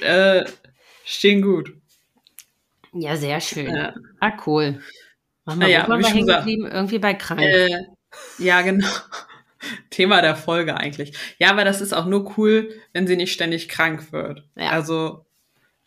äh, 0.00 0.44
stehen 1.04 1.40
gut. 1.40 1.72
Ja, 2.92 3.16
sehr 3.16 3.40
schön. 3.40 3.72
Ja. 3.72 3.94
Ah, 4.18 4.32
cool. 4.44 4.80
Machen 5.44 5.60
wir 5.60 5.68
naja, 5.68 5.86
mal 5.86 6.04
hängen 6.04 6.26
geblieben, 6.26 6.66
irgendwie 6.66 6.98
bei 6.98 7.14
krank. 7.14 7.40
Äh, 7.40 7.84
ja, 8.38 8.62
genau. 8.62 8.88
Thema 9.90 10.22
der 10.22 10.34
Folge 10.34 10.76
eigentlich. 10.76 11.16
Ja, 11.38 11.50
aber 11.50 11.64
das 11.64 11.80
ist 11.80 11.92
auch 11.92 12.06
nur 12.06 12.36
cool, 12.38 12.74
wenn 12.92 13.06
sie 13.06 13.14
nicht 13.14 13.32
ständig 13.32 13.68
krank 13.68 14.10
wird. 14.10 14.48
Ja. 14.56 14.70
Also 14.70 15.26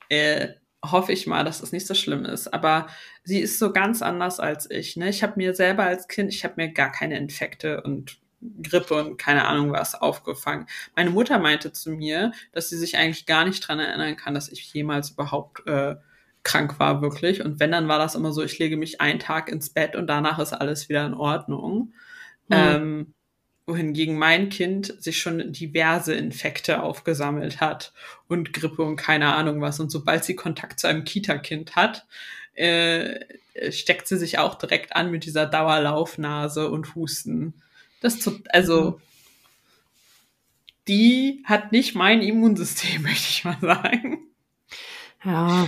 äh, 0.07 0.53
hoffe 0.83 1.11
ich 1.13 1.27
mal, 1.27 1.43
dass 1.43 1.61
das 1.61 1.71
nicht 1.71 1.87
so 1.87 1.93
schlimm 1.93 2.25
ist. 2.25 2.53
Aber 2.53 2.87
sie 3.23 3.39
ist 3.39 3.59
so 3.59 3.71
ganz 3.71 4.01
anders 4.01 4.39
als 4.39 4.69
ich. 4.69 4.97
Ne? 4.97 5.09
Ich 5.09 5.23
habe 5.23 5.33
mir 5.37 5.55
selber 5.55 5.83
als 5.83 6.07
Kind, 6.07 6.33
ich 6.33 6.43
habe 6.43 6.55
mir 6.57 6.69
gar 6.69 6.91
keine 6.91 7.17
Infekte 7.17 7.81
und 7.81 8.17
Grippe 8.61 8.95
und 8.95 9.17
keine 9.17 9.45
Ahnung 9.45 9.71
was 9.71 9.95
aufgefangen. 9.95 10.67
Meine 10.95 11.11
Mutter 11.11 11.39
meinte 11.39 11.71
zu 11.71 11.91
mir, 11.91 12.33
dass 12.51 12.69
sie 12.69 12.77
sich 12.77 12.97
eigentlich 12.97 13.25
gar 13.25 13.45
nicht 13.45 13.65
dran 13.65 13.79
erinnern 13.79 14.17
kann, 14.17 14.33
dass 14.33 14.49
ich 14.49 14.73
jemals 14.73 15.11
überhaupt 15.11 15.65
äh, 15.65 15.95
krank 16.43 16.77
war, 16.79 17.01
wirklich. 17.01 17.43
Und 17.43 17.61
wenn, 17.61 17.71
dann 17.71 17.87
war 17.87 17.99
das 17.99 18.15
immer 18.15 18.33
so, 18.33 18.43
ich 18.43 18.59
lege 18.59 18.75
mich 18.75 18.99
einen 18.99 19.19
Tag 19.19 19.49
ins 19.49 19.69
Bett 19.69 19.95
und 19.95 20.07
danach 20.07 20.39
ist 20.39 20.51
alles 20.51 20.89
wieder 20.89 21.05
in 21.05 21.13
Ordnung. 21.13 21.93
Mhm. 22.49 22.55
Ähm, 22.55 23.13
wohingegen 23.65 24.17
mein 24.17 24.49
Kind 24.49 24.93
sich 25.01 25.19
schon 25.19 25.53
diverse 25.53 26.13
Infekte 26.13 26.83
aufgesammelt 26.83 27.61
hat 27.61 27.93
und 28.27 28.51
Grippe 28.51 28.83
und 28.83 28.97
keine 28.97 29.33
Ahnung 29.33 29.61
was. 29.61 29.79
Und 29.79 29.89
sobald 29.89 30.23
sie 30.23 30.35
Kontakt 30.35 30.79
zu 30.79 30.87
einem 30.87 31.05
Kita-Kind 31.05 31.75
hat, 31.75 32.05
äh, 32.55 33.19
steckt 33.69 34.07
sie 34.07 34.17
sich 34.17 34.37
auch 34.39 34.55
direkt 34.55 34.95
an 34.95 35.11
mit 35.11 35.25
dieser 35.25 35.45
Dauerlaufnase 35.45 36.69
und 36.69 36.95
Husten. 36.95 37.53
Das 38.01 38.19
tut, 38.19 38.53
also 38.53 38.99
die 40.87 41.41
hat 41.45 41.71
nicht 41.71 41.95
mein 41.95 42.21
Immunsystem, 42.21 43.01
möchte 43.03 43.29
ich 43.29 43.45
mal 43.45 43.57
sagen. 43.61 44.27
Ja. 45.23 45.67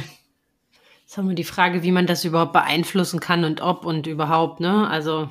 Jetzt 1.01 1.17
haben 1.17 1.29
wir 1.29 1.35
die 1.35 1.45
Frage, 1.45 1.81
wie 1.83 1.91
man 1.91 2.07
das 2.07 2.25
überhaupt 2.25 2.51
beeinflussen 2.51 3.21
kann 3.21 3.45
und 3.45 3.61
ob 3.61 3.85
und 3.85 4.05
überhaupt, 4.05 4.59
ne? 4.59 4.89
Also 4.89 5.29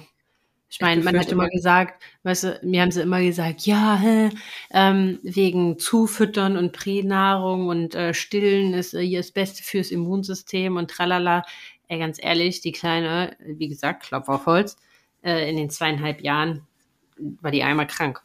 ich 0.75 0.81
meine, 0.81 1.05
man 1.05 1.17
hat 1.17 1.31
immer 1.31 1.49
gesagt, 1.49 2.03
weißt 2.25 2.45
du, 2.45 2.61
mir 2.65 2.83
haben 2.83 2.91
sie 2.91 3.03
immer 3.03 3.23
gesagt, 3.23 3.65
ja, 3.65 3.97
hä, 3.97 4.31
ähm, 4.73 5.21
wegen 5.23 5.79
Zufüttern 5.79 6.57
und 6.57 6.73
Pränahrung 6.73 7.69
und 7.69 7.95
äh, 7.95 8.13
Stillen 8.13 8.75
ist 8.75 8.93
äh, 8.93 9.07
hier 9.07 9.21
das 9.21 9.31
Beste 9.31 9.63
fürs 9.63 9.93
Immunsystem 9.93 10.77
und 10.77 10.91
tralala. 10.91 11.45
Ey, 11.87 12.01
ganz 12.01 12.19
ehrlich, 12.21 12.61
die 12.61 12.73
Kleine, 12.73 13.37
wie 13.39 13.69
gesagt, 13.69 14.03
Klopf 14.03 14.29
auf 14.29 14.47
Holz, 14.47 14.77
äh, 15.23 15.49
in 15.49 15.57
den 15.57 15.71
zweieinhalb 15.71 16.23
Jahren 16.23 16.67
war 17.41 17.53
die 17.53 17.63
einmal 17.63 17.87
krank. 17.87 18.21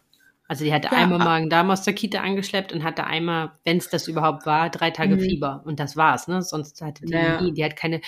Also 0.47 0.65
die 0.65 0.73
hatte 0.73 0.87
ja. 0.91 0.97
einmal 0.97 1.19
Magen-Darm 1.19 1.69
aus 1.69 1.83
der 1.83 1.93
Kita 1.93 2.21
angeschleppt 2.21 2.73
und 2.73 2.83
hatte 2.83 3.03
einmal, 3.03 3.51
wenn 3.63 3.77
es 3.77 3.89
das 3.89 4.07
überhaupt 4.07 4.47
war, 4.47 4.71
drei 4.71 4.89
Tage 4.89 5.17
mhm. 5.17 5.19
Fieber. 5.19 5.61
Und 5.65 5.79
das 5.79 5.95
war's, 5.95 6.27
ne? 6.27 6.41
Sonst 6.41 6.81
hatte 6.81 7.05
die 7.05 7.13
ja. 7.13 7.39
nie, 7.39 7.53
die 7.53 7.63
hat 7.63 7.75
keine 7.75 8.01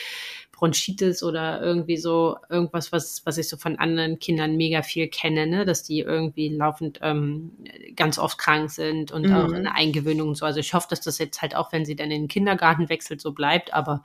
Bronchitis 0.61 1.23
oder 1.23 1.59
irgendwie 1.59 1.97
so 1.97 2.37
irgendwas, 2.47 2.91
was, 2.91 3.25
was 3.25 3.39
ich 3.39 3.49
so 3.49 3.57
von 3.57 3.79
anderen 3.79 4.19
Kindern 4.19 4.57
mega 4.57 4.83
viel 4.83 5.07
kenne, 5.07 5.47
ne? 5.47 5.65
dass 5.65 5.81
die 5.81 6.01
irgendwie 6.01 6.49
laufend 6.49 6.99
ähm, 7.01 7.53
ganz 7.95 8.19
oft 8.19 8.37
krank 8.37 8.69
sind 8.69 9.11
und 9.11 9.27
mhm. 9.27 9.33
auch 9.33 9.51
in 9.53 9.65
Eingewöhnung 9.65 10.29
und 10.29 10.35
so. 10.35 10.45
Also 10.45 10.59
ich 10.59 10.75
hoffe, 10.75 10.85
dass 10.91 11.01
das 11.01 11.17
jetzt 11.17 11.41
halt 11.41 11.55
auch, 11.55 11.71
wenn 11.71 11.83
sie 11.83 11.95
dann 11.95 12.11
in 12.11 12.23
den 12.23 12.27
Kindergarten 12.27 12.89
wechselt, 12.89 13.21
so 13.21 13.31
bleibt, 13.31 13.73
aber 13.73 14.03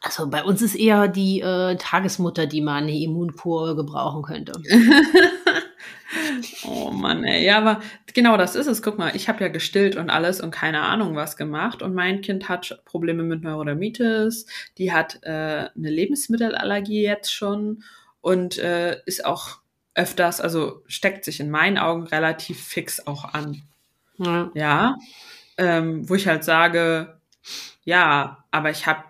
also 0.00 0.26
bei 0.30 0.42
uns 0.42 0.62
ist 0.62 0.74
eher 0.74 1.06
die 1.06 1.42
äh, 1.42 1.76
Tagesmutter, 1.76 2.46
die 2.46 2.62
mal 2.62 2.76
eine 2.76 2.98
Immunkur 2.98 3.76
gebrauchen 3.76 4.22
könnte. 4.22 4.52
Oh 6.64 6.90
Mann, 6.90 7.24
ey. 7.24 7.44
Ja, 7.44 7.58
aber 7.58 7.80
genau 8.14 8.36
das 8.36 8.54
ist 8.54 8.66
es. 8.66 8.82
Guck 8.82 8.98
mal, 8.98 9.14
ich 9.16 9.28
habe 9.28 9.42
ja 9.42 9.48
gestillt 9.48 9.96
und 9.96 10.10
alles 10.10 10.40
und 10.40 10.50
keine 10.50 10.82
Ahnung 10.82 11.16
was 11.16 11.36
gemacht. 11.36 11.82
Und 11.82 11.94
mein 11.94 12.20
Kind 12.20 12.48
hat 12.48 12.80
Probleme 12.84 13.22
mit 13.22 13.42
Neurodermitis. 13.42 14.46
Die 14.78 14.92
hat 14.92 15.18
äh, 15.22 15.68
eine 15.74 15.90
Lebensmittelallergie 15.90 17.02
jetzt 17.02 17.32
schon 17.32 17.82
und 18.20 18.58
äh, 18.58 19.00
ist 19.06 19.24
auch 19.24 19.58
öfters, 19.94 20.40
also 20.40 20.82
steckt 20.86 21.24
sich 21.24 21.40
in 21.40 21.50
meinen 21.50 21.78
Augen 21.78 22.04
relativ 22.04 22.62
fix 22.62 23.06
auch 23.06 23.32
an. 23.32 23.62
Ja. 24.18 24.50
ja 24.54 24.96
ähm, 25.58 26.08
wo 26.08 26.14
ich 26.14 26.26
halt 26.26 26.44
sage, 26.44 27.18
ja, 27.84 28.44
aber 28.50 28.70
ich 28.70 28.86
habe 28.86 29.04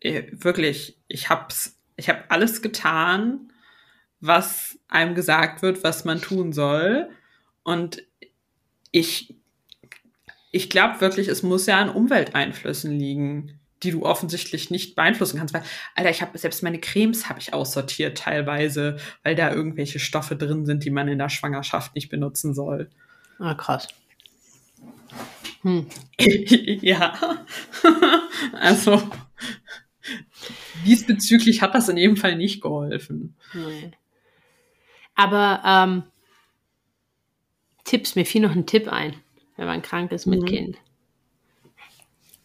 äh, 0.00 0.24
wirklich, 0.32 0.98
ich 1.08 1.28
hab's, 1.28 1.76
ich 1.96 2.08
habe 2.08 2.24
alles 2.28 2.62
getan, 2.62 3.52
was 4.26 4.78
einem 4.88 5.14
gesagt 5.14 5.62
wird, 5.62 5.84
was 5.84 6.04
man 6.04 6.20
tun 6.20 6.52
soll. 6.52 7.10
Und 7.62 8.02
ich, 8.90 9.34
ich 10.50 10.70
glaube 10.70 11.00
wirklich, 11.00 11.28
es 11.28 11.42
muss 11.42 11.66
ja 11.66 11.78
an 11.78 11.90
Umwelteinflüssen 11.90 12.98
liegen, 12.98 13.60
die 13.82 13.90
du 13.90 14.04
offensichtlich 14.04 14.70
nicht 14.70 14.96
beeinflussen 14.96 15.38
kannst. 15.38 15.52
Weil, 15.52 15.62
Alter, 15.94 16.10
ich 16.10 16.22
habe 16.22 16.38
selbst 16.38 16.62
meine 16.62 16.80
Cremes 16.80 17.28
habe 17.28 17.38
ich 17.38 17.52
aussortiert 17.52 18.16
teilweise, 18.16 18.96
weil 19.22 19.34
da 19.34 19.52
irgendwelche 19.52 19.98
Stoffe 19.98 20.36
drin 20.36 20.64
sind, 20.64 20.84
die 20.84 20.90
man 20.90 21.08
in 21.08 21.18
der 21.18 21.28
Schwangerschaft 21.28 21.94
nicht 21.94 22.08
benutzen 22.08 22.54
soll. 22.54 22.88
Ah, 23.38 23.54
krass. 23.54 23.88
Hm. 25.62 25.86
ja. 26.18 27.14
also 28.54 29.02
diesbezüglich 30.86 31.60
hat 31.60 31.74
das 31.74 31.88
in 31.88 31.98
jedem 31.98 32.16
Fall 32.16 32.36
nicht 32.36 32.62
geholfen. 32.62 33.36
Nee. 33.52 33.92
Aber 35.14 35.62
ähm, 35.64 36.02
Tipps, 37.84 38.16
mir 38.16 38.26
fiel 38.26 38.40
noch 38.40 38.54
ein 38.54 38.66
Tipp 38.66 38.88
ein, 38.88 39.14
wenn 39.56 39.66
man 39.66 39.82
krank 39.82 40.12
ist 40.12 40.26
mit 40.26 40.42
mhm. 40.42 40.46
Kind. 40.46 40.78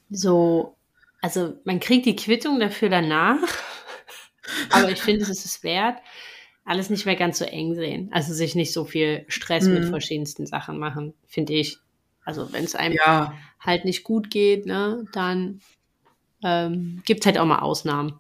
So, 0.10 0.76
also 1.22 1.56
man 1.64 1.80
kriegt 1.80 2.06
die 2.06 2.16
Quittung 2.16 2.60
dafür 2.60 2.90
danach, 2.90 3.40
aber 4.72 4.92
ich 4.92 5.02
finde, 5.02 5.22
es 5.22 5.30
ist 5.30 5.46
es 5.46 5.64
wert, 5.64 5.98
alles 6.66 6.90
nicht 6.90 7.06
mehr 7.06 7.16
ganz 7.16 7.40
so 7.40 7.46
eng 7.46 7.74
sehen. 7.76 8.10
Also 8.12 8.34
sich 8.34 8.56
nicht 8.56 8.74
so 8.74 8.86
viel 8.86 9.26
Stress 9.28 9.66
mhm. 9.66 9.74
mit 9.76 9.86
verschiedensten 9.86 10.46
Sachen 10.46 10.78
machen, 10.78 11.14
finde 11.26 11.54
ich. 11.54 11.80
Also 12.26 12.52
wenn 12.54 12.64
es 12.64 12.76
einem 12.76 12.96
ja. 12.96 13.34
halt 13.60 13.86
nicht 13.86 14.04
gut 14.04 14.30
geht, 14.30 14.66
ne, 14.66 15.06
dann 15.14 15.62
ähm, 16.44 17.02
gibt 17.06 17.22
es 17.22 17.26
halt 17.26 17.40
auch 17.40 17.46
mal 17.46 17.60
Ausnahmen. 17.60 18.20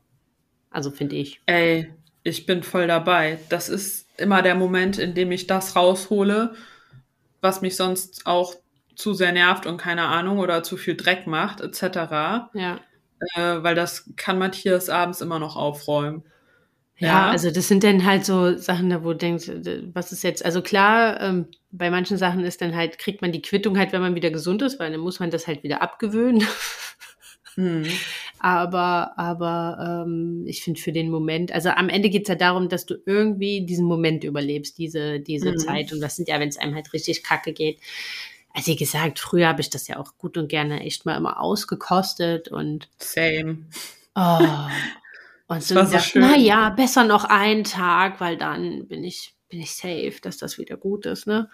Also 0.71 0.89
finde 0.89 1.15
ich. 1.15 1.41
Ey, 1.45 1.91
ich 2.23 2.45
bin 2.45 2.63
voll 2.63 2.87
dabei. 2.87 3.39
Das 3.49 3.69
ist 3.69 4.08
immer 4.19 4.41
der 4.41 4.55
Moment, 4.55 4.97
in 4.97 5.13
dem 5.13 5.31
ich 5.31 5.47
das 5.47 5.75
raushole, 5.75 6.53
was 7.41 7.61
mich 7.61 7.75
sonst 7.75 8.25
auch 8.25 8.55
zu 8.95 9.13
sehr 9.13 9.31
nervt 9.31 9.65
und 9.65 9.77
keine 9.77 10.03
Ahnung 10.03 10.39
oder 10.39 10.61
zu 10.63 10.75
viel 10.75 10.95
Dreck 10.95 11.25
macht, 11.25 11.61
etc. 11.61 12.51
Ja. 12.53 12.79
Äh, 13.35 13.63
weil 13.63 13.75
das 13.75 14.11
kann 14.15 14.37
Matthias 14.37 14.89
abends 14.89 15.21
immer 15.21 15.39
noch 15.39 15.55
aufräumen. 15.55 16.23
Ja, 16.97 17.07
ja, 17.07 17.29
also 17.29 17.49
das 17.49 17.69
sind 17.69 17.85
dann 17.85 18.03
halt 18.03 18.25
so 18.25 18.57
Sachen, 18.57 18.89
da 18.89 19.03
wo 19.03 19.13
du 19.13 19.17
denkst, 19.17 19.49
was 19.93 20.11
ist 20.11 20.21
jetzt, 20.21 20.43
also 20.43 20.61
klar, 20.61 21.21
ähm, 21.21 21.47
bei 21.71 21.89
manchen 21.89 22.17
Sachen 22.17 22.43
ist 22.43 22.61
dann 22.61 22.75
halt, 22.75 22.97
kriegt 22.97 23.21
man 23.21 23.31
die 23.31 23.41
Quittung 23.41 23.77
halt, 23.77 23.93
wenn 23.93 24.01
man 24.01 24.15
wieder 24.15 24.31
gesund 24.31 24.61
ist, 24.61 24.79
weil 24.79 24.91
dann 24.91 24.99
muss 24.99 25.21
man 25.21 25.31
das 25.31 25.47
halt 25.47 25.63
wieder 25.63 25.81
abgewöhnen. 25.81 26.45
Mhm. 27.55 27.85
Aber, 28.39 29.17
aber 29.17 30.05
ähm, 30.05 30.45
ich 30.47 30.63
finde 30.63 30.79
für 30.79 30.93
den 30.93 31.11
Moment, 31.11 31.51
also 31.51 31.69
am 31.69 31.89
Ende 31.89 32.09
geht 32.09 32.23
es 32.23 32.29
ja 32.29 32.35
darum, 32.35 32.69
dass 32.69 32.85
du 32.85 32.95
irgendwie 33.05 33.65
diesen 33.65 33.85
Moment 33.85 34.23
überlebst, 34.23 34.77
diese, 34.77 35.19
diese 35.19 35.51
mhm. 35.51 35.57
Zeit. 35.57 35.91
Und 35.91 35.99
das 35.99 36.15
sind 36.15 36.29
ja, 36.29 36.39
wenn 36.39 36.47
es 36.49 36.57
einem 36.57 36.73
halt 36.73 36.93
richtig 36.93 37.23
kacke 37.23 37.51
geht. 37.51 37.79
Also 38.53 38.71
wie 38.71 38.77
gesagt, 38.77 39.19
früher 39.19 39.47
habe 39.47 39.61
ich 39.61 39.69
das 39.69 39.87
ja 39.87 39.97
auch 39.97 40.17
gut 40.17 40.37
und 40.37 40.47
gerne 40.47 40.81
echt 40.81 41.05
mal 41.05 41.17
immer 41.17 41.41
ausgekostet 41.41 42.47
und. 42.47 42.89
Same. 42.97 43.65
Oh. 44.15 44.39
Und 45.47 45.63
so, 45.63 45.83
so 45.83 45.99
schön. 45.99 46.21
naja, 46.21 46.69
besser 46.69 47.03
noch 47.03 47.25
einen 47.25 47.63
Tag, 47.63 48.21
weil 48.21 48.37
dann 48.37 48.87
bin 48.87 49.03
ich, 49.03 49.33
bin 49.49 49.59
ich 49.59 49.75
safe, 49.75 50.15
dass 50.21 50.37
das 50.37 50.57
wieder 50.57 50.77
gut 50.77 51.05
ist, 51.05 51.27
ne? 51.27 51.49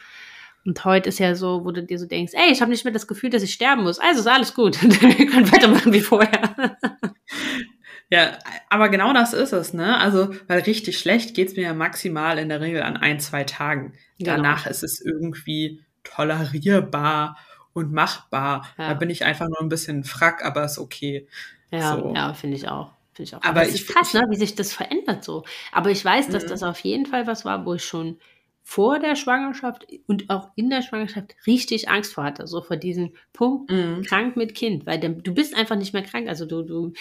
Und 0.66 0.84
heute 0.84 1.10
ist 1.10 1.20
ja 1.20 1.36
so, 1.36 1.64
wo 1.64 1.72
du 1.72 1.84
dir 1.84 2.00
so 2.00 2.08
denkst, 2.08 2.34
ey, 2.36 2.52
ich 2.52 2.62
habe 2.62 2.72
nicht 2.72 2.84
mehr 2.84 2.94
das 2.94 3.08
Gefühl, 3.08 3.30
dass 3.30 3.44
ich 3.44 3.54
sterben 3.54 3.84
muss. 3.84 4.00
Also 4.00 4.22
ist 4.22 4.28
alles 4.28 4.54
gut. 4.56 4.82
Wir 4.82 5.28
können 5.28 5.52
weitermachen 5.52 5.94
wie 5.94 6.02
vorher. 6.02 6.56
Ja, 8.12 8.38
aber 8.70 8.90
genau 8.90 9.14
das 9.14 9.34
ist 9.34 9.52
es, 9.52 9.74
ne? 9.74 9.98
Also, 9.98 10.30
weil 10.48 10.60
richtig 10.60 11.00
schlecht 11.00 11.34
geht's 11.34 11.56
mir 11.56 11.64
ja 11.64 11.74
maximal 11.74 12.38
in 12.38 12.50
der 12.50 12.62
Regel 12.62 12.84
an 12.84 12.98
ein, 12.98 13.20
zwei 13.20 13.44
Tagen. 13.44 13.94
Genau. 14.20 14.36
Danach 14.36 14.68
ist 14.68 14.84
es 14.84 15.02
irgendwie 15.02 15.82
tolerierbar 16.04 17.36
und 17.74 17.92
machbar. 17.92 18.68
Ja. 18.78 18.90
Da 18.90 18.94
bin 18.94 19.10
ich 19.10 19.26
einfach 19.26 19.48
nur 19.48 19.60
ein 19.60 19.70
bisschen 19.70 20.04
frack, 20.04 20.46
aber 20.46 20.66
ist 20.66 20.78
okay. 20.78 21.28
Ja, 21.72 21.98
so. 21.98 22.14
ja, 22.14 22.34
finde 22.36 22.58
ich 22.58 22.70
auch. 22.70 22.92
Finde 23.14 23.30
ich 23.30 23.36
auch. 23.36 23.42
Aber, 23.42 23.62
aber 23.62 23.64
es 23.64 23.74
ist 23.74 23.88
krass, 23.88 24.14
ne, 24.14 24.24
wie 24.30 24.36
sich 24.36 24.54
das 24.54 24.72
verändert 24.72 25.24
so. 25.24 25.44
Aber 25.72 25.90
ich 25.90 26.06
weiß, 26.06 26.30
dass 26.30 26.44
mhm. 26.44 26.50
das 26.50 26.64
auf 26.64 26.80
jeden 26.82 27.08
Fall 27.08 27.26
was 27.26 27.44
war, 27.44 27.66
wo 27.66 27.74
ich 27.74 27.84
schon 27.84 28.20
vor 28.68 28.98
der 28.98 29.16
Schwangerschaft 29.16 29.86
und 30.08 30.32
auch 30.32 30.50
in 30.56 30.72
der 30.72 30.82
Schwangerschaft 30.82 31.36
richtig 31.46 31.88
Angst 31.88 32.16
vor 32.16 32.24
hatte, 32.24 32.48
so 32.48 32.64
vor 32.64 32.78
diesem 32.78 33.14
Punkt 33.32 33.72
mhm. 33.72 34.02
krank 34.02 34.36
mit 34.36 34.56
Kind, 34.56 34.88
weil 34.88 35.00
du 35.00 35.34
bist 35.36 35.56
einfach 35.56 35.76
nicht 35.76 35.94
mehr 35.94 36.02
krank, 36.02 36.28
also 36.28 36.48
du 36.48 36.64
du 36.64 36.94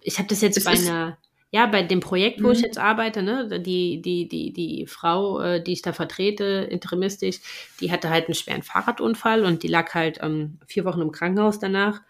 ich 0.00 0.18
habe 0.18 0.28
das 0.28 0.40
jetzt 0.40 0.56
es 0.56 0.64
bei 0.64 0.72
einer 0.72 1.18
ja, 1.54 1.66
bei 1.66 1.82
dem 1.82 2.00
Projekt, 2.00 2.42
wo 2.42 2.46
mhm. 2.46 2.54
ich 2.54 2.60
jetzt 2.62 2.78
arbeite, 2.78 3.22
ne, 3.22 3.60
die, 3.60 4.00
die, 4.00 4.26
die, 4.26 4.54
die 4.54 4.86
Frau, 4.86 5.38
äh, 5.38 5.62
die 5.62 5.72
ich 5.72 5.82
da 5.82 5.92
vertrete, 5.92 6.66
interimistisch, 6.70 7.40
die 7.78 7.92
hatte 7.92 8.08
halt 8.08 8.24
einen 8.24 8.34
schweren 8.34 8.62
Fahrradunfall 8.62 9.44
und 9.44 9.62
die 9.62 9.68
lag 9.68 9.92
halt 9.92 10.18
ähm, 10.22 10.58
vier 10.66 10.86
Wochen 10.86 11.02
im 11.02 11.12
Krankenhaus 11.12 11.58
danach. 11.58 12.00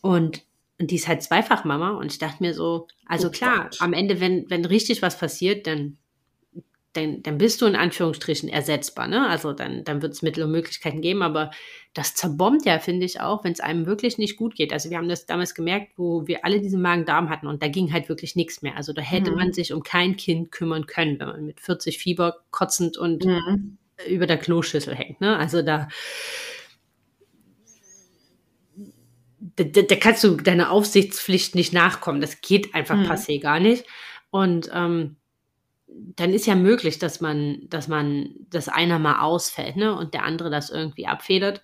Und, 0.00 0.42
und 0.80 0.90
die 0.90 0.96
ist 0.96 1.06
halt 1.06 1.22
zweifach 1.22 1.64
Mama. 1.64 1.90
Und 1.90 2.10
ich 2.10 2.18
dachte 2.18 2.42
mir 2.42 2.52
so, 2.52 2.88
also 3.06 3.28
oh 3.28 3.30
klar, 3.30 3.68
Gott. 3.70 3.80
am 3.80 3.92
Ende, 3.92 4.18
wenn, 4.18 4.50
wenn 4.50 4.64
richtig 4.64 5.02
was 5.02 5.16
passiert, 5.16 5.68
dann 5.68 5.98
dann, 6.94 7.22
dann 7.22 7.38
bist 7.38 7.60
du 7.60 7.66
in 7.66 7.76
Anführungsstrichen 7.76 8.48
ersetzbar. 8.48 9.08
Ne? 9.08 9.28
Also 9.28 9.52
dann, 9.52 9.84
dann 9.84 10.00
wird 10.00 10.12
es 10.12 10.22
Mittel 10.22 10.44
und 10.44 10.52
Möglichkeiten 10.52 11.00
geben, 11.00 11.22
aber 11.22 11.50
das 11.92 12.14
zerbombt 12.14 12.64
ja, 12.64 12.78
finde 12.78 13.04
ich 13.04 13.20
auch, 13.20 13.44
wenn 13.44 13.52
es 13.52 13.60
einem 13.60 13.86
wirklich 13.86 14.16
nicht 14.16 14.36
gut 14.36 14.54
geht. 14.54 14.72
Also 14.72 14.90
wir 14.90 14.96
haben 14.96 15.08
das 15.08 15.26
damals 15.26 15.54
gemerkt, 15.54 15.92
wo 15.96 16.26
wir 16.26 16.44
alle 16.44 16.60
diesen 16.60 16.80
Magen-Darm 16.80 17.30
hatten 17.30 17.46
und 17.46 17.62
da 17.62 17.68
ging 17.68 17.92
halt 17.92 18.08
wirklich 18.08 18.36
nichts 18.36 18.62
mehr. 18.62 18.76
Also 18.76 18.92
da 18.92 19.02
hätte 19.02 19.32
mhm. 19.32 19.36
man 19.36 19.52
sich 19.52 19.72
um 19.72 19.82
kein 19.82 20.16
Kind 20.16 20.50
kümmern 20.52 20.86
können, 20.86 21.18
wenn 21.18 21.28
man 21.28 21.46
mit 21.46 21.60
40 21.60 21.98
Fieber 21.98 22.38
kotzend 22.50 22.96
und 22.96 23.24
mhm. 23.24 23.78
über 24.08 24.26
der 24.26 24.38
Kloschüssel 24.38 24.94
hängt. 24.94 25.20
Ne? 25.20 25.36
Also 25.36 25.62
da, 25.62 25.88
da, 29.56 29.64
da, 29.64 29.96
kannst 29.96 30.24
du 30.24 30.36
deiner 30.36 30.70
Aufsichtspflicht 30.70 31.54
nicht 31.54 31.72
nachkommen. 31.72 32.20
Das 32.20 32.40
geht 32.40 32.74
einfach 32.74 32.96
mhm. 32.96 33.06
passé 33.06 33.40
gar 33.40 33.60
nicht. 33.60 33.84
Und 34.30 34.70
ähm, 34.72 35.16
dann 36.16 36.32
ist 36.32 36.46
ja 36.46 36.54
möglich, 36.54 36.98
dass 36.98 37.20
man, 37.20 37.62
dass 37.68 37.88
man, 37.88 38.34
dass 38.50 38.68
einer 38.68 38.98
mal 38.98 39.20
ausfällt, 39.20 39.76
ne, 39.76 39.94
und 39.96 40.14
der 40.14 40.24
andere 40.24 40.50
das 40.50 40.70
irgendwie 40.70 41.06
abfedert. 41.06 41.62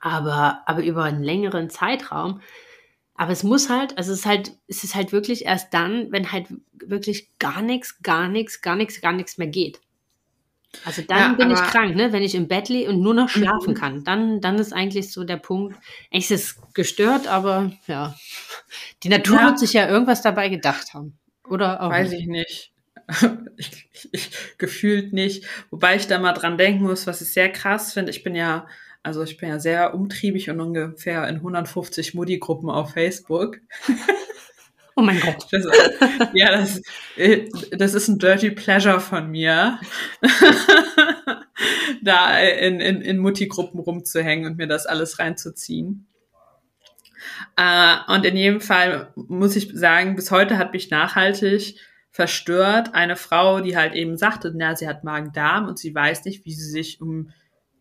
Aber, 0.00 0.62
aber 0.66 0.82
über 0.84 1.04
einen 1.04 1.22
längeren 1.22 1.70
Zeitraum. 1.70 2.40
Aber 3.14 3.32
es 3.32 3.42
muss 3.42 3.70
halt, 3.70 3.96
also 3.96 4.12
es 4.12 4.20
ist 4.20 4.26
halt, 4.26 4.52
es 4.68 4.84
ist 4.84 4.94
halt 4.94 5.12
wirklich 5.12 5.46
erst 5.46 5.72
dann, 5.72 6.12
wenn 6.12 6.32
halt 6.32 6.48
wirklich 6.72 7.30
gar 7.38 7.62
nichts, 7.62 8.02
gar 8.02 8.28
nichts, 8.28 8.60
gar 8.60 8.76
nichts, 8.76 9.00
gar 9.00 9.12
nichts 9.12 9.38
mehr 9.38 9.46
geht. 9.46 9.80
Also 10.84 11.00
dann 11.00 11.18
ja, 11.18 11.32
bin 11.32 11.50
ich 11.50 11.58
krank, 11.58 11.96
ne? 11.96 12.12
Wenn 12.12 12.22
ich 12.22 12.34
im 12.34 12.48
Bett 12.48 12.68
liege 12.68 12.90
und 12.90 13.00
nur 13.00 13.14
noch 13.14 13.30
schlafen 13.30 13.70
mhm. 13.70 13.74
kann, 13.74 14.04
dann, 14.04 14.40
dann 14.42 14.56
ist 14.56 14.74
eigentlich 14.74 15.10
so 15.10 15.24
der 15.24 15.38
Punkt. 15.38 15.76
Ist 16.10 16.30
es 16.30 16.60
gestört, 16.74 17.26
aber 17.26 17.72
ja. 17.86 18.14
Die 19.02 19.08
Natur 19.08 19.36
ja. 19.36 19.46
wird 19.46 19.58
sich 19.58 19.72
ja 19.72 19.88
irgendwas 19.88 20.20
dabei 20.20 20.50
gedacht 20.50 20.92
haben. 20.92 21.18
Oder 21.48 21.80
auch 21.82 21.90
Weiß 21.90 22.10
nicht. 22.10 22.22
ich 22.22 22.26
nicht. 22.26 22.72
ich, 23.56 23.88
ich, 24.12 24.30
gefühlt 24.58 25.12
nicht. 25.12 25.44
Wobei 25.70 25.96
ich 25.96 26.06
da 26.06 26.18
mal 26.18 26.32
dran 26.32 26.58
denken 26.58 26.84
muss, 26.84 27.06
was 27.06 27.20
ich 27.20 27.32
sehr 27.32 27.50
krass 27.50 27.92
finde. 27.92 28.10
Ich 28.10 28.22
bin 28.22 28.34
ja, 28.34 28.66
also 29.02 29.22
ich 29.22 29.36
bin 29.36 29.48
ja 29.48 29.58
sehr 29.58 29.94
umtriebig 29.94 30.50
und 30.50 30.60
ungefähr 30.60 31.26
in 31.28 31.36
150 31.36 32.14
Mutti-Gruppen 32.14 32.70
auf 32.70 32.92
Facebook. 32.92 33.58
Oh 34.98 35.02
mein 35.02 35.20
Gott. 35.20 35.46
Das, 35.50 35.66
ja, 36.32 36.50
das, 36.52 36.80
das 37.70 37.94
ist 37.94 38.08
ein 38.08 38.18
Dirty 38.18 38.50
Pleasure 38.50 38.98
von 38.98 39.30
mir, 39.30 39.78
da 42.02 42.38
in, 42.38 42.80
in, 42.80 43.02
in 43.02 43.18
Mutti-Gruppen 43.18 43.78
rumzuhängen 43.78 44.46
und 44.46 44.56
mir 44.56 44.66
das 44.66 44.86
alles 44.86 45.18
reinzuziehen. 45.18 46.06
Uh, 47.60 48.14
und 48.14 48.24
in 48.24 48.36
jedem 48.36 48.60
Fall 48.60 49.12
muss 49.16 49.56
ich 49.56 49.70
sagen, 49.74 50.16
bis 50.16 50.30
heute 50.30 50.56
hat 50.56 50.72
mich 50.72 50.90
nachhaltig 50.90 51.78
verstört 52.16 52.94
eine 52.94 53.14
Frau, 53.14 53.60
die 53.60 53.76
halt 53.76 53.92
eben 53.92 54.16
sagte, 54.16 54.50
na, 54.56 54.74
sie 54.74 54.88
hat 54.88 55.04
Magen-Darm 55.04 55.68
und 55.68 55.78
sie 55.78 55.94
weiß 55.94 56.24
nicht, 56.24 56.46
wie 56.46 56.54
sie 56.54 56.70
sich 56.70 57.02
um 57.02 57.30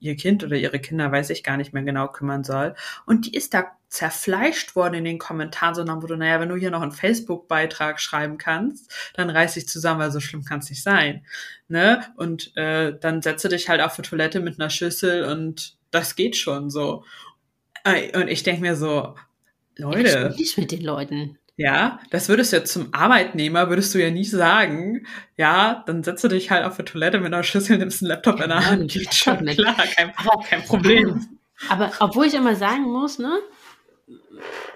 ihr 0.02 0.18
Kind 0.18 0.44
oder 0.44 0.58
ihre 0.58 0.80
Kinder, 0.80 1.10
weiß 1.10 1.30
ich 1.30 1.42
gar 1.42 1.56
nicht 1.56 1.72
mehr 1.72 1.84
genau, 1.84 2.10
kümmern 2.10 2.44
soll. 2.44 2.76
Und 3.06 3.28
die 3.28 3.34
ist 3.34 3.54
da 3.54 3.72
zerfleischt 3.88 4.76
worden 4.76 4.96
in 4.96 5.06
den 5.06 5.20
Kommentaren, 5.20 5.74
so 5.74 5.86
nach 5.86 5.96
Motto, 5.96 6.18
naja, 6.18 6.42
wenn 6.42 6.50
du 6.50 6.58
hier 6.58 6.70
noch 6.70 6.82
einen 6.82 6.92
Facebook-Beitrag 6.92 8.02
schreiben 8.02 8.38
kannst, 8.38 8.92
dann 9.14 9.30
reiß 9.30 9.54
dich 9.54 9.70
zusammen, 9.70 10.02
weil 10.02 10.12
so 10.12 10.20
schlimm 10.20 10.44
kann 10.44 10.60
es 10.60 10.70
nicht 10.70 10.84
sein. 10.84 11.26
Ne? 11.70 12.04
Und 12.18 12.58
äh, 12.58 12.92
dann 13.00 13.22
setze 13.22 13.48
dich 13.48 13.70
halt 13.70 13.80
auf 13.80 13.96
die 13.96 14.02
Toilette 14.02 14.42
mit 14.42 14.60
einer 14.60 14.70
Schüssel 14.70 15.24
und 15.24 15.78
das 15.92 16.18
geht 16.18 16.36
schon 16.36 16.70
so. 16.70 17.06
Und 17.86 18.28
ich 18.28 18.44
denke 18.44 18.60
mir 18.60 18.76
so, 18.76 19.16
Leute. 19.78 20.32
Ich 20.34 20.40
nicht 20.40 20.58
mit 20.58 20.72
den 20.74 20.82
Leuten. 20.82 21.40
Ja, 21.58 22.00
das 22.10 22.28
würdest 22.28 22.52
du 22.52 22.58
jetzt 22.58 22.74
zum 22.74 22.94
Arbeitnehmer, 22.94 23.70
würdest 23.70 23.94
du 23.96 24.00
ja 24.00 24.12
nie 24.12 24.26
sagen, 24.26 25.08
ja, 25.38 25.84
dann 25.86 26.04
setzt 26.04 26.24
du 26.24 26.28
dich 26.28 26.52
halt 26.52 26.66
auf 26.66 26.76
die 26.76 26.84
Toilette 26.84 27.20
mit 27.20 27.34
einer 27.34 27.44
Schüssel, 27.44 27.78
nimmst 27.78 28.02
einen 28.02 28.10
Laptop 28.10 28.40
ja, 28.40 28.44
in 28.44 28.50
der 28.50 28.66
Hand, 28.66 28.92
geht 28.92 29.14
schon, 29.14 29.46
klar, 29.46 29.76
kein, 29.96 30.14
kein 30.50 30.64
Problem. 30.64 31.26
Aber 31.70 31.94
obwohl 32.00 32.26
ich 32.26 32.34
immer 32.34 32.56
sagen 32.56 32.84
muss, 32.84 33.20
ne, 33.20 33.40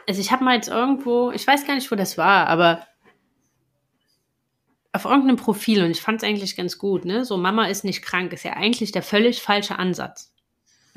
also 0.08 0.22
ich 0.22 0.32
habe 0.32 0.46
mal 0.46 0.56
jetzt 0.56 0.70
irgendwo, 0.70 1.32
ich 1.32 1.46
weiß 1.46 1.68
gar 1.68 1.76
nicht, 1.76 1.92
wo 1.92 1.96
das 1.96 2.18
war, 2.18 2.48
aber 2.48 2.88
auf 4.94 5.04
irgendeinem 5.04 5.36
Profil 5.36 5.84
und 5.84 5.92
ich 5.92 6.02
fand 6.02 6.24
es 6.24 6.28
eigentlich 6.28 6.56
ganz 6.56 6.78
gut, 6.78 7.04
ne, 7.04 7.26
so 7.26 7.36
Mama 7.36 7.66
ist 7.66 7.84
nicht 7.84 8.02
krank, 8.02 8.32
ist 8.32 8.44
ja 8.44 8.54
eigentlich 8.54 8.94
der 8.94 9.04
völlig 9.04 9.42
falsche 9.42 9.78
Ansatz. 9.78 10.29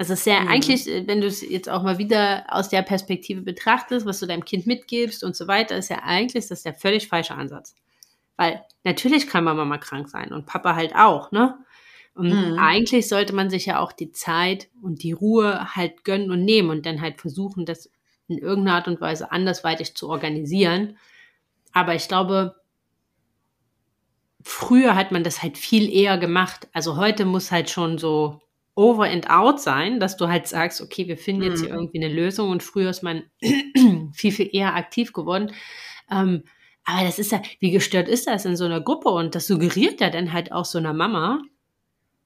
Also 0.03 0.15
es 0.15 0.19
ist 0.19 0.27
ja 0.27 0.41
mhm. 0.41 0.49
eigentlich, 0.49 0.89
äh, 0.89 1.07
wenn 1.07 1.21
du 1.21 1.29
es 1.29 1.49
jetzt 1.49 1.69
auch 1.69 1.85
mal 1.85 1.97
wieder 1.97 2.45
aus 2.49 2.69
der 2.69 2.83
Perspektive 2.83 3.41
betrachtest, 3.41 4.05
was 4.05 4.19
du 4.19 4.27
deinem 4.27 4.45
Kind 4.45 4.67
mitgibst 4.67 5.23
und 5.23 5.37
so 5.37 5.47
weiter, 5.47 5.77
ist 5.77 5.91
ja 5.91 6.01
eigentlich 6.03 6.49
das 6.49 6.65
der 6.65 6.75
völlig 6.75 7.07
falsche 7.07 7.37
Ansatz. 7.37 7.77
Weil 8.37 8.65
natürlich 8.83 9.29
kann 9.29 9.45
Mama 9.45 9.65
mal 9.65 9.79
krank 9.79 10.09
sein 10.09 10.33
und 10.33 10.45
Papa 10.45 10.75
halt 10.75 10.97
auch, 10.97 11.31
ne? 11.31 11.57
Und 12.17 12.31
mhm. 12.31 12.59
eigentlich 12.59 13.09
sollte 13.09 13.33
man 13.33 13.49
sich 13.49 13.67
ja 13.67 13.79
auch 13.79 13.93
die 13.93 14.11
Zeit 14.11 14.69
und 14.83 15.05
die 15.05 15.13
Ruhe 15.13 15.77
halt 15.77 16.03
gönnen 16.03 16.33
und 16.33 16.45
nehmen 16.45 16.71
und 16.71 16.85
dann 16.85 17.01
halt 17.01 17.21
versuchen, 17.21 17.65
das 17.65 17.89
in 18.27 18.39
irgendeiner 18.39 18.79
Art 18.79 18.89
und 18.89 19.01
Weise 19.01 19.31
andersweitig 19.31 19.95
zu 19.95 20.09
organisieren. 20.09 20.99
Aber 21.73 21.95
ich 21.95 22.09
glaube, 22.09 22.57
früher 24.43 24.97
hat 24.97 25.13
man 25.13 25.23
das 25.23 25.45
halt 25.45 25.59
viel 25.59 25.89
eher 25.89 26.19
gemacht. 26.19 26.67
Also 26.73 26.97
heute 26.97 27.25
muss 27.25 27.53
halt 27.53 27.71
schon 27.71 27.99
so 27.99 28.41
over 28.75 29.05
and 29.05 29.29
out 29.29 29.61
sein, 29.61 30.01
dass 30.01 30.17
du 30.17 30.29
halt 30.29 30.47
sagst, 30.47 30.81
okay, 30.81 31.07
wir 31.07 31.19
finden 31.19 31.43
jetzt 31.43 31.61
hier 31.61 31.71
mhm. 31.71 31.81
irgendwie 31.81 32.05
eine 32.05 32.13
Lösung 32.13 32.51
und 32.51 32.63
früher 32.63 32.91
ist 32.91 33.03
man 33.03 33.25
viel, 34.13 34.33
viel 34.33 34.49
eher 34.53 34.75
aktiv 34.75 35.13
geworden. 35.13 35.53
Ähm, 36.11 36.45
aber 36.85 37.05
das 37.05 37.19
ist 37.19 37.33
ja, 37.33 37.43
wie 37.61 37.71
gestört 37.71 38.09
ist 38.09 38.27
das 38.27 38.45
in 38.45 38.57
so 38.57 38.65
einer 38.65 38.81
Gruppe 38.81 39.11
und 39.11 39.35
das 39.35 39.47
suggeriert 39.47 40.01
ja 40.01 40.11
dann 40.11 40.33
halt 40.33 40.53
auch 40.53 40.65
so 40.65 40.79
einer 40.79 40.95
Mama, 40.95 41.43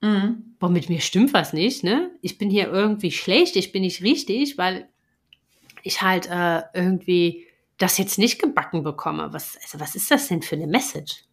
mhm. 0.00 0.54
boah, 0.58 0.70
mit 0.70 0.88
mir 0.88 1.00
stimmt 1.00 1.34
was 1.34 1.52
nicht, 1.52 1.84
ne? 1.84 2.10
Ich 2.22 2.38
bin 2.38 2.48
hier 2.48 2.68
irgendwie 2.68 3.10
schlecht, 3.10 3.56
ich 3.56 3.72
bin 3.72 3.82
nicht 3.82 4.02
richtig, 4.02 4.56
weil 4.56 4.88
ich 5.82 6.00
halt 6.00 6.28
äh, 6.30 6.62
irgendwie 6.74 7.46
das 7.78 7.98
jetzt 7.98 8.18
nicht 8.18 8.40
gebacken 8.40 8.82
bekomme. 8.82 9.32
Was, 9.32 9.58
also 9.62 9.80
was 9.80 9.94
ist 9.94 10.10
das 10.10 10.28
denn 10.28 10.42
für 10.42 10.56
eine 10.56 10.66
Message? 10.66 11.24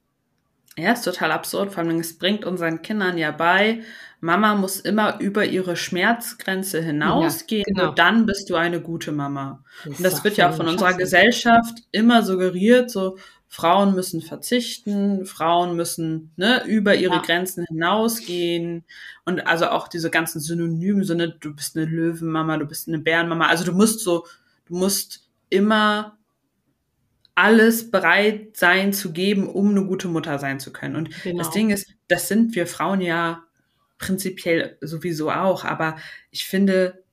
Ja, 0.77 0.93
ist 0.93 1.03
total 1.03 1.31
absurd. 1.31 1.71
Vor 1.71 1.83
allem, 1.83 1.99
es 1.99 2.17
bringt 2.17 2.45
unseren 2.45 2.81
Kindern 2.81 3.17
ja 3.17 3.31
bei, 3.31 3.83
Mama 4.23 4.55
muss 4.55 4.79
immer 4.79 5.19
über 5.19 5.43
ihre 5.43 5.75
Schmerzgrenze 5.75 6.81
hinausgehen, 6.81 7.65
ja, 7.67 7.73
genau. 7.73 7.85
nur 7.87 7.95
dann 7.95 8.25
bist 8.25 8.49
du 8.49 8.55
eine 8.55 8.79
gute 8.79 9.11
Mama. 9.11 9.65
Das 9.83 9.97
und 9.97 10.03
das 10.03 10.23
wird 10.23 10.37
ja 10.37 10.49
auch 10.49 10.55
von 10.55 10.69
unserer 10.69 10.93
Gesellschaft 10.93 11.79
immer 11.91 12.23
suggeriert, 12.23 12.89
so 12.89 13.17
Frauen 13.49 13.93
müssen 13.93 14.21
verzichten, 14.21 15.25
Frauen 15.25 15.75
müssen 15.75 16.31
ne, 16.37 16.63
über 16.65 16.95
ihre 16.95 17.15
ja. 17.15 17.21
Grenzen 17.21 17.65
hinausgehen 17.67 18.85
und 19.25 19.45
also 19.45 19.67
auch 19.67 19.89
diese 19.89 20.09
ganzen 20.09 20.39
Synonyme, 20.39 21.03
so 21.03 21.15
ne, 21.15 21.35
du 21.37 21.53
bist 21.53 21.75
eine 21.75 21.85
Löwenmama, 21.85 22.55
du 22.57 22.65
bist 22.65 22.87
eine 22.87 22.99
Bärenmama, 22.99 23.47
also 23.47 23.65
du 23.65 23.73
musst 23.73 23.99
so, 23.99 24.25
du 24.67 24.75
musst 24.77 25.27
immer 25.49 26.17
alles 27.35 27.91
bereit 27.91 28.55
sein 28.55 28.93
zu 28.93 29.11
geben, 29.11 29.49
um 29.49 29.71
eine 29.71 29.83
gute 29.83 30.07
Mutter 30.07 30.39
sein 30.39 30.61
zu 30.61 30.71
können. 30.71 30.95
Und 30.95 31.09
genau. 31.23 31.39
das 31.39 31.49
Ding 31.49 31.71
ist, 31.71 31.93
das 32.07 32.29
sind 32.29 32.55
wir 32.55 32.67
Frauen 32.67 33.01
ja 33.01 33.43
prinzipiell 33.97 34.77
sowieso 34.81 35.31
auch, 35.31 35.63
aber 35.65 35.97
ich 36.31 36.45
finde, 36.45 37.03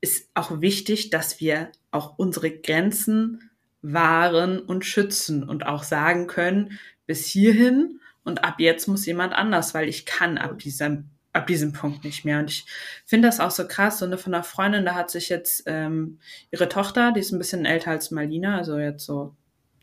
ist 0.00 0.30
auch 0.34 0.60
wichtig, 0.60 1.10
dass 1.10 1.40
wir 1.40 1.70
auch 1.90 2.18
unsere 2.18 2.50
Grenzen 2.50 3.50
wahren 3.82 4.58
und 4.58 4.84
schützen 4.84 5.42
und 5.42 5.66
auch 5.66 5.82
sagen 5.82 6.26
können, 6.26 6.78
bis 7.06 7.26
hierhin 7.26 8.00
und 8.24 8.44
ab 8.44 8.56
jetzt 8.58 8.86
muss 8.86 9.06
jemand 9.06 9.34
anders, 9.34 9.74
weil 9.74 9.88
ich 9.88 10.06
kann 10.06 10.38
ab 10.38 10.58
diesem 10.58 11.10
ab 11.32 11.46
diesem 11.46 11.72
Punkt 11.72 12.04
nicht 12.04 12.24
mehr. 12.24 12.40
Und 12.40 12.50
ich 12.50 12.66
finde 13.06 13.28
das 13.28 13.40
auch 13.40 13.52
so 13.52 13.66
krass. 13.66 14.00
So 14.00 14.04
eine 14.04 14.18
von 14.18 14.34
einer 14.34 14.42
Freundin, 14.42 14.84
da 14.84 14.94
hat 14.94 15.10
sich 15.10 15.28
jetzt 15.28 15.62
ähm, 15.66 16.18
ihre 16.50 16.68
Tochter, 16.68 17.12
die 17.12 17.20
ist 17.20 17.32
ein 17.32 17.38
bisschen 17.38 17.64
älter 17.64 17.92
als 17.92 18.10
Malina, 18.10 18.58
also 18.58 18.78
jetzt 18.78 19.04
so 19.04 19.36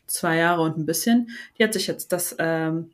zwei 0.08 0.38
Jahre 0.38 0.62
und 0.62 0.78
ein 0.78 0.86
bisschen, 0.86 1.30
die 1.58 1.64
hat 1.64 1.74
sich 1.74 1.88
jetzt 1.88 2.12
das 2.12 2.36
ähm, 2.40 2.92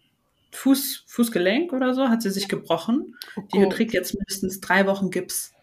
Fuß, 0.53 1.03
Fußgelenk 1.07 1.73
oder 1.73 1.93
so, 1.93 2.09
hat 2.09 2.21
sie 2.21 2.29
sich 2.29 2.47
gebrochen. 2.47 3.15
Oh 3.35 3.41
die 3.53 3.67
trägt 3.69 3.93
jetzt 3.93 4.13
mindestens 4.13 4.61
drei 4.61 4.85
Wochen 4.85 5.09
Gips. 5.09 5.53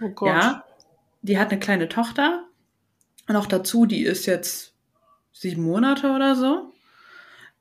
Oh 0.00 0.08
Gott. 0.08 0.28
Ja, 0.28 0.64
die 1.20 1.38
hat 1.38 1.50
eine 1.50 1.60
kleine 1.60 1.88
Tochter. 1.88 2.46
Und 3.28 3.36
auch 3.36 3.46
dazu, 3.46 3.86
die 3.86 4.02
ist 4.02 4.26
jetzt 4.26 4.74
sieben 5.32 5.62
Monate 5.62 6.10
oder 6.12 6.34
so. 6.34 6.72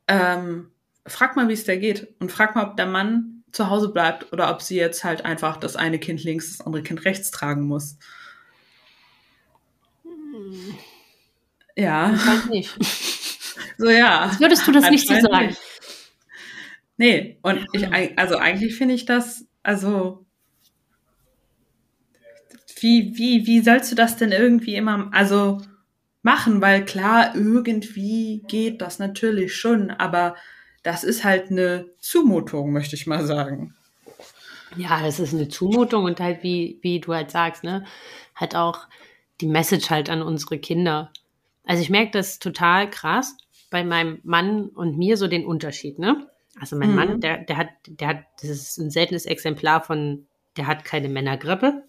Ähm, 0.07 0.71
frag 1.05 1.35
mal, 1.35 1.49
wie 1.49 1.53
es 1.53 1.65
der 1.65 1.77
geht. 1.77 2.15
Und 2.19 2.31
frag 2.31 2.55
mal, 2.55 2.65
ob 2.65 2.77
der 2.77 2.87
Mann 2.87 3.43
zu 3.51 3.69
Hause 3.69 3.89
bleibt 3.89 4.31
oder 4.31 4.49
ob 4.49 4.61
sie 4.61 4.77
jetzt 4.77 5.03
halt 5.03 5.25
einfach 5.25 5.57
das 5.57 5.75
eine 5.75 5.99
Kind 5.99 6.23
links, 6.23 6.57
das 6.57 6.65
andere 6.65 6.83
Kind 6.83 7.05
rechts 7.05 7.31
tragen 7.31 7.63
muss. 7.63 7.97
Hm. 10.03 10.75
Ja. 11.75 12.13
Ich 12.13 12.27
weiß 12.27 12.45
nicht. 12.47 12.77
So, 13.77 13.89
ja. 13.89 14.21
Als 14.21 14.39
würdest 14.39 14.67
du 14.67 14.71
das 14.71 14.89
nicht 14.91 15.07
so 15.07 15.19
sagen. 15.19 15.55
Nee, 17.01 17.39
und 17.41 17.65
ich, 17.73 17.91
also 17.91 18.37
eigentlich 18.37 18.75
finde 18.75 18.93
ich 18.93 19.05
das, 19.05 19.47
also, 19.63 20.23
wie, 22.79 23.17
wie, 23.17 23.47
wie 23.47 23.61
sollst 23.61 23.91
du 23.91 23.95
das 23.95 24.17
denn 24.17 24.31
irgendwie 24.31 24.75
immer, 24.75 25.09
also, 25.11 25.59
machen? 26.21 26.61
Weil 26.61 26.85
klar, 26.85 27.35
irgendwie 27.35 28.43
geht 28.47 28.83
das 28.83 28.99
natürlich 28.99 29.55
schon, 29.55 29.89
aber 29.89 30.35
das 30.83 31.03
ist 31.03 31.23
halt 31.23 31.49
eine 31.49 31.89
Zumutung, 31.97 32.71
möchte 32.71 32.95
ich 32.95 33.07
mal 33.07 33.25
sagen. 33.25 33.73
Ja, 34.75 35.01
das 35.01 35.19
ist 35.19 35.33
eine 35.33 35.47
Zumutung 35.47 36.03
und 36.03 36.19
halt, 36.19 36.43
wie, 36.43 36.77
wie 36.83 36.99
du 36.99 37.15
halt 37.15 37.31
sagst, 37.31 37.63
ne, 37.63 37.83
hat 38.35 38.53
auch 38.53 38.87
die 39.41 39.47
Message 39.47 39.89
halt 39.89 40.07
an 40.11 40.21
unsere 40.21 40.59
Kinder. 40.59 41.11
Also 41.65 41.81
ich 41.81 41.89
merke 41.89 42.11
das 42.11 42.37
total 42.37 42.87
krass 42.91 43.35
bei 43.71 43.83
meinem 43.83 44.19
Mann 44.21 44.67
und 44.67 44.99
mir 44.99 45.17
so 45.17 45.27
den 45.27 45.47
Unterschied, 45.47 45.97
ne? 45.97 46.27
Also 46.59 46.75
mein 46.75 46.89
mhm. 46.89 46.95
Mann, 46.95 47.21
der, 47.21 47.37
der 47.39 47.57
hat, 47.57 47.69
der 47.85 48.07
hat, 48.07 48.23
das 48.41 48.49
ist 48.49 48.77
ein 48.77 48.91
seltenes 48.91 49.25
Exemplar 49.25 49.81
von, 49.81 50.27
der 50.57 50.67
hat 50.67 50.83
keine 50.83 51.09
Männergrippe. 51.09 51.83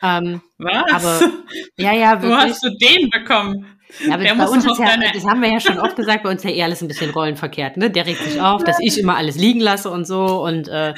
Ähm, 0.00 0.40
Was? 0.58 0.92
Aber, 0.92 1.32
ja, 1.76 1.92
ja, 1.92 2.22
wirklich. 2.22 2.30
Wo 2.30 2.36
hast 2.36 2.62
du 2.62 2.70
den 2.76 3.10
bekommen? 3.10 3.78
Ja, 4.06 4.14
aber 4.14 4.22
bei 4.22 4.46
uns 4.46 4.66
ist 4.66 4.78
ja, 4.78 4.96
das 5.12 5.24
haben 5.24 5.40
wir 5.40 5.50
ja 5.50 5.60
schon 5.60 5.78
oft 5.78 5.96
gesagt, 5.96 6.22
bei 6.22 6.30
uns 6.30 6.44
ist 6.44 6.50
ja 6.50 6.54
eher 6.54 6.66
alles 6.66 6.82
ein 6.82 6.88
bisschen 6.88 7.10
rollenverkehrt, 7.10 7.78
ne? 7.78 7.90
Der 7.90 8.04
regt 8.06 8.22
sich 8.22 8.40
auf, 8.40 8.62
dass 8.62 8.78
ich 8.80 8.98
immer 8.98 9.16
alles 9.16 9.36
liegen 9.36 9.60
lasse 9.60 9.90
und 9.90 10.06
so 10.06 10.44
und 10.44 10.68
äh, 10.68 10.92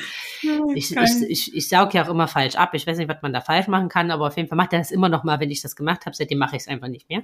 ich, 0.75 0.96
ich, 0.96 1.23
ich, 1.29 1.55
ich 1.55 1.68
saug 1.68 1.94
ja 1.94 2.05
auch 2.05 2.09
immer 2.09 2.27
falsch 2.27 2.57
ab. 2.57 2.75
Ich 2.75 2.87
weiß 2.87 2.99
nicht, 2.99 3.09
was 3.09 3.23
man 3.23 3.33
da 3.33 3.40
falsch 3.40 3.68
machen 3.68 3.88
kann, 3.88 4.11
aber 4.11 4.27
auf 4.27 4.37
jeden 4.37 4.49
Fall 4.49 4.57
macht 4.57 4.73
er 4.73 4.81
das 4.81 4.90
immer 4.90 5.09
noch 5.09 5.23
mal, 5.23 5.38
wenn 5.38 5.51
ich 5.51 5.62
das 5.62 5.77
gemacht 5.77 6.05
habe. 6.05 6.16
Seitdem 6.16 6.38
mache 6.38 6.57
ich 6.57 6.62
es 6.62 6.68
einfach 6.68 6.88
nicht 6.88 7.09
mehr. 7.09 7.23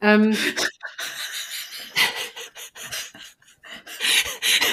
Ähm, 0.00 0.36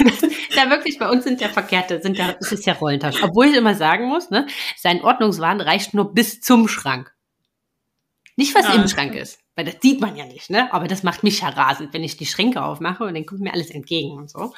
ja 0.55 0.69
wirklich, 0.69 0.99
bei 0.99 1.09
uns 1.09 1.23
sind 1.23 1.41
ja 1.41 1.49
verkehrte, 1.49 2.01
sind 2.01 2.17
ja, 2.17 2.35
es 2.39 2.51
ist 2.51 2.65
ja 2.65 2.73
Rollentausch. 2.73 3.21
Obwohl 3.23 3.47
ich 3.47 3.55
immer 3.55 3.75
sagen 3.75 4.07
muss, 4.07 4.29
ne, 4.29 4.47
sein 4.77 5.01
Ordnungswahn 5.01 5.61
reicht 5.61 5.93
nur 5.93 6.13
bis 6.13 6.41
zum 6.41 6.67
Schrank. 6.67 7.13
Nicht, 8.35 8.53
was 8.53 8.67
ah, 8.67 8.75
im 8.75 8.87
Schrank 8.87 9.15
ist, 9.15 9.39
weil 9.55 9.65
das 9.65 9.77
sieht 9.81 9.99
man 9.99 10.15
ja 10.15 10.25
nicht, 10.25 10.51
ne? 10.51 10.71
Aber 10.71 10.87
das 10.87 11.01
macht 11.01 11.23
mich 11.23 11.41
ja 11.41 11.49
rasend, 11.49 11.91
wenn 11.93 12.03
ich 12.03 12.17
die 12.17 12.27
Schränke 12.27 12.63
aufmache 12.63 13.03
und 13.03 13.15
dann 13.15 13.25
kommt 13.25 13.41
mir 13.41 13.51
alles 13.51 13.71
entgegen 13.71 14.11
und 14.11 14.29
so. 14.29 14.53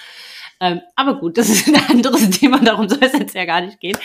Ähm, 0.59 0.81
aber 0.97 1.17
gut, 1.17 1.37
das 1.37 1.47
ist 1.47 1.67
ein 1.69 1.81
anderes 1.89 2.29
Thema, 2.39 2.59
darum 2.59 2.89
soll 2.89 2.99
es 3.01 3.13
jetzt 3.13 3.35
ja 3.35 3.45
gar 3.45 3.61
nicht 3.61 3.79
gehen. 3.79 3.97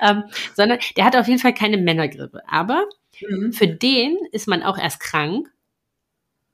Ähm, 0.00 0.24
sondern 0.54 0.78
der 0.96 1.04
hat 1.04 1.14
auf 1.14 1.28
jeden 1.28 1.40
Fall 1.40 1.52
keine 1.52 1.76
Männergrippe. 1.76 2.40
Aber 2.48 2.86
mhm. 3.20 3.52
für 3.52 3.68
den 3.68 4.16
ist 4.32 4.48
man 4.48 4.62
auch 4.62 4.78
erst 4.78 5.00
krank, 5.00 5.46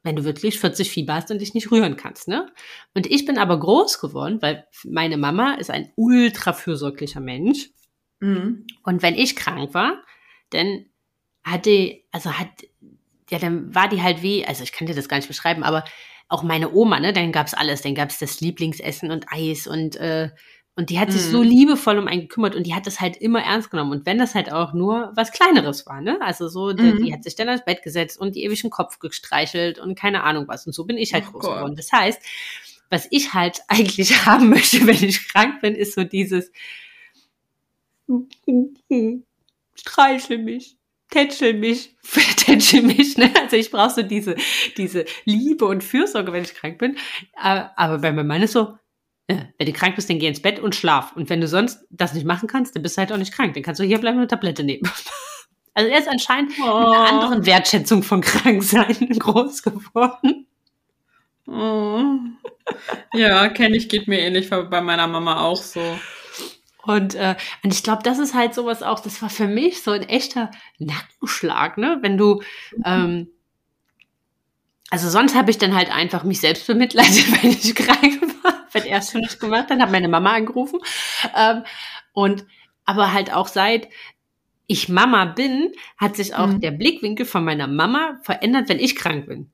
wenn 0.04 0.16
du 0.16 0.24
wirklich 0.24 0.60
40 0.60 0.90
Fieber 0.90 1.14
hast 1.14 1.30
und 1.30 1.40
dich 1.40 1.54
nicht 1.54 1.70
rühren 1.72 1.96
kannst, 1.96 2.28
ne? 2.28 2.52
Und 2.94 3.06
ich 3.10 3.24
bin 3.24 3.38
aber 3.38 3.58
groß 3.58 3.98
geworden, 3.98 4.40
weil 4.42 4.66
meine 4.84 5.16
Mama 5.16 5.54
ist 5.54 5.70
ein 5.70 5.90
ultra 5.96 6.52
fürsorglicher 6.52 7.20
Mensch. 7.20 7.70
Mhm. 8.20 8.66
Und 8.84 9.02
wenn 9.02 9.14
ich 9.14 9.34
krank 9.34 9.72
war, 9.72 10.04
dann 10.50 10.84
hatte, 11.42 12.00
also 12.12 12.32
hat, 12.34 12.48
ja, 13.30 13.38
dann 13.38 13.74
war 13.74 13.88
die 13.88 14.02
halt 14.02 14.22
wie, 14.22 14.46
also 14.46 14.62
ich 14.62 14.72
kann 14.72 14.86
dir 14.86 14.94
das 14.94 15.08
gar 15.08 15.16
nicht 15.16 15.28
beschreiben, 15.28 15.64
aber 15.64 15.84
auch 16.28 16.42
meine 16.42 16.72
Oma, 16.72 17.00
ne, 17.00 17.14
dann 17.14 17.32
gab's 17.32 17.54
alles, 17.54 17.80
dann 17.80 17.94
gab's 17.94 18.18
das 18.18 18.40
Lieblingsessen 18.40 19.10
und 19.10 19.26
Eis 19.30 19.66
und 19.66 19.96
äh, 19.96 20.30
Und 20.76 20.90
die 20.90 20.98
hat 20.98 21.12
sich 21.12 21.22
so 21.22 21.38
Mhm. 21.42 21.48
liebevoll 21.48 21.98
um 21.98 22.08
einen 22.08 22.22
gekümmert 22.22 22.56
und 22.56 22.64
die 22.66 22.74
hat 22.74 22.86
das 22.88 23.00
halt 23.00 23.16
immer 23.18 23.40
ernst 23.44 23.70
genommen. 23.70 23.92
Und 23.92 24.06
wenn 24.06 24.18
das 24.18 24.34
halt 24.34 24.50
auch 24.52 24.72
nur 24.72 25.12
was 25.14 25.30
Kleineres 25.30 25.86
war, 25.86 26.00
ne? 26.00 26.18
Also 26.20 26.48
so, 26.48 26.72
die, 26.72 26.82
Mhm. 26.82 27.02
die 27.04 27.12
hat 27.14 27.22
sich 27.22 27.36
dann 27.36 27.48
ans 27.48 27.64
Bett 27.64 27.82
gesetzt 27.84 28.18
und 28.18 28.34
die 28.34 28.42
ewig 28.42 28.60
den 28.62 28.70
Kopf 28.70 28.98
gestreichelt 28.98 29.78
und 29.78 29.94
keine 29.96 30.24
Ahnung 30.24 30.48
was. 30.48 30.66
Und 30.66 30.72
so 30.72 30.84
bin 30.84 30.98
ich 30.98 31.14
halt 31.14 31.24
Ach 31.28 31.32
groß 31.32 31.42
Gott. 31.42 31.54
geworden. 31.58 31.76
Das 31.76 31.92
heißt, 31.92 32.20
was 32.90 33.06
ich 33.10 33.34
halt 33.34 33.60
eigentlich 33.68 34.26
haben 34.26 34.48
möchte, 34.48 34.84
wenn 34.86 35.02
ich 35.04 35.28
krank 35.28 35.60
bin, 35.60 35.76
ist 35.76 35.94
so 35.94 36.02
dieses 36.02 36.50
Streichel 39.74 40.38
mich, 40.38 40.76
tätschel 41.10 41.54
mich, 41.54 41.94
tätschel 42.36 42.82
mich, 42.82 43.16
ne? 43.16 43.32
Also 43.40 43.56
ich 43.56 43.70
brauche 43.70 43.90
so 43.94 44.02
diese, 44.02 44.36
diese 44.76 45.04
Liebe 45.24 45.64
und 45.66 45.82
Fürsorge, 45.84 46.32
wenn 46.32 46.44
ich 46.44 46.54
krank 46.54 46.78
bin. 46.78 46.96
Aber 47.34 47.72
aber 47.76 47.98
bei 47.98 48.12
meinem 48.12 48.26
Mann 48.26 48.42
ist 48.42 48.52
so, 48.52 48.76
wenn 49.26 49.66
du 49.66 49.72
krank 49.72 49.96
bist, 49.96 50.10
dann 50.10 50.18
geh 50.18 50.26
ins 50.28 50.42
Bett 50.42 50.58
und 50.58 50.74
schlaf. 50.74 51.12
Und 51.16 51.30
wenn 51.30 51.40
du 51.40 51.48
sonst 51.48 51.84
das 51.90 52.12
nicht 52.14 52.26
machen 52.26 52.46
kannst, 52.46 52.74
dann 52.76 52.82
bist 52.82 52.96
du 52.96 53.00
halt 53.00 53.12
auch 53.12 53.16
nicht 53.16 53.32
krank. 53.32 53.54
Dann 53.54 53.62
kannst 53.62 53.80
du 53.80 53.84
hier 53.84 53.98
bleiben 53.98 54.16
und 54.16 54.22
eine 54.22 54.28
Tablette 54.28 54.64
nehmen. 54.64 54.82
Also 55.76 55.90
er 55.90 55.98
ist 55.98 56.06
anscheinend 56.08 56.50
mit 56.56 56.60
einer 56.68 56.72
Oh. 56.72 56.92
anderen 56.92 57.46
Wertschätzung 57.46 58.04
von 58.04 58.20
Kranksein 58.20 59.08
groß 59.18 59.60
geworden. 59.64 60.46
Oh. 61.48 62.14
Ja, 63.12 63.48
kenne 63.48 63.76
ich, 63.76 63.88
geht 63.88 64.06
mir 64.06 64.20
ähnlich, 64.20 64.50
war 64.52 64.70
bei 64.70 64.80
meiner 64.80 65.08
Mama 65.08 65.40
auch 65.40 65.60
so. 65.60 65.80
Und, 66.84 67.16
äh, 67.16 67.34
und 67.64 67.72
ich 67.74 67.82
glaube, 67.82 68.04
das 68.04 68.20
ist 68.20 68.34
halt 68.34 68.54
sowas 68.54 68.84
auch, 68.84 69.00
das 69.00 69.20
war 69.20 69.30
für 69.30 69.48
mich 69.48 69.82
so 69.82 69.90
ein 69.90 70.04
echter 70.04 70.52
Nackenschlag, 70.78 71.76
ne? 71.76 71.98
Wenn 72.02 72.18
du, 72.18 72.40
ähm, 72.84 73.28
also 74.90 75.10
sonst 75.10 75.34
habe 75.34 75.50
ich 75.50 75.58
dann 75.58 75.74
halt 75.74 75.90
einfach 75.90 76.22
mich 76.22 76.40
selbst 76.40 76.68
bemitleidet, 76.68 77.26
wenn 77.42 77.50
ich 77.50 77.74
krank 77.74 78.22
war, 78.22 78.33
wenn 78.74 78.84
er 78.84 78.98
es 78.98 79.10
schon 79.12 79.20
nicht 79.22 79.40
gemacht 79.40 79.70
hat, 79.70 79.80
habe 79.80 79.92
meine 79.92 80.08
Mama 80.08 80.32
angerufen. 80.32 80.80
Ähm, 81.36 81.62
und 82.12 82.44
aber 82.84 83.12
halt 83.12 83.32
auch 83.32 83.48
seit 83.48 83.88
ich 84.66 84.88
Mama 84.88 85.26
bin, 85.26 85.72
hat 85.98 86.16
sich 86.16 86.34
auch 86.34 86.46
Mhm. 86.48 86.60
der 86.60 86.70
Blickwinkel 86.70 87.26
von 87.26 87.44
meiner 87.44 87.66
Mama 87.66 88.18
verändert, 88.22 88.68
wenn 88.68 88.78
ich 88.78 88.96
krank 88.96 89.26
bin. 89.26 89.50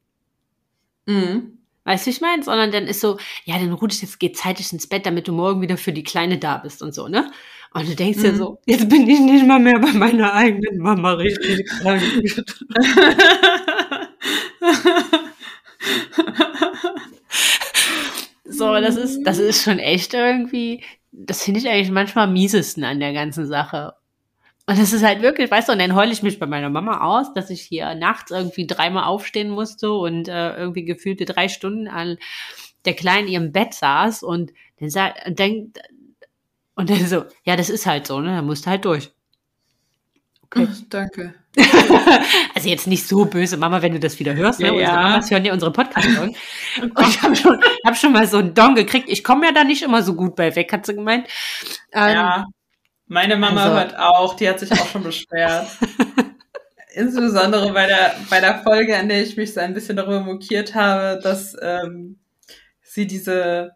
Mhm. 1.06 1.58
Weißt 1.84 2.06
du, 2.06 2.10
ich 2.10 2.20
meine? 2.20 2.42
Sondern 2.42 2.70
dann 2.72 2.86
ist 2.86 3.00
so, 3.00 3.18
ja, 3.44 3.58
dann 3.58 3.72
ruh 3.72 3.86
dich 3.86 4.02
jetzt, 4.02 4.20
geh 4.20 4.32
zeitig 4.32 4.72
ins 4.72 4.86
Bett, 4.86 5.06
damit 5.06 5.26
du 5.28 5.32
morgen 5.32 5.60
wieder 5.62 5.76
für 5.76 5.92
die 5.92 6.04
Kleine 6.04 6.38
da 6.38 6.58
bist 6.58 6.82
und 6.82 6.94
so, 6.94 7.08
ne? 7.08 7.30
Und 7.72 7.88
du 7.88 7.94
denkst 7.94 8.20
dir 8.20 8.32
Mhm. 8.32 8.36
so, 8.36 8.58
jetzt 8.66 8.88
bin 8.88 9.08
ich 9.08 9.20
nicht 9.20 9.46
mal 9.46 9.60
mehr 9.60 9.78
bei 9.78 9.92
meiner 9.92 10.32
eigenen 10.34 10.78
Mama 10.78 11.12
richtig 11.12 11.66
krank. 11.66 12.02
so, 18.60 18.74
das 18.80 18.96
ist, 18.96 19.24
das 19.24 19.38
ist 19.38 19.64
schon 19.64 19.78
echt 19.80 20.14
irgendwie, 20.14 20.84
das 21.12 21.42
finde 21.44 21.60
ich 21.60 21.68
eigentlich 21.68 21.90
manchmal 21.90 22.26
am 22.26 22.34
miesesten 22.34 22.84
an 22.84 23.00
der 23.00 23.12
ganzen 23.12 23.46
Sache. 23.46 23.94
Und 24.66 24.78
das 24.78 24.92
ist 24.92 25.04
halt 25.04 25.22
wirklich, 25.22 25.50
weißt 25.50 25.68
du, 25.68 25.72
und 25.72 25.80
dann 25.80 25.96
heule 25.96 26.12
ich 26.12 26.22
mich 26.22 26.38
bei 26.38 26.46
meiner 26.46 26.70
Mama 26.70 27.00
aus, 27.00 27.34
dass 27.34 27.50
ich 27.50 27.62
hier 27.62 27.94
nachts 27.96 28.30
irgendwie 28.30 28.66
dreimal 28.66 29.04
aufstehen 29.04 29.50
musste 29.50 29.92
und 29.92 30.28
äh, 30.28 30.56
irgendwie 30.56 30.84
gefühlte 30.84 31.24
drei 31.24 31.48
Stunden 31.48 31.88
an 31.88 32.18
der 32.84 32.94
Kleinen 32.94 33.28
ihrem 33.28 33.52
Bett 33.52 33.74
saß 33.74 34.22
und 34.22 34.52
dann 34.78 34.90
sagt, 34.90 35.26
und 35.26 35.40
dann, 35.40 35.72
und 36.76 36.90
dann 36.90 37.06
so, 37.06 37.24
ja, 37.44 37.56
das 37.56 37.70
ist 37.70 37.86
halt 37.86 38.06
so, 38.06 38.20
ne, 38.20 38.36
da 38.36 38.42
musst 38.42 38.66
du 38.66 38.70
halt 38.70 38.84
durch. 38.84 39.10
Okay. 40.44 40.68
Ach, 40.70 40.76
danke. 40.88 41.34
also 42.54 42.68
jetzt 42.68 42.86
nicht 42.86 43.06
so 43.06 43.24
böse, 43.24 43.56
Mama, 43.56 43.82
wenn 43.82 43.92
du 43.92 43.98
das 44.00 44.18
wieder 44.18 44.34
hörst, 44.34 44.60
ne? 44.60 44.66
Ja, 44.66 44.72
Unsere. 44.72 44.92
Mamas 44.92 45.30
hören 45.30 45.44
ja 45.44 45.52
unsere 45.52 45.72
Podcast-Folgen. 45.72 46.36
Und 46.94 47.08
ich 47.08 47.22
habe 47.22 47.34
schon, 47.36 47.60
hab 47.84 47.96
schon 47.96 48.12
mal 48.12 48.26
so 48.26 48.38
einen 48.38 48.54
Don 48.54 48.74
gekriegt. 48.74 49.08
Ich 49.08 49.24
komme 49.24 49.46
ja 49.46 49.52
da 49.52 49.64
nicht 49.64 49.82
immer 49.82 50.02
so 50.02 50.14
gut 50.14 50.36
bei 50.36 50.54
weg, 50.54 50.72
hat 50.72 50.86
sie 50.86 50.94
gemeint. 50.94 51.26
Ähm, 51.92 52.08
Ja, 52.14 52.46
meine 53.08 53.36
Mama 53.36 53.64
also- 53.64 53.74
hört 53.74 53.98
auch, 53.98 54.34
die 54.34 54.48
hat 54.48 54.60
sich 54.60 54.70
auch 54.72 54.86
schon 54.86 55.02
beschwert. 55.02 55.66
Insbesondere 56.94 57.72
bei 57.72 57.86
der, 57.86 58.14
bei 58.28 58.40
der 58.40 58.62
Folge, 58.62 58.96
an 58.96 59.08
der 59.08 59.22
ich 59.22 59.36
mich 59.36 59.54
so 59.54 59.60
ein 59.60 59.74
bisschen 59.74 59.96
darüber 59.96 60.20
mokiert 60.20 60.74
habe, 60.74 61.20
dass 61.22 61.56
ähm, 61.60 62.18
sie 62.82 63.06
diese 63.06 63.72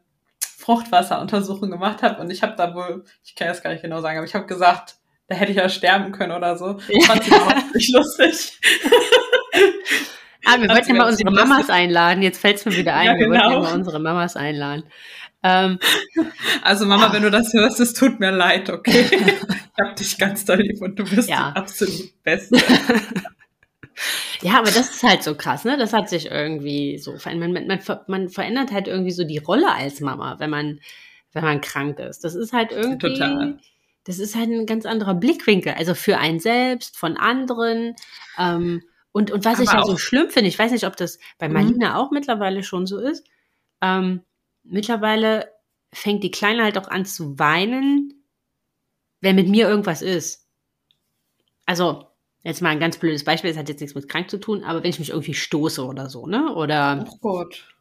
Fruchtwasseruntersuchung 0.59 1.71
gemacht 1.71 2.03
hat 2.03 2.19
und 2.19 2.31
ich 2.31 2.43
habe 2.43 2.55
da 2.57 2.75
wohl, 2.75 3.05
ich 3.25 3.35
kann 3.37 3.49
jetzt 3.49 3.63
gar 3.63 3.71
nicht 3.71 3.83
genau 3.83 4.01
sagen, 4.01 4.19
aber 4.19 4.27
ich 4.27 4.35
habe 4.35 4.47
gesagt, 4.47 4.97
da 5.29 5.35
hätte 5.37 5.53
ich 5.53 5.59
ja 5.59 5.69
sterben 5.69 6.13
können 6.13 6.33
oder 6.33 6.57
so. 6.57 6.79
Ja. 6.89 7.07
Fand 7.07 7.25
sie 7.25 7.31
überhaupt 7.31 7.75
nicht 7.75 7.93
lustig. 7.95 8.61
Ah, 10.47 10.61
wir 10.61 10.69
wollten 10.69 10.89
ja 10.91 10.95
mal 10.95 11.09
unsere 11.09 11.31
lustig. 11.31 11.49
Mamas 11.49 11.71
einladen. 11.71 12.23
Jetzt 12.23 12.39
fällt 12.41 12.57
es 12.57 12.65
mir 12.67 12.77
wieder 12.77 12.95
ein. 12.95 13.07
Ja, 13.07 13.15
Wir 13.19 13.29
wollten 13.29 13.35
ja 13.43 13.49
genau. 13.49 13.63
mal 13.63 13.75
unsere 13.75 13.99
Mamas 13.99 14.37
einladen. 14.37 14.85
Ähm, 15.43 15.79
Also 16.63 16.87
Mama, 16.87 17.13
wenn 17.13 17.23
du 17.23 17.31
das 17.31 17.53
hörst, 17.53 17.81
es 17.81 17.93
tut 17.95 18.21
mir 18.21 18.31
leid, 18.31 18.71
okay? 18.71 19.07
Ich 19.77 19.85
hab 19.85 19.97
dich 19.97 20.19
ganz 20.19 20.45
doll 20.45 20.59
lieb 20.61 20.81
und 20.83 20.97
du 20.99 21.05
bist 21.05 21.29
Ja. 21.29 21.51
die 21.51 21.57
absolut 21.57 22.23
Beste. 22.23 22.57
ja, 24.41 24.53
aber 24.59 24.67
das 24.71 24.91
ist 24.95 25.03
halt 25.03 25.25
so 25.25 25.35
krass, 25.35 25.65
ne? 25.65 25.77
Das 25.77 25.93
hat 25.93 26.09
sich 26.09 26.31
irgendwie 26.31 26.97
so 26.99 27.19
verändert. 27.19 27.51
Man, 27.53 27.67
man, 27.67 27.81
man, 27.87 27.99
man 28.07 28.29
verändert 28.29 28.71
halt 28.71 28.87
irgendwie 28.87 29.11
so 29.11 29.25
die 29.25 29.39
Rolle 29.39 29.73
als 29.75 29.99
Mama, 30.01 30.37
wenn 30.39 30.51
man, 30.51 30.79
wenn 31.33 31.43
man 31.43 31.61
krank 31.61 31.99
ist. 31.99 32.23
Das 32.23 32.37
ist 32.37 32.53
halt 32.53 32.71
irgendwie. 32.71 32.99
Total. 32.99 33.59
Das 34.05 34.19
ist 34.19 34.37
halt 34.37 34.51
ein 34.51 34.67
ganz 34.67 34.87
anderer 34.87 35.15
Blickwinkel. 35.15 35.75
Also 35.75 35.95
für 35.95 36.19
einen 36.19 36.39
selbst, 36.41 36.97
von 36.97 37.17
anderen. 37.17 37.95
Ähm, 38.39 38.83
und, 39.13 39.31
und 39.31 39.45
was 39.45 39.61
ich 39.61 39.69
Aber 39.69 39.79
halt 39.79 39.87
so 39.87 39.97
schlimm 39.97 40.29
finde, 40.31 40.49
ich 40.49 40.59
weiß 40.59 40.73
nicht, 40.73 40.87
ob 40.87 40.97
das 40.97 41.19
bei 41.39 41.49
Mhm. 41.49 41.55
Marlina 41.55 41.97
auch 41.97 42.11
mittlerweile 42.11 42.63
schon 42.63 42.87
so 42.87 42.99
ist. 42.99 43.27
Ähm, 43.81 44.23
mittlerweile 44.63 45.51
fängt 45.93 46.23
die 46.23 46.31
Kleine 46.31 46.65
halt 46.65 46.77
auch 46.77 46.89
an 46.89 47.05
zu 47.07 47.39
weinen, 47.39 48.25
wenn 49.21 49.37
mit 49.37 49.49
mir 49.49 49.69
irgendwas 49.69 50.03
ist. 50.03 50.47
Also, 51.67 52.07
jetzt 52.43 52.61
mal 52.61 52.71
ein 52.71 52.81
ganz 52.81 52.99
blödes 52.99 53.25
Beispiel, 53.25 53.51
das 53.51 53.59
hat 53.59 53.69
jetzt 53.69 53.81
nichts 53.81 53.95
mit 53.95 54.09
krank 54.09 54.29
zu 54.29 54.39
tun, 54.39 54.65
aber 54.65 54.83
wenn 54.83 54.91
ich 54.91 54.99
mich 54.99 55.11
irgendwie 55.11 55.35
stoße 55.35 55.85
oder 55.85 56.11
so, 56.11 56.27
ne? 56.27 56.55
Oder 56.55 57.07
Oh 57.09 57.17
Gott. 57.21 57.74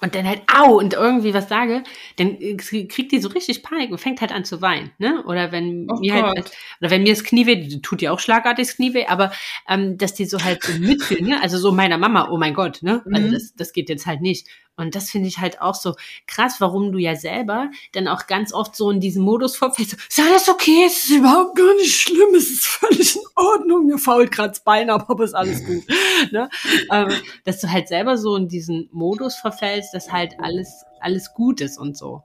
Und 0.00 0.14
dann 0.14 0.26
halt 0.26 0.42
au 0.54 0.76
und 0.78 0.92
irgendwie 0.94 1.32
was 1.34 1.48
sage, 1.48 1.82
dann 2.16 2.36
äh, 2.40 2.56
kriegt 2.56 3.12
die 3.12 3.18
so 3.20 3.28
richtig 3.28 3.62
Panik 3.62 3.90
und 3.90 3.98
fängt 3.98 4.20
halt 4.20 4.32
an 4.32 4.44
zu 4.44 4.60
weinen, 4.60 4.90
ne? 4.98 5.24
Oder 5.26 5.52
wenn 5.52 5.86
Oh 5.90 5.98
mir 6.00 6.14
halt, 6.14 6.26
Gott. 6.36 6.50
oder 6.80 6.90
wenn 6.90 7.02
mir 7.02 7.12
das 7.14 7.24
Knie 7.24 7.46
weh, 7.46 7.78
tut 7.80 8.02
ja 8.02 8.12
auch 8.12 8.20
schlagartig 8.20 8.66
das 8.66 8.76
Knie 8.76 8.94
weh, 8.94 9.06
aber 9.06 9.32
ähm, 9.68 9.96
dass 9.98 10.14
die 10.14 10.26
so 10.26 10.42
halt 10.42 10.62
so 10.62 10.74
mitfühlen, 10.74 11.26
ne? 11.26 11.40
Also 11.42 11.58
so 11.58 11.72
meiner 11.72 11.98
Mama, 11.98 12.28
oh 12.30 12.36
mein 12.38 12.54
Gott, 12.54 12.82
ne? 12.82 13.04
Also 13.12 13.28
Mhm. 13.28 13.32
das, 13.32 13.54
das 13.56 13.72
geht 13.72 13.88
jetzt 13.88 14.06
halt 14.06 14.20
nicht. 14.20 14.46
Und 14.76 14.94
das 14.94 15.10
finde 15.10 15.28
ich 15.28 15.38
halt 15.38 15.60
auch 15.60 15.74
so 15.74 15.94
krass, 16.26 16.56
warum 16.60 16.92
du 16.92 16.98
ja 16.98 17.16
selber 17.16 17.70
dann 17.92 18.08
auch 18.08 18.26
ganz 18.26 18.52
oft 18.52 18.76
so 18.76 18.90
in 18.90 19.00
diesem 19.00 19.22
Modus 19.22 19.56
vorfällst, 19.56 19.92
so, 19.92 19.96
ist 19.96 20.20
alles 20.20 20.48
okay, 20.48 20.84
es 20.86 21.04
ist 21.04 21.10
überhaupt 21.10 21.56
gar 21.56 21.74
nicht 21.76 21.94
schlimm, 21.94 22.34
es 22.34 22.50
ist 22.50 22.66
völlig 22.66 23.16
in 23.16 23.22
Ordnung, 23.36 23.86
mir 23.86 23.98
fault 23.98 24.30
gerade 24.30 24.50
das 24.50 24.60
Bein 24.60 24.90
ab, 24.90 25.06
aber 25.08 25.24
ist 25.24 25.34
alles 25.34 25.64
gut. 25.64 25.84
ne? 26.30 26.48
ähm, 26.90 27.14
dass 27.44 27.60
du 27.60 27.70
halt 27.70 27.88
selber 27.88 28.18
so 28.18 28.36
in 28.36 28.48
diesen 28.48 28.88
Modus 28.92 29.36
verfällst, 29.36 29.94
dass 29.94 30.12
halt 30.12 30.34
alles, 30.40 30.84
alles 31.00 31.32
gut 31.32 31.60
ist 31.60 31.78
und 31.78 31.96
so. 31.96 32.22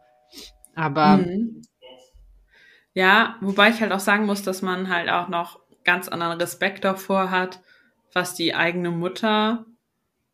Aber 0.75 1.17
Mhm. 1.17 1.61
Ja, 2.93 3.37
wobei 3.39 3.69
ich 3.69 3.79
halt 3.79 3.93
auch 3.93 3.99
sagen 3.99 4.25
muss, 4.25 4.43
dass 4.43 4.61
man 4.61 4.89
halt 4.89 5.09
auch 5.09 5.29
noch 5.29 5.59
ganz 5.83 6.09
anderen 6.09 6.39
Respekt 6.39 6.83
davor 6.83 7.31
hat, 7.31 7.61
was 8.13 8.35
die 8.35 8.53
eigene 8.53 8.91
Mutter 8.91 9.65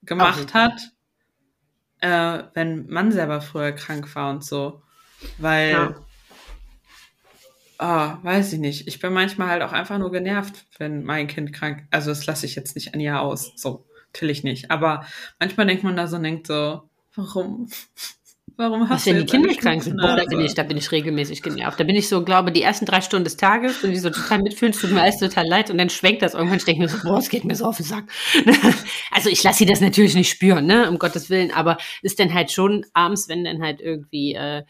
gemacht 0.02 0.54
hat, 0.54 0.92
äh, 2.02 2.44
wenn 2.54 2.88
man 2.88 3.12
selber 3.12 3.42
früher 3.42 3.72
krank 3.72 4.14
war 4.16 4.30
und 4.32 4.44
so. 4.44 4.82
Weil, 5.38 5.72
Ja. 5.72 5.96
ah, 7.80 8.18
weiß 8.24 8.54
ich 8.54 8.60
nicht. 8.60 8.88
Ich 8.88 9.00
bin 9.00 9.14
manchmal 9.14 9.50
halt 9.50 9.62
auch 9.64 9.72
einfach 9.74 9.98
nur 9.98 10.12
genervt, 10.12 10.66
wenn 10.78 11.04
mein 11.04 11.28
Kind 11.28 11.54
krank, 11.54 11.88
also 11.92 12.10
das 12.10 12.26
lasse 12.26 12.46
ich 12.46 12.56
jetzt 12.56 12.76
nicht 12.76 12.94
an 12.94 13.00
ihr 13.00 13.20
aus. 13.20 13.54
So, 13.56 13.86
natürlich 14.14 14.44
nicht. 14.44 14.72
Aber 14.72 15.06
manchmal 15.40 15.68
denkt 15.68 15.84
man 15.84 15.96
da 15.96 16.08
so 16.08 16.18
und 16.18 16.24
denkt 16.24 16.48
so, 16.48 16.90
warum? 17.16 17.70
Warum 18.60 18.90
hast 18.90 18.90
was, 18.90 19.04
du 19.04 19.12
wenn 19.12 19.20
die 19.20 19.26
Kinder 19.26 19.54
krank 19.54 19.84
sind, 19.84 19.98
boah, 19.98 20.16
da 20.16 20.26
bin 20.26 20.40
ich, 20.40 20.56
da 20.56 20.64
bin 20.64 20.78
ich 20.78 20.92
regelmäßig 20.92 21.44
genervt. 21.44 21.80
Da 21.80 21.84
bin 21.84 21.96
ich 21.96 22.10
so, 22.10 22.24
glaube 22.24 22.52
die 22.52 22.64
ersten 22.64 22.86
drei 22.86 23.02
Stunden 23.02 23.24
des 23.24 23.38
Tages 23.38 23.84
und 23.84 23.92
die 23.92 24.00
so 24.00 24.10
total 24.10 24.42
mitfühlen, 24.42 24.74
es 24.74 24.82
tut 24.82 24.92
mir 24.92 25.04
alles 25.04 25.20
total 25.20 25.48
leid 25.48 25.70
und 25.70 25.78
dann 25.78 25.92
schwenkt 25.92 26.24
das 26.24 26.34
irgendwann, 26.34 26.58
ich 26.58 26.66
denke 26.66 26.82
mir 26.82 26.90
so, 26.90 26.98
boah, 27.04 27.20
es 27.20 27.30
geht 27.30 27.46
mir 27.46 27.56
so 27.56 27.66
auf 27.66 27.78
den 27.78 27.86
Sack. 27.86 28.06
also 29.12 29.30
ich 29.30 29.44
lasse 29.44 29.60
sie 29.60 29.68
das 29.68 29.80
natürlich 29.80 30.16
nicht 30.16 30.32
spüren, 30.32 30.66
ne, 30.66 30.90
um 30.90 30.98
Gottes 30.98 31.30
Willen, 31.30 31.52
aber 31.52 31.78
ist 32.02 32.20
dann 32.20 32.34
halt 32.34 32.52
schon 32.52 32.84
abends, 32.94 33.30
wenn 33.30 33.44
dann 33.44 33.62
halt 33.62 33.80
irgendwie 33.80 34.34
äh, 34.34 34.64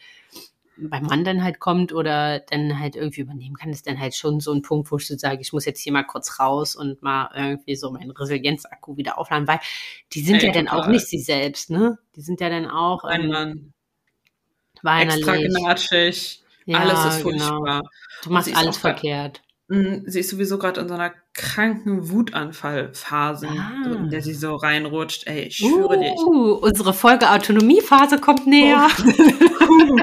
beim 0.76 1.04
Mann 1.04 1.24
dann 1.24 1.42
halt 1.42 1.58
kommt 1.58 1.92
oder 1.92 2.40
dann 2.40 2.78
halt 2.78 2.94
irgendwie 2.94 3.22
übernehmen 3.22 3.56
kann, 3.56 3.70
ist 3.70 3.86
dann 3.86 3.98
halt 3.98 4.14
schon 4.14 4.40
so 4.40 4.52
ein 4.52 4.62
Punkt, 4.62 4.90
wo 4.90 4.96
ich 4.96 5.06
so 5.06 5.16
sage, 5.16 5.40
ich 5.40 5.52
muss 5.52 5.64
jetzt 5.64 5.80
hier 5.80 5.92
mal 5.92 6.04
kurz 6.04 6.38
raus 6.38 6.76
und 6.76 7.02
mal 7.02 7.30
irgendwie 7.34 7.74
so 7.74 7.90
meinen 7.90 8.10
Resilienzakku 8.10 8.96
wieder 8.96 9.18
aufladen, 9.18 9.48
weil 9.48 9.60
die 10.12 10.20
sind 10.20 10.42
Ey, 10.42 10.48
ja 10.48 10.52
dann 10.52 10.68
auch 10.68 10.86
nicht 10.86 11.06
sie 11.06 11.20
selbst, 11.20 11.70
ne? 11.70 11.98
Die 12.16 12.20
sind 12.20 12.40
ja 12.40 12.50
dann 12.50 12.66
auch 12.66 13.04
Nein, 13.04 13.22
ähm, 13.22 13.28
Mann. 13.28 13.74
Weinerlich. 14.82 15.26
Extra 15.26 15.36
gnatschig. 15.60 16.42
Ja, 16.66 16.78
alles 16.80 17.16
ist 17.16 17.24
genau. 17.24 17.46
furchtbar. 17.48 17.82
Du 18.24 18.30
machst 18.30 18.54
alles 18.56 18.80
grad- 18.80 19.00
verkehrt. 19.00 19.42
Mm, 19.68 20.06
Sie 20.06 20.20
ist 20.20 20.30
sowieso 20.30 20.56
gerade 20.58 20.80
in 20.80 20.88
so 20.88 20.94
einer 20.94 21.12
kranken 21.34 22.10
Wutanfallphase, 22.10 23.48
Ah. 23.48 23.70
so, 23.84 23.94
in 23.96 24.08
der 24.10 24.22
sie 24.22 24.32
so 24.34 24.56
reinrutscht. 24.56 25.26
Ey, 25.26 25.44
ich 25.44 25.56
schwöre 25.58 25.98
dir. 25.98 26.12
ich- 26.12 26.18
Uh, 26.18 26.52
unsere 26.54 26.94
Folge 26.94 27.30
Autonomiephase 27.30 28.18
kommt 28.18 28.46
näher. 28.46 28.88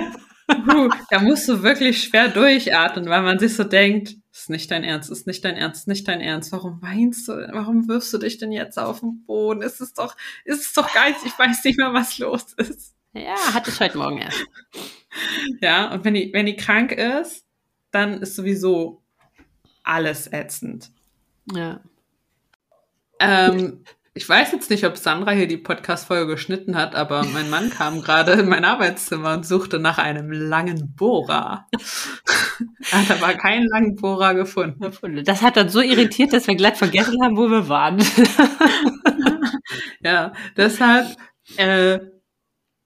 da 1.10 1.20
musst 1.20 1.48
du 1.50 1.64
wirklich 1.64 2.04
schwer 2.04 2.28
durchatmen, 2.30 3.10
weil 3.10 3.22
man 3.24 3.40
sich 3.40 3.56
so 3.56 3.64
denkt, 3.64 4.16
ist 4.32 4.50
nicht 4.50 4.70
dein 4.70 4.84
Ernst, 4.84 5.10
ist 5.10 5.28
nicht 5.28 5.44
dein 5.46 5.56
Ernst, 5.56 5.82
ist 5.82 5.88
nicht 5.88 6.08
dein 6.08 6.22
Ernst. 6.22 6.52
Warum 6.52 6.82
weinst 6.82 7.28
du? 7.28 7.34
Warum 7.52 7.88
wirfst 7.88 8.14
du 8.14 8.18
dich 8.18 8.38
denn 8.38 8.52
jetzt 8.52 8.78
auf 8.78 9.00
den 9.00 9.24
Boden? 9.26 9.62
Ist 9.62 9.82
es 9.82 9.94
doch, 9.94 10.16
ist 10.44 10.62
es 10.62 10.74
doch 10.74 10.94
geil, 10.94 11.16
ich 11.26 11.38
weiß 11.40 11.64
nicht 11.64 11.78
mehr, 11.78 11.94
was 11.94 12.18
los 12.20 12.54
ist. 12.58 12.94
Ja, 13.16 13.54
hatte 13.54 13.70
ich 13.70 13.80
heute 13.80 13.98
Morgen 13.98 14.20
erst. 14.20 14.46
Ja, 15.62 15.94
und 15.94 16.04
wenn 16.04 16.14
die, 16.14 16.34
wenn 16.34 16.46
die 16.46 16.58
krank 16.58 16.92
ist, 16.92 17.46
dann 17.92 18.22
ist 18.22 18.36
sowieso 18.36 19.02
alles 19.82 20.28
ätzend. 20.34 20.92
Ja. 21.54 21.80
Ähm, 23.22 23.86
ich 24.14 24.28
weiß 24.28 24.52
jetzt 24.52 24.70
nicht, 24.70 24.84
ob 24.84 24.98
Sandra 24.98 25.32
hier 25.32 25.48
die 25.48 25.56
Podcast-Folge 25.56 26.34
geschnitten 26.34 26.76
hat, 26.76 26.96
aber 26.96 27.24
mein 27.24 27.50
Mann 27.50 27.70
kam 27.70 28.02
gerade 28.02 28.34
in 28.34 28.50
mein 28.50 28.66
Arbeitszimmer 28.66 29.36
und 29.36 29.46
suchte 29.46 29.80
nach 29.80 30.00
einem 30.00 30.34
langen 30.34 30.94
Bohrer. 30.98 31.66
er 32.92 33.08
hat 33.08 33.12
aber 33.12 33.36
keinen 33.36 33.68
langen 33.68 33.96
Bohrer 33.96 34.34
gefunden. 34.36 35.24
Das 35.24 35.42
hat 35.42 35.56
dann 35.56 35.70
so 35.70 35.80
irritiert, 35.80 36.34
dass 36.34 36.48
wir 36.48 36.56
glatt 36.56 36.76
vergessen 36.76 37.24
haben, 37.24 37.38
wo 37.38 37.50
wir 37.50 37.70
waren. 37.70 38.00
ja, 40.02 40.34
deshalb 40.58 41.16
äh, 41.56 42.00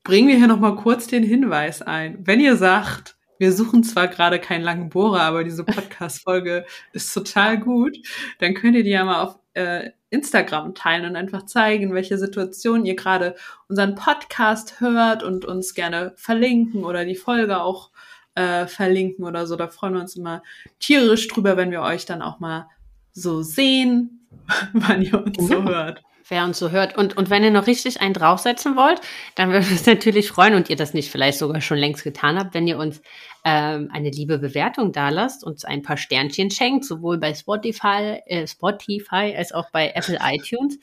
bringen 0.10 0.28
wir 0.28 0.38
hier 0.38 0.48
nochmal 0.48 0.76
kurz 0.76 1.06
den 1.06 1.22
Hinweis 1.22 1.84
ein. 1.84 2.18
Wenn 2.26 2.40
ihr 2.40 2.56
sagt, 2.56 3.16
wir 3.38 3.54
suchen 3.54 3.84
zwar 3.84 4.08
gerade 4.08 4.40
keinen 4.40 4.64
langen 4.64 4.90
Bohrer, 4.90 5.22
aber 5.22 5.44
diese 5.44 5.64
Podcast-Folge 5.64 6.66
ist 6.94 7.14
total 7.14 7.60
gut, 7.60 7.96
dann 8.40 8.56
könnt 8.56 8.76
ihr 8.76 8.84
die 8.84 8.90
ja 8.90 9.06
mal 9.06 9.22
auf 9.22 9.38
äh, 9.54 9.92
Instagram 10.10 10.74
teilen 10.74 11.06
und 11.06 11.16
einfach 11.16 11.46
zeigen, 11.46 11.94
welche 11.94 12.18
Situation 12.18 12.88
ihr 12.88 12.96
gerade 12.96 13.36
unseren 13.68 13.94
Podcast 13.94 14.80
hört 14.80 15.22
und 15.22 15.46
uns 15.46 15.76
gerne 15.76 16.14
verlinken 16.16 16.86
oder 16.86 17.06
die 17.06 17.16
Folge 17.16 17.62
auch 17.62 17.92
äh, 18.34 18.66
verlinken 18.66 19.26
oder 19.26 19.46
so. 19.46 19.58
Da 19.58 19.68
freuen 19.68 19.94
wir 19.94 20.02
uns 20.02 20.16
immer 20.16 20.42
tierisch 20.80 21.28
drüber, 21.28 21.56
wenn 21.56 21.70
wir 21.70 21.84
euch 21.84 22.08
dann 22.08 22.24
auch 22.24 22.40
mal 22.40 22.68
so 23.12 23.44
sehen, 23.44 24.28
wann 24.74 25.04
ihr 25.04 25.24
uns 25.24 25.38
so 25.38 25.62
hört 25.66 26.02
wer 26.30 26.44
uns 26.44 26.60
so 26.60 26.72
hört. 26.72 26.98
Und, 26.98 27.18
und 27.18 27.30
wenn 27.30 27.44
ihr 27.44 27.52
noch 27.52 27.68
richtig 27.68 28.02
einen 28.02 28.14
draufsetzen 28.14 28.76
wollt, 28.76 29.02
dann 29.36 29.52
würde 29.52 29.68
uns 29.68 29.86
natürlich 29.88 30.30
freuen 30.30 30.56
und 30.56 30.70
ihr 30.70 30.76
das 30.76 30.94
nicht 30.94 31.12
vielleicht 31.12 31.38
sogar 31.38 31.62
schon 31.62 31.78
längst 31.78 32.04
getan 32.04 32.38
habt, 32.38 32.54
wenn 32.54 32.68
ihr 32.68 32.78
uns 32.78 33.02
ähm, 33.46 33.90
eine 33.92 34.10
liebe 34.10 34.38
Bewertung 34.38 34.92
da 34.92 35.10
lasst, 35.10 35.44
uns 35.44 35.66
ein 35.66 35.82
paar 35.82 35.98
Sternchen 35.98 36.52
schenkt, 36.52 36.86
sowohl 36.86 37.18
bei 37.18 37.34
Spotify, 37.34 38.22
äh, 38.26 38.48
Spotify 38.48 39.34
als 39.38 39.52
auch 39.52 39.70
bei 39.72 39.92
Apple 39.96 40.20
iTunes. 40.24 40.80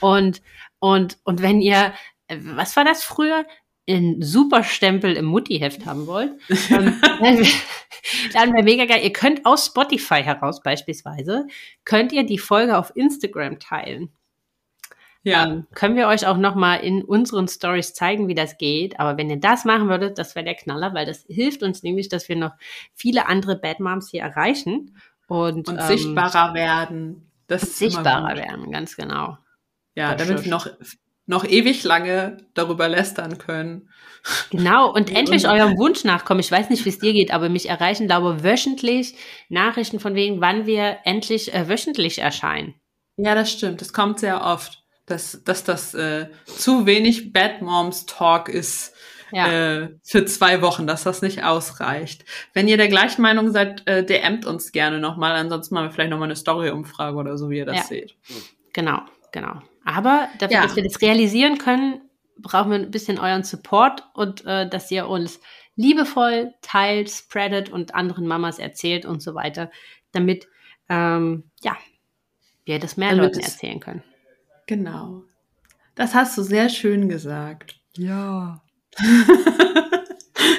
Und, 0.00 0.42
und, 0.78 1.18
und 1.24 1.42
wenn 1.42 1.60
ihr, 1.60 1.92
äh, 2.28 2.36
was 2.40 2.76
war 2.76 2.84
das 2.84 3.04
früher? 3.04 3.44
einen 3.88 4.22
Superstempel 4.22 5.14
im 5.14 5.24
Mutti-Heft 5.24 5.86
haben 5.86 6.06
wollt, 6.06 6.32
ähm, 6.70 7.00
dann 8.32 8.52
wäre 8.52 8.62
mega 8.62 8.84
geil. 8.84 9.00
Ihr 9.02 9.12
könnt 9.12 9.44
aus 9.44 9.66
Spotify 9.66 10.22
heraus 10.22 10.62
beispielsweise, 10.62 11.46
könnt 11.84 12.12
ihr 12.12 12.24
die 12.24 12.38
Folge 12.38 12.78
auf 12.78 12.94
Instagram 12.94 13.58
teilen. 13.58 14.12
Ja. 15.24 15.46
Ähm, 15.46 15.66
können 15.74 15.96
wir 15.96 16.08
euch 16.08 16.26
auch 16.26 16.36
nochmal 16.36 16.80
in 16.80 17.02
unseren 17.02 17.46
Stories 17.46 17.94
zeigen, 17.94 18.26
wie 18.28 18.34
das 18.34 18.58
geht. 18.58 18.98
Aber 18.98 19.16
wenn 19.16 19.30
ihr 19.30 19.38
das 19.38 19.64
machen 19.64 19.88
würdet, 19.88 20.18
das 20.18 20.34
wäre 20.34 20.44
der 20.44 20.54
Knaller, 20.54 20.94
weil 20.94 21.06
das 21.06 21.24
hilft 21.28 21.62
uns 21.62 21.82
nämlich, 21.82 22.08
dass 22.08 22.28
wir 22.28 22.36
noch 22.36 22.52
viele 22.94 23.26
andere 23.26 23.56
Bad 23.56 23.80
Moms 23.80 24.10
hier 24.10 24.22
erreichen 24.22 24.96
und, 25.28 25.68
und 25.68 25.78
ähm, 25.78 25.86
sichtbarer 25.86 26.54
werden. 26.54 27.30
Das 27.46 27.78
sichtbarer 27.78 28.36
werden, 28.36 28.70
ganz 28.72 28.96
genau. 28.96 29.38
Ja, 29.94 30.14
das 30.14 30.26
damit 30.26 30.44
wir 30.44 30.50
noch, 30.50 30.66
noch 31.26 31.44
ewig 31.44 31.84
lange 31.84 32.38
darüber 32.54 32.88
lästern 32.88 33.38
können. 33.38 33.90
Genau, 34.50 34.92
und 34.92 35.10
endlich 35.14 35.46
eurem 35.48 35.76
Wunsch 35.78 36.02
nachkommen. 36.02 36.40
Ich 36.40 36.50
weiß 36.50 36.70
nicht, 36.70 36.84
wie 36.84 36.88
es 36.88 36.98
dir 36.98 37.12
geht, 37.12 37.32
aber 37.32 37.48
mich 37.48 37.68
erreichen, 37.68 38.06
glaube 38.06 38.36
ich, 38.36 38.44
wöchentlich 38.44 39.14
Nachrichten 39.48 40.00
von 40.00 40.14
wegen, 40.14 40.40
wann 40.40 40.66
wir 40.66 40.98
endlich 41.04 41.54
äh, 41.54 41.68
wöchentlich 41.68 42.18
erscheinen. 42.18 42.74
Ja, 43.16 43.34
das 43.34 43.52
stimmt. 43.52 43.80
Das 43.80 43.92
kommt 43.92 44.18
sehr 44.18 44.42
oft 44.42 44.81
dass, 45.06 45.42
dass 45.44 45.64
das 45.64 45.94
äh, 45.94 46.28
zu 46.46 46.86
wenig 46.86 47.32
Bad 47.32 47.62
Moms 47.62 48.06
Talk 48.06 48.48
ist 48.48 48.94
ja. 49.32 49.80
äh, 49.80 49.88
für 50.02 50.24
zwei 50.26 50.62
Wochen, 50.62 50.86
dass 50.86 51.02
das 51.02 51.22
nicht 51.22 51.42
ausreicht. 51.42 52.24
Wenn 52.52 52.68
ihr 52.68 52.76
der 52.76 52.88
gleichen 52.88 53.22
Meinung 53.22 53.50
seid, 53.50 53.86
äh, 53.88 54.04
DMt 54.04 54.46
uns 54.46 54.72
gerne 54.72 55.00
nochmal. 55.00 55.32
Ansonsten 55.32 55.74
machen 55.74 55.86
wir 55.86 55.90
vielleicht 55.92 56.10
nochmal 56.10 56.26
eine 56.26 56.36
Story-Umfrage 56.36 57.16
oder 57.16 57.36
so, 57.36 57.50
wie 57.50 57.58
ihr 57.58 57.66
das 57.66 57.76
ja. 57.76 57.82
seht. 57.82 58.14
Genau, 58.72 59.00
genau. 59.32 59.62
Aber 59.84 60.28
dafür, 60.38 60.56
ja. 60.56 60.62
dass 60.62 60.76
wir 60.76 60.84
das 60.84 61.00
realisieren 61.00 61.58
können, 61.58 62.02
brauchen 62.38 62.70
wir 62.70 62.78
ein 62.78 62.90
bisschen 62.90 63.18
euren 63.18 63.42
Support 63.42 64.04
und 64.14 64.44
äh, 64.46 64.68
dass 64.68 64.90
ihr 64.90 65.08
uns 65.08 65.40
liebevoll 65.74 66.52
teilt, 66.60 67.10
spreadet 67.10 67.70
und 67.70 67.94
anderen 67.94 68.26
Mamas 68.26 68.58
erzählt 68.58 69.06
und 69.06 69.22
so 69.22 69.34
weiter, 69.34 69.70
damit 70.12 70.46
ähm, 70.88 71.44
ja, 71.62 71.76
wir 72.64 72.78
das 72.78 72.96
mehr 72.96 73.10
damit 73.10 73.34
Leuten 73.34 73.40
erzählen 73.40 73.80
können. 73.80 74.02
Genau. 74.72 75.22
Das 75.94 76.14
hast 76.14 76.38
du 76.38 76.42
sehr 76.42 76.70
schön 76.70 77.10
gesagt. 77.10 77.76
Ja. 77.94 78.62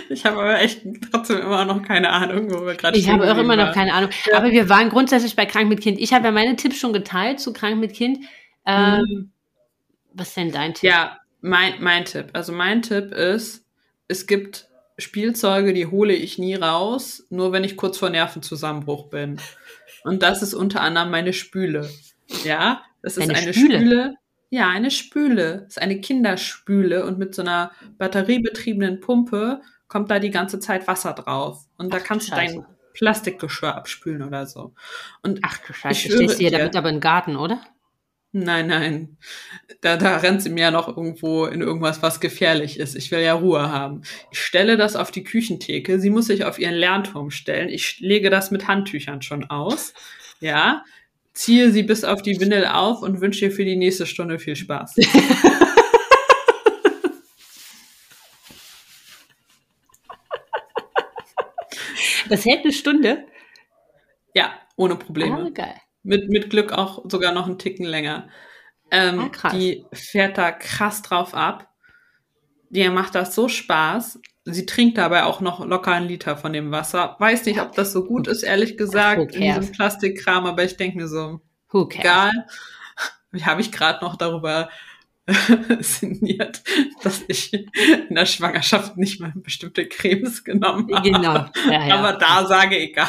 ich 0.10 0.24
habe 0.24 0.40
aber 0.40 0.62
echt 0.62 0.84
trotzdem 1.12 1.40
immer 1.40 1.66
noch 1.66 1.82
keine 1.82 2.12
Ahnung, 2.12 2.52
wo 2.52 2.64
wir 2.64 2.76
gerade 2.76 2.96
Ich 2.96 3.10
habe 3.10 3.32
auch 3.32 3.38
immer 3.40 3.56
noch 3.56 3.74
keine 3.74 3.92
Ahnung. 3.92 4.12
Ja. 4.28 4.38
Aber 4.38 4.52
wir 4.52 4.70
waren 4.70 4.90
grundsätzlich 4.90 5.36
bei 5.36 5.48
Krank 5.48 5.68
mit 5.68 5.82
Kind. 5.82 6.00
Ich 6.00 6.14
habe 6.14 6.26
ja 6.26 6.32
meine 6.32 6.56
Tipps 6.56 6.78
schon 6.78 6.94
geteilt 6.94 7.40
zu 7.40 7.54
Krank 7.54 7.80
mit 7.80 7.94
Kind. 7.94 8.20
Ähm, 8.68 9.00
mhm. 9.00 9.32
Was 10.14 10.28
ist 10.28 10.38
denn 10.38 10.52
dein 10.52 10.76
Tipp? 10.76 10.92
Ja, 10.92 11.18
mein, 11.42 11.74
mein 11.80 12.06
Tipp. 12.06 12.28
Also 12.34 12.54
mein 12.54 12.84
Tipp 12.84 13.12
ist, 13.14 13.66
es 14.08 14.28
gibt 14.28 14.68
Spielzeuge, 15.00 15.74
die 15.74 15.88
hole 15.88 16.14
ich 16.14 16.38
nie 16.38 16.54
raus, 16.54 17.26
nur 17.32 17.52
wenn 17.52 17.64
ich 17.64 17.78
kurz 17.78 17.98
vor 17.98 18.12
Nervenzusammenbruch 18.12 19.10
bin. 19.10 19.42
Und 20.04 20.22
das 20.22 20.44
ist 20.44 20.54
unter 20.54 20.82
anderem 20.82 21.10
meine 21.10 21.34
Spüle. 21.34 21.90
Ja, 22.44 22.84
das 23.04 23.18
ist 23.18 23.30
eine, 23.30 23.38
eine 23.38 23.54
Spüle. 23.54 23.80
Spüle. 23.80 24.16
Ja, 24.50 24.70
eine 24.70 24.92
Spüle. 24.92 25.62
Das 25.66 25.78
ist 25.78 25.82
eine 25.82 26.00
Kinderspüle 26.00 27.06
und 27.06 27.20
mit 27.20 27.36
so 27.36 27.42
einer 27.42 27.72
batteriebetriebenen 27.98 29.00
Pumpe 29.00 29.62
kommt 29.88 30.10
da 30.10 30.20
die 30.20 30.32
ganze 30.32 30.60
Zeit 30.60 30.88
Wasser 30.88 31.14
drauf. 31.14 31.66
Und 31.78 31.94
da 31.94 31.98
Ach, 32.00 32.04
kannst 32.04 32.32
du 32.32 32.36
dein 32.36 32.66
Plastikgeschirr 32.94 33.76
abspülen 33.76 34.24
oder 34.24 34.46
so. 34.48 34.74
Und 35.22 35.40
Ach 35.44 35.58
du 35.60 35.74
Scheiße, 35.74 36.08
ich 36.08 36.14
stehst 36.14 36.36
du 36.36 36.40
hier 36.40 36.52
damit 36.52 36.76
aber 36.76 36.90
im 36.90 37.00
Garten, 37.00 37.36
oder? 37.36 37.62
Nein, 38.36 38.68
nein. 38.68 39.18
Da, 39.82 39.96
da 39.96 40.18
rennt 40.18 40.42
sie 40.42 40.50
mir 40.50 40.72
noch 40.72 40.88
irgendwo 40.88 41.46
in 41.46 41.62
irgendwas, 41.62 42.02
was 42.02 42.20
gefährlich 42.20 42.80
ist. 42.80 42.96
Ich 42.96 43.12
will 43.12 43.20
ja 43.20 43.34
Ruhe 43.34 43.72
haben. 43.72 44.02
Ich 44.32 44.40
stelle 44.40 44.76
das 44.76 44.96
auf 44.96 45.12
die 45.12 45.24
Küchentheke. 45.24 46.00
Sie 46.00 46.10
muss 46.10 46.26
sich 46.26 46.44
auf 46.44 46.58
ihren 46.58 46.74
Lernturm 46.74 47.30
stellen. 47.30 47.70
Ich 47.70 48.00
lege 48.00 48.32
das 48.32 48.50
mit 48.50 48.68
Handtüchern 48.68 49.22
schon 49.22 49.52
aus. 49.52 49.94
Ja, 50.40 50.84
ziehe 51.34 51.72
sie 51.72 51.84
bis 51.84 52.04
auf 52.04 52.22
die 52.22 52.40
Windel 52.40 52.66
auf 52.66 53.02
und 53.02 53.22
wünsche 53.22 53.46
ihr 53.46 53.52
für 53.52 53.66
die 53.66 53.76
nächste 53.76 54.06
Stunde 54.06 54.40
viel 54.40 54.56
Spaß. 54.56 54.96
Das 62.30 62.46
hält 62.46 62.64
eine 62.64 62.74
Stunde? 62.74 63.28
Ja, 64.34 64.54
ohne 64.76 64.96
Probleme. 64.96 65.38
Ah, 65.38 65.50
geil. 65.54 65.76
Mit, 66.02 66.30
mit 66.30 66.50
Glück 66.50 66.72
auch 66.72 67.04
sogar 67.08 67.32
noch 67.32 67.46
einen 67.46 67.60
Ticken 67.60 67.86
länger. 67.86 68.28
Ähm, 68.90 69.30
ah, 69.44 69.50
die 69.50 69.86
fährt 69.94 70.40
da 70.40 70.52
krass 70.52 71.04
drauf 71.04 71.36
ab. 71.36 71.70
Die 72.70 72.90
macht 72.90 73.14
das 73.14 73.36
so 73.36 73.50
Spaß 73.50 74.20
sie 74.46 74.66
trinkt 74.66 74.98
dabei 74.98 75.24
auch 75.24 75.42
noch 75.42 75.66
locker 75.66 75.92
einen 75.92 76.08
Liter 76.08 76.38
von 76.38 76.54
dem 76.54 76.72
Wasser. 76.72 77.16
Weiß 77.20 77.46
nicht, 77.46 77.62
ob 77.62 77.74
das 77.74 77.94
so 77.94 78.04
gut 78.06 78.28
ist, 78.28 78.44
ehrlich 78.44 78.78
gesagt, 78.78 79.36
in 79.36 79.42
diesem 79.42 79.72
Plastikkram, 79.72 80.46
aber 80.46 80.64
ich 80.64 80.78
denke 80.78 80.98
mir 80.98 81.08
so, 81.08 81.42
egal. 81.74 82.32
Wie 83.32 83.46
habe 83.46 83.62
ich 83.62 83.72
gerade 83.72 84.04
noch 84.04 84.16
darüber 84.16 84.70
sinniert, 85.80 86.62
dass 87.02 87.24
ich 87.28 87.54
in 87.54 88.16
der 88.16 88.26
Schwangerschaft 88.26 88.98
nicht 88.98 89.22
mal 89.22 89.32
bestimmte 89.36 89.88
Cremes 89.88 90.44
genommen 90.44 90.94
habe. 90.94 91.10
Genau. 91.10 91.46
Ja, 91.68 91.88
ja. 91.88 91.96
Aber 91.96 92.14
da 92.14 92.46
sage 92.46 92.78
egal. 92.78 93.08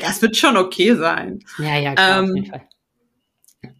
Das 0.00 0.20
wird 0.22 0.36
schon 0.36 0.56
okay 0.56 0.94
sein. 0.94 1.40
Ja, 1.58 1.76
ja, 1.78 1.94
klar, 1.94 2.18
ähm, 2.18 2.24
auf 2.24 2.36
jeden 2.36 2.50
Fall. 2.50 2.68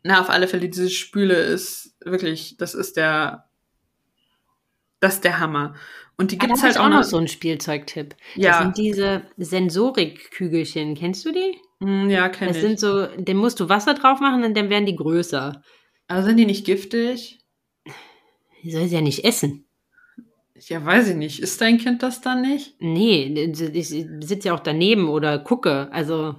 Na, 0.02 0.20
auf 0.20 0.30
alle 0.30 0.48
Fälle, 0.48 0.68
diese 0.68 0.90
Spüle 0.90 1.34
ist 1.34 1.96
wirklich, 2.04 2.56
das 2.56 2.74
ist 2.74 2.96
der 2.96 3.45
das 5.00 5.14
ist 5.14 5.24
der 5.24 5.38
Hammer. 5.38 5.74
Und 6.18 6.32
die 6.32 6.38
gibt's 6.38 6.60
ah, 6.60 6.64
halt 6.64 6.78
auch 6.78 6.88
noch 6.88 7.04
so 7.04 7.18
ein 7.18 7.28
Spielzeugtipp. 7.28 8.14
Ja. 8.36 8.50
Das 8.50 8.58
sind 8.62 8.78
diese 8.78 9.22
Sensorikkügelchen. 9.36 10.94
Kennst 10.94 11.26
du 11.26 11.32
die? 11.32 11.58
Mm, 11.80 12.08
ja, 12.08 12.28
kenn 12.30 12.48
das 12.48 12.56
ich. 12.56 12.62
sind 12.62 12.80
so, 12.80 13.06
dem 13.06 13.36
musst 13.36 13.60
du 13.60 13.68
Wasser 13.68 13.94
drauf 13.94 14.20
machen 14.20 14.42
und 14.42 14.56
dann 14.56 14.70
werden 14.70 14.86
die 14.86 14.96
größer. 14.96 15.62
Aber 16.08 16.22
sind 16.22 16.38
die 16.38 16.46
nicht 16.46 16.64
giftig? 16.64 17.40
Die 18.62 18.72
soll 18.72 18.88
sie 18.88 18.94
ja 18.94 19.02
nicht 19.02 19.24
essen. 19.24 19.66
Ja, 20.58 20.84
weiß 20.84 21.10
ich 21.10 21.16
nicht. 21.16 21.40
Ist 21.40 21.60
dein 21.60 21.76
Kind 21.76 22.02
das 22.02 22.22
dann 22.22 22.40
nicht? 22.40 22.76
Nee, 22.80 23.26
ich 23.74 23.88
sitze 23.88 24.48
ja 24.48 24.54
auch 24.54 24.60
daneben 24.60 25.08
oder 25.08 25.38
gucke. 25.38 25.88
Also 25.92 26.36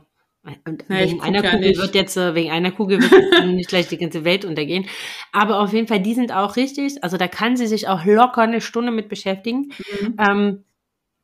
und 0.66 0.86
ja, 0.90 1.00
wegen 1.00 1.22
einer 1.22 1.42
Kugel 1.42 1.74
ja 1.74 1.82
wird 1.82 1.96
jetzt, 1.96 2.18
äh, 2.18 2.36
wegen 2.36 2.52
einer 2.52 2.72
Kugel 2.72 3.02
wird 3.02 3.12
jetzt 3.12 3.46
nicht 3.46 3.70
gleich 3.70 3.88
die 3.88 3.98
ganze 3.98 4.24
Welt 4.24 4.46
untergehen. 4.46 4.86
Aber 5.32 5.60
auf 5.60 5.74
jeden 5.74 5.88
Fall, 5.88 6.00
die 6.00 6.14
sind 6.14 6.32
auch 6.32 6.56
richtig. 6.56 7.04
Also 7.04 7.18
da 7.18 7.28
kann 7.28 7.58
sie 7.58 7.68
sich 7.68 7.88
auch 7.88 8.06
locker 8.06 8.42
eine 8.42 8.62
Stunde 8.62 8.92
mit 8.92 9.10
beschäftigen. 9.10 9.72
Mhm. 10.02 10.16
Ähm, 10.18 10.64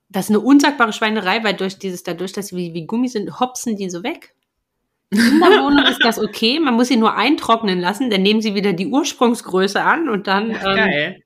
das 0.09 0.25
ist 0.25 0.35
eine 0.35 0.41
unsagbare 0.41 0.93
Schweinerei, 0.93 1.43
weil 1.43 1.55
durch 1.55 1.79
dieses, 1.79 2.03
dadurch, 2.03 2.33
dass 2.33 2.47
sie 2.47 2.55
wie, 2.55 2.73
wie 2.73 2.85
Gummi 2.85 3.07
sind, 3.07 3.39
hopsen 3.39 3.75
die 3.75 3.89
so 3.89 4.03
weg. 4.03 4.35
In 5.11 5.39
der 5.39 5.63
Wohnung 5.63 5.85
ist 5.85 6.03
das 6.03 6.19
okay, 6.19 6.59
man 6.59 6.73
muss 6.73 6.87
sie 6.87 6.97
nur 6.97 7.15
eintrocknen 7.15 7.79
lassen, 7.79 8.09
dann 8.09 8.23
nehmen 8.23 8.41
sie 8.41 8.55
wieder 8.55 8.73
die 8.73 8.87
Ursprungsgröße 8.87 9.81
an 9.81 10.09
und 10.09 10.27
dann 10.27 10.51
ähm, 10.51 10.59
Geil. 10.61 11.22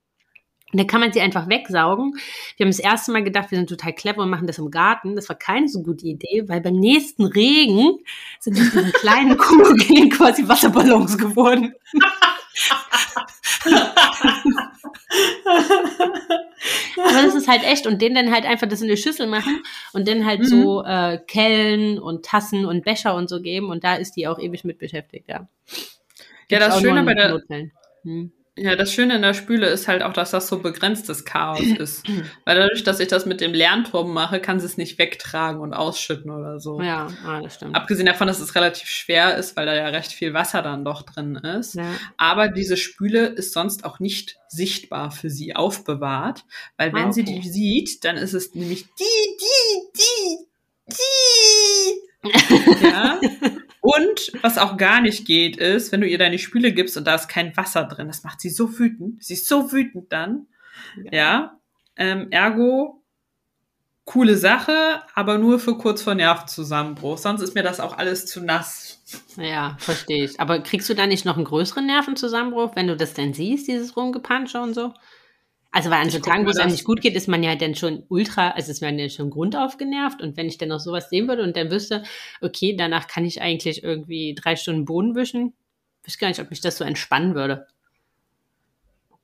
Dann 0.74 0.88
kann 0.88 1.00
man 1.00 1.14
sie 1.14 1.22
einfach 1.22 1.48
wegsaugen. 1.48 2.16
Wir 2.58 2.66
haben 2.66 2.72
das 2.72 2.80
erste 2.80 3.12
Mal 3.12 3.24
gedacht, 3.24 3.52
wir 3.52 3.58
sind 3.58 3.70
total 3.70 3.94
clever 3.94 4.22
und 4.24 4.30
machen 4.30 4.48
das 4.48 4.58
im 4.58 4.70
Garten. 4.70 5.16
Das 5.16 5.30
war 5.30 5.38
keine 5.38 5.70
so 5.70 5.82
gute 5.82 6.06
Idee, 6.06 6.44
weil 6.48 6.60
beim 6.62 6.76
nächsten 6.76 7.26
Regen 7.26 8.00
sind 8.40 8.60
aus 8.60 8.72
diesen 8.72 8.92
kleinen 8.92 9.38
Kugeln 9.38 10.10
quasi 10.10 10.48
Wasserballons 10.48 11.18
geworden. 11.18 11.74
Aber 16.98 17.22
das 17.24 17.36
ist 17.36 17.48
halt 17.48 17.64
echt 17.64 17.88
und 17.88 18.02
den 18.02 18.16
dann 18.16 18.32
halt 18.32 18.46
einfach 18.46 18.68
das 18.68 18.82
in 18.82 18.88
eine 18.88 18.98
Schüssel 18.98 19.28
machen 19.28 19.62
und 19.94 20.08
dann 20.08 20.26
halt 20.26 20.40
Mhm. 20.42 20.46
so 20.46 20.84
äh, 20.84 21.20
Kellen 21.28 22.00
und 22.00 22.26
Tassen 22.26 22.66
und 22.66 22.84
Becher 22.84 23.16
und 23.16 23.30
so 23.30 23.42
geben 23.42 23.70
und 23.70 23.84
da 23.84 23.96
ist 23.96 24.14
die 24.14 24.28
auch 24.28 24.40
ewig 24.40 24.64
mit 24.64 24.80
beschäftigt, 24.80 25.30
ja. 25.30 25.48
Ja, 26.50 26.60
Gibt's 26.60 26.66
das 26.66 26.76
auch 26.76 26.82
Schöne 26.82 27.04
bei 27.04 27.14
der, 27.14 27.30
Notfällen. 27.30 27.72
Hm. 28.04 28.32
Ja, 28.58 28.76
das 28.76 28.92
Schöne 28.92 29.16
in 29.16 29.22
der 29.22 29.36
Spüle 29.36 29.68
ist 29.68 29.88
halt 29.88 30.02
auch, 30.02 30.14
dass 30.14 30.32
das 30.32 30.48
so 30.48 30.60
begrenztes 30.60 31.26
Chaos 31.26 31.60
ist. 31.80 32.04
Weil 32.44 32.58
dadurch, 32.58 32.84
dass 32.84 33.00
ich 33.00 33.08
das 33.08 33.26
mit 33.26 33.40
dem 33.40 33.54
Lernturm 33.54 34.12
mache, 34.14 34.40
kann 34.40 34.60
sie 34.60 34.66
es 34.66 34.78
nicht 34.78 34.98
wegtragen 34.98 35.62
und 35.62 35.74
ausschütten 35.74 36.32
oder 36.32 36.60
so. 36.60 36.82
Ja, 36.82 37.08
ah, 37.26 37.40
das 37.42 37.56
stimmt. 37.56 37.76
Abgesehen 37.76 38.08
davon, 38.08 38.28
dass 38.28 38.40
es 38.40 38.56
relativ 38.56 38.90
schwer 38.90 39.38
ist, 39.38 39.56
weil 39.56 39.68
da 39.68 39.76
ja 39.76 39.88
recht 39.90 40.12
viel 40.12 40.34
Wasser 40.34 40.62
dann 40.64 40.84
doch 40.84 41.04
drin 41.04 41.36
ist. 41.36 41.76
Ja. 41.76 41.86
Aber 42.18 42.48
diese 42.50 42.78
Spüle 42.78 43.28
ist 43.28 43.54
sonst 43.54 43.86
auch 43.86 44.00
nicht 44.00 44.38
sichtbar 44.48 45.12
für 45.12 45.30
sie 45.30 45.56
aufbewahrt, 45.56 46.44
weil 46.78 46.94
wenn 46.94 47.10
Ah, 47.10 47.12
sie 47.12 47.22
okay. 47.22 47.40
die 47.42 47.50
sieht, 47.50 48.04
dann 48.06 48.18
ist 48.18 48.34
es 48.34 48.56
nämlich 48.56 48.86
die, 49.00 49.38
die, 49.40 50.48
die, 50.90 50.94
die. 50.94 52.08
Ja. 52.84 53.20
Und 53.90 54.34
was 54.42 54.58
auch 54.58 54.76
gar 54.76 55.00
nicht 55.00 55.26
geht, 55.26 55.56
ist, 55.56 55.94
wenn 55.94 56.02
du 56.02 56.08
ihr 56.08 56.18
deine 56.18 56.40
Spüle 56.40 56.74
gibst 56.74 56.98
und 56.98 57.08
da 57.08 57.16
ist 57.16 57.30
kein 57.30 57.56
Wasser 57.56 57.86
drin, 57.86 58.08
das 58.08 58.22
macht 58.26 58.42
sie 58.42 58.50
so 58.50 58.78
wütend. 58.78 59.24
Sie 59.24 59.36
ist 59.36 59.48
so 59.48 59.72
wütend 59.72 60.12
dann. 60.12 60.48
Ja. 61.10 61.58
Ähm, 61.96 62.28
ergo, 62.30 63.02
coole 64.04 64.36
Sache, 64.36 65.02
aber 65.16 65.38
nur 65.38 65.58
für 65.58 65.78
kurz 65.78 66.02
vor 66.02 66.16
Nervenzusammenbruch. 66.16 67.18
Sonst 67.18 67.42
ist 67.42 67.56
mir 67.56 67.64
das 67.64 67.80
auch 67.80 67.98
alles 67.98 68.26
zu 68.26 68.42
nass. 68.42 69.02
Ja, 69.38 69.78
verstehe 69.80 70.26
ich. 70.26 70.38
Aber 70.38 70.60
kriegst 70.60 70.90
du 70.90 70.94
da 70.94 71.08
nicht 71.08 71.24
noch 71.24 71.38
einen 71.38 71.46
größeren 71.46 71.86
Nervenzusammenbruch, 71.86 72.76
wenn 72.76 72.88
du 72.88 72.98
das 72.98 73.14
denn 73.14 73.34
siehst, 73.34 73.70
dieses 73.70 73.96
Rumgepansche 73.96 74.60
und 74.60 74.74
so? 74.74 74.94
Also, 75.78 75.92
weil 75.92 76.02
an 76.02 76.10
so 76.10 76.18
Tagen, 76.18 76.48
wo 76.48 76.50
es 76.50 76.58
einem 76.58 76.72
nicht 76.72 76.86
gut 76.86 77.02
geht, 77.02 77.14
ist 77.14 77.28
man 77.28 77.44
ja 77.44 77.56
dann 77.56 77.76
schon 77.76 78.02
ultra, 78.10 78.50
also 78.50 78.72
ist 78.72 78.82
man 78.82 78.98
ja 78.98 79.10
schon 79.10 79.30
grundauf 79.30 79.78
genervt. 79.78 80.24
Und 80.24 80.36
wenn 80.36 80.48
ich 80.48 80.58
dann 80.58 80.70
noch 80.70 80.80
sowas 80.80 81.12
sehen 81.12 81.28
würde 81.28 81.44
und 81.44 81.56
dann 81.56 81.70
wüsste, 81.70 82.02
okay, 82.42 82.76
danach 82.76 83.08
kann 83.08 83.26
ich 83.26 83.44
eigentlich 83.44 83.84
irgendwie 83.84 84.34
drei 84.34 84.56
Stunden 84.56 84.86
Boden 84.86 85.14
wischen, 85.14 85.54
wüsste 86.04 86.20
gar 86.20 86.30
nicht, 86.30 86.40
ob 86.40 86.50
mich 86.50 86.62
das 86.62 86.78
so 86.78 86.84
entspannen 86.84 87.36
würde. 87.36 87.68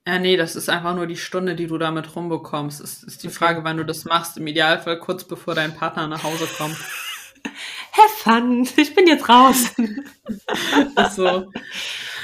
Ja, 0.06 0.20
nee, 0.20 0.38
das 0.38 0.56
ist 0.56 0.70
einfach 0.70 0.93
nur 0.93 1.08
die 1.08 1.18
Stunde, 1.18 1.56
die 1.56 1.66
du 1.66 1.80
damit 1.80 2.16
rumbekommst. 2.16 2.82
Es 2.82 3.01
ist 3.01 3.24
die 3.24 3.30
Okay. 3.30 3.36
Frage, 3.36 3.64
wann 3.64 3.78
du 3.78 3.84
das 3.84 4.06
machst. 4.06 4.38
Im 4.38 4.45
Idealfall 4.45 4.99
kurz 4.99 5.24
bevor 5.24 5.56
dein 5.56 5.74
Partner 5.74 6.08
nach 6.08 6.24
Hause 6.24 6.45
kommt. 6.56 6.78
Have 7.93 8.14
fun, 8.18 8.70
ich 8.78 8.93
bin 8.93 9.08
jetzt 9.08 9.28
raus. 9.28 9.72
Ist 9.78 11.16
so. 11.16 11.51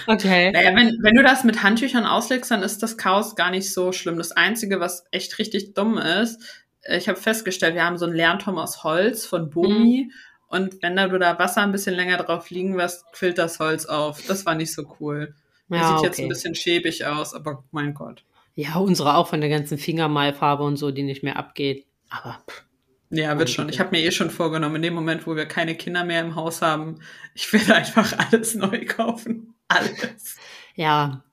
Okay. 0.09 0.51
Naja, 0.51 0.75
wenn, 0.75 0.97
wenn 1.03 1.13
du 1.13 1.21
das 1.21 1.43
mit 1.43 1.61
Handtüchern 1.61 2.05
auslegst, 2.05 2.49
dann 2.49 2.63
ist 2.63 2.81
das 2.81 2.97
Chaos 2.97 3.35
gar 3.35 3.51
nicht 3.51 3.71
so 3.71 3.91
schlimm. 3.91 4.17
Das 4.17 4.31
Einzige, 4.31 4.79
was 4.79 5.05
echt 5.11 5.37
richtig 5.37 5.75
dumm 5.75 5.99
ist, 5.99 6.41
ich 6.83 7.07
habe 7.07 7.19
festgestellt, 7.19 7.75
wir 7.75 7.85
haben 7.85 7.99
so 7.99 8.05
einen 8.05 8.15
Lernturm 8.15 8.57
aus 8.57 8.83
Holz 8.83 9.27
von 9.27 9.51
Bomi 9.51 10.11
und 10.47 10.81
wenn 10.81 10.95
da 10.95 11.07
du 11.07 11.19
da 11.19 11.37
Wasser 11.37 11.61
ein 11.61 11.71
bisschen 11.71 11.93
länger 11.93 12.17
drauf 12.17 12.49
liegen 12.49 12.75
lässt, 12.75 13.05
quillt 13.13 13.37
das 13.37 13.59
Holz 13.59 13.85
auf. 13.85 14.25
Das 14.25 14.47
war 14.47 14.55
nicht 14.55 14.73
so 14.73 14.95
cool. 14.99 15.35
Ja, 15.69 15.97
sieht 15.97 16.05
jetzt 16.05 16.15
okay. 16.15 16.23
ein 16.23 16.29
bisschen 16.29 16.55
schäbig 16.55 17.05
aus, 17.05 17.35
aber 17.35 17.63
mein 17.69 17.93
Gott. 17.93 18.23
Ja, 18.55 18.77
unsere 18.77 19.15
auch 19.15 19.27
von 19.27 19.41
der 19.41 19.49
ganzen 19.51 19.77
Fingermalfarbe 19.77 20.63
und 20.63 20.77
so, 20.77 20.89
die 20.89 21.03
nicht 21.03 21.21
mehr 21.21 21.37
abgeht. 21.37 21.85
Aber 22.09 22.39
pff, 22.49 22.63
Ja, 23.11 23.37
wird 23.37 23.51
schon. 23.51 23.69
Ich 23.69 23.79
habe 23.79 23.91
mir 23.91 24.03
eh 24.03 24.09
schon 24.09 24.31
vorgenommen, 24.31 24.77
in 24.77 24.81
dem 24.81 24.95
Moment, 24.95 25.27
wo 25.27 25.35
wir 25.35 25.45
keine 25.45 25.75
Kinder 25.75 26.03
mehr 26.03 26.21
im 26.21 26.33
Haus 26.33 26.63
haben, 26.63 26.99
ich 27.35 27.53
werde 27.53 27.75
einfach 27.75 28.11
alles 28.17 28.55
neu 28.55 28.85
kaufen. 28.85 29.53
Alles. 29.69 30.35
ja, 30.75 31.23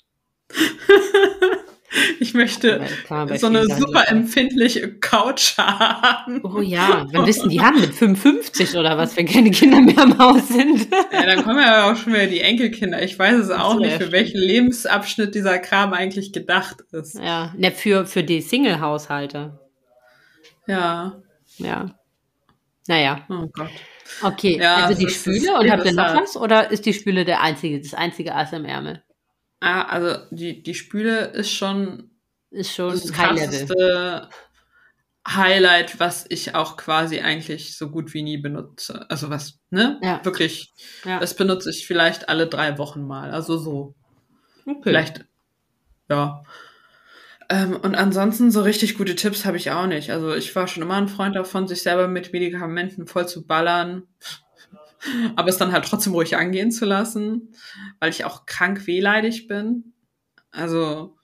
Ich 2.20 2.34
möchte 2.34 2.82
bei 3.08 3.38
so 3.38 3.46
eine 3.46 3.64
super 3.64 4.08
empfindliche 4.08 4.98
Couch 4.98 5.56
haben. 5.56 6.42
Oh 6.44 6.60
ja, 6.60 7.06
wir 7.10 7.26
wissen, 7.26 7.48
die 7.48 7.60
haben 7.60 7.80
mit 7.80 7.94
55 7.94 8.76
oder 8.76 8.98
was, 8.98 9.16
wenn 9.16 9.26
keine 9.26 9.50
Kinder 9.50 9.80
mehr 9.80 10.02
im 10.02 10.18
Haus 10.18 10.48
sind. 10.48 10.88
Ja, 11.12 11.24
dann 11.24 11.44
kommen 11.44 11.60
ja 11.60 11.90
auch 11.90 11.96
schon 11.96 12.12
wieder 12.12 12.26
die 12.26 12.40
Enkelkinder. 12.40 13.02
Ich 13.02 13.18
weiß 13.18 13.36
es 13.36 13.50
auch 13.50 13.78
nicht, 13.78 13.96
für 13.96 14.12
welchen 14.12 14.38
Lebensabschnitt 14.38 15.34
dieser 15.34 15.58
Kram 15.58 15.92
eigentlich 15.92 16.32
gedacht 16.32 16.82
ist. 16.92 17.14
Ja, 17.14 17.54
ne, 17.56 17.70
für, 17.70 18.04
für 18.06 18.22
die 18.22 18.40
Single-Haushalte. 18.40 19.58
Ja. 20.66 21.22
Ja. 21.58 21.94
Naja, 22.88 23.24
Oh 23.28 23.46
Gott. 23.52 23.70
Okay. 24.22 24.58
Ja, 24.58 24.86
also 24.86 24.98
die 24.98 25.08
Spüle 25.08 25.58
und 25.58 25.70
habt 25.70 25.84
ihr 25.84 25.92
noch 25.92 26.14
was? 26.14 26.36
Oder 26.36 26.70
ist 26.70 26.86
die 26.86 26.94
Spüle 26.94 27.24
der 27.24 27.40
einzige, 27.42 27.80
das 27.80 27.94
einzige 27.94 28.34
Ass 28.34 28.52
im 28.52 28.64
Ärmel? 28.64 29.02
Ah, 29.60 29.82
also 29.82 30.18
die, 30.30 30.62
die 30.62 30.74
Spüle 30.74 31.26
ist 31.26 31.50
schon 31.50 32.10
Ist 32.50 32.74
schon 32.74 32.90
das 32.90 33.12
krasseste 33.12 34.28
Highlight, 35.26 35.98
was 35.98 36.24
ich 36.28 36.54
auch 36.54 36.76
quasi 36.76 37.20
eigentlich 37.20 37.76
so 37.76 37.90
gut 37.90 38.14
wie 38.14 38.22
nie 38.22 38.38
benutze. 38.38 39.06
Also 39.10 39.28
was, 39.28 39.58
ne? 39.70 39.98
Ja. 40.02 40.24
Wirklich. 40.24 40.72
Ja. 41.04 41.18
Das 41.18 41.34
benutze 41.34 41.70
ich 41.70 41.86
vielleicht 41.86 42.28
alle 42.28 42.46
drei 42.46 42.78
Wochen 42.78 43.06
mal. 43.06 43.32
Also 43.32 43.58
so. 43.58 43.94
Okay. 44.64 44.80
Vielleicht, 44.82 45.24
ja. 46.08 46.44
Ähm, 47.48 47.76
und 47.76 47.94
ansonsten 47.94 48.50
so 48.50 48.62
richtig 48.62 48.96
gute 48.96 49.14
Tipps 49.14 49.44
habe 49.44 49.56
ich 49.56 49.70
auch 49.70 49.86
nicht. 49.86 50.10
Also 50.10 50.34
ich 50.34 50.54
war 50.56 50.66
schon 50.66 50.82
immer 50.82 50.96
ein 50.96 51.08
Freund 51.08 51.36
davon, 51.36 51.68
sich 51.68 51.82
selber 51.82 52.08
mit 52.08 52.32
Medikamenten 52.32 53.06
voll 53.06 53.28
zu 53.28 53.46
ballern. 53.46 54.04
Aber 55.36 55.48
es 55.48 55.58
dann 55.58 55.72
halt 55.72 55.84
trotzdem 55.84 56.14
ruhig 56.14 56.36
angehen 56.36 56.72
zu 56.72 56.84
lassen, 56.84 57.54
weil 58.00 58.10
ich 58.10 58.24
auch 58.24 58.46
krank 58.46 58.86
wehleidig 58.86 59.46
bin. 59.46 59.92
Also 60.50 61.16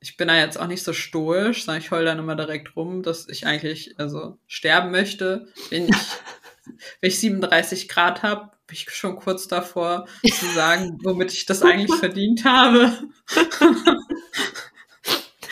ich 0.00 0.16
bin 0.16 0.28
da 0.28 0.36
jetzt 0.36 0.58
auch 0.58 0.66
nicht 0.66 0.82
so 0.82 0.92
stoisch, 0.92 1.64
sondern 1.64 1.80
ich 1.80 1.90
heul 1.92 2.04
dann 2.04 2.18
immer 2.18 2.34
direkt 2.34 2.74
rum, 2.74 3.02
dass 3.02 3.28
ich 3.28 3.46
eigentlich 3.46 3.94
also 3.98 4.38
sterben 4.48 4.90
möchte. 4.90 5.46
Wenn 5.70 5.88
ich, 5.88 5.94
wenn 7.00 7.08
ich 7.08 7.20
37 7.20 7.88
Grad 7.88 8.24
habe, 8.24 8.50
bin 8.66 8.76
ich 8.76 8.90
schon 8.90 9.16
kurz 9.16 9.46
davor 9.46 10.08
zu 10.26 10.46
sagen, 10.54 10.98
womit 11.04 11.32
ich 11.32 11.46
das 11.46 11.62
eigentlich 11.62 11.94
verdient 12.00 12.44
habe. 12.44 12.98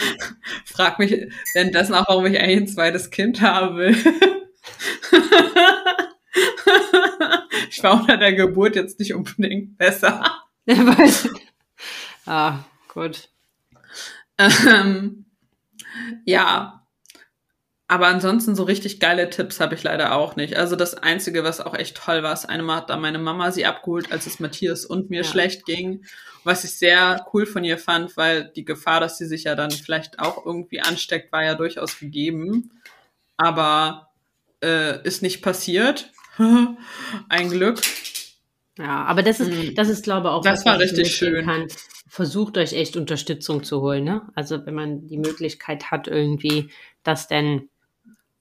Frag 0.65 0.99
mich 0.99 1.29
währenddessen 1.55 1.95
auch, 1.95 2.07
warum 2.09 2.27
ich 2.27 2.41
eigentlich 2.41 2.61
ein 2.61 2.69
zweites 2.69 3.11
Kind 3.11 3.41
haben 3.41 3.77
will. 3.77 3.97
ich 7.71 7.83
war 7.83 7.95
unter 8.01 8.17
der 8.17 8.33
Geburt 8.35 8.77
jetzt 8.77 8.99
nicht 8.99 9.15
unbedingt 9.15 9.77
besser. 9.79 10.25
Weiß- 10.67 11.29
ah, 12.27 12.59
gut. 12.93 13.29
Ähm, 14.39 15.25
ja. 16.25 16.80
Aber 17.91 18.07
ansonsten 18.07 18.55
so 18.55 18.63
richtig 18.63 19.01
geile 19.01 19.31
Tipps 19.31 19.59
habe 19.59 19.75
ich 19.75 19.83
leider 19.83 20.15
auch 20.15 20.37
nicht. 20.37 20.57
Also 20.57 20.77
das 20.77 20.95
Einzige, 20.95 21.43
was 21.43 21.61
auch 21.61 21.75
echt 21.75 21.97
toll 21.97 22.23
war, 22.23 22.33
ist, 22.33 22.45
einmal 22.49 22.77
hat 22.77 22.89
da 22.89 22.97
meine 22.97 23.19
Mama 23.19 23.51
sie 23.51 23.67
abgeholt, 23.67 24.13
als 24.13 24.27
es 24.27 24.39
Matthias 24.39 24.85
und 24.87 25.11
mir 25.11 25.23
Ja. 25.23 25.25
schlecht 25.25 25.67
ging. 25.67 26.05
Was 26.45 26.63
ich 26.63 26.79
sehr 26.79 27.27
cool 27.35 27.47
von 27.47 27.65
ihr 27.65 27.79
fand, 27.79 28.17
weil 28.17 28.45
die 28.55 28.65
Gefahr, 28.65 29.01
dass 29.01 29.19
sie 29.19 29.27
sich 29.27 29.43
ja 29.43 29.57
dann 29.57 29.73
vielleicht 29.73 30.21
auch 30.21 30.47
irgendwie 30.47 30.81
ansteckt, 30.81 31.33
war 31.33 31.43
ja 31.43 31.57
durchaus 31.57 31.99
gegeben. 31.99 32.81
Aber 33.37 34.11
äh, 34.63 35.03
ist 35.03 35.23
nicht 35.23 35.43
passiert. 35.43 36.13
Ein 37.29 37.51
Glück. 37.51 37.81
Ja, 38.79 39.03
aber 39.05 39.25
das 39.25 39.41
ist, 39.41 39.51
Mhm. 39.51 39.75
das 39.75 39.89
ist, 39.89 40.05
glaube 40.05 40.29
ich, 40.29 40.33
auch 40.33 40.43
Das 40.43 40.61
was, 40.61 40.67
war 40.67 40.79
richtig 40.79 41.13
schön. 41.13 41.45
Kann. 41.45 41.67
Versucht 42.07 42.57
euch 42.57 42.73
echt 42.73 42.97
Unterstützung 42.97 43.65
zu 43.65 43.81
holen, 43.81 44.05
ne? 44.05 44.23
Also 44.37 44.65
wenn 44.65 44.75
man 44.75 45.09
die 45.09 45.19
Möglichkeit 45.19 45.91
hat, 45.91 46.07
irgendwie, 46.07 46.71
dass 47.03 47.27
denn 47.27 47.69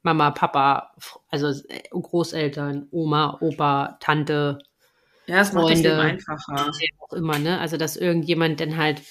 Mama, 0.01 0.31
Papa, 0.31 0.91
also 1.29 1.47
äh, 1.47 1.81
Großeltern, 1.91 2.87
Oma, 2.91 3.37
Opa, 3.41 3.97
Tante, 3.99 4.59
Ja, 5.27 5.35
macht 5.35 5.39
das 5.39 5.49
Freunde. 5.51 5.89
Leben 5.89 5.99
einfacher. 5.99 6.71
auch 6.99 7.13
immer, 7.13 7.37
ne? 7.39 7.59
Also 7.59 7.77
dass 7.77 7.97
irgendjemand 7.97 8.59
dann 8.59 8.77
halt 8.77 9.01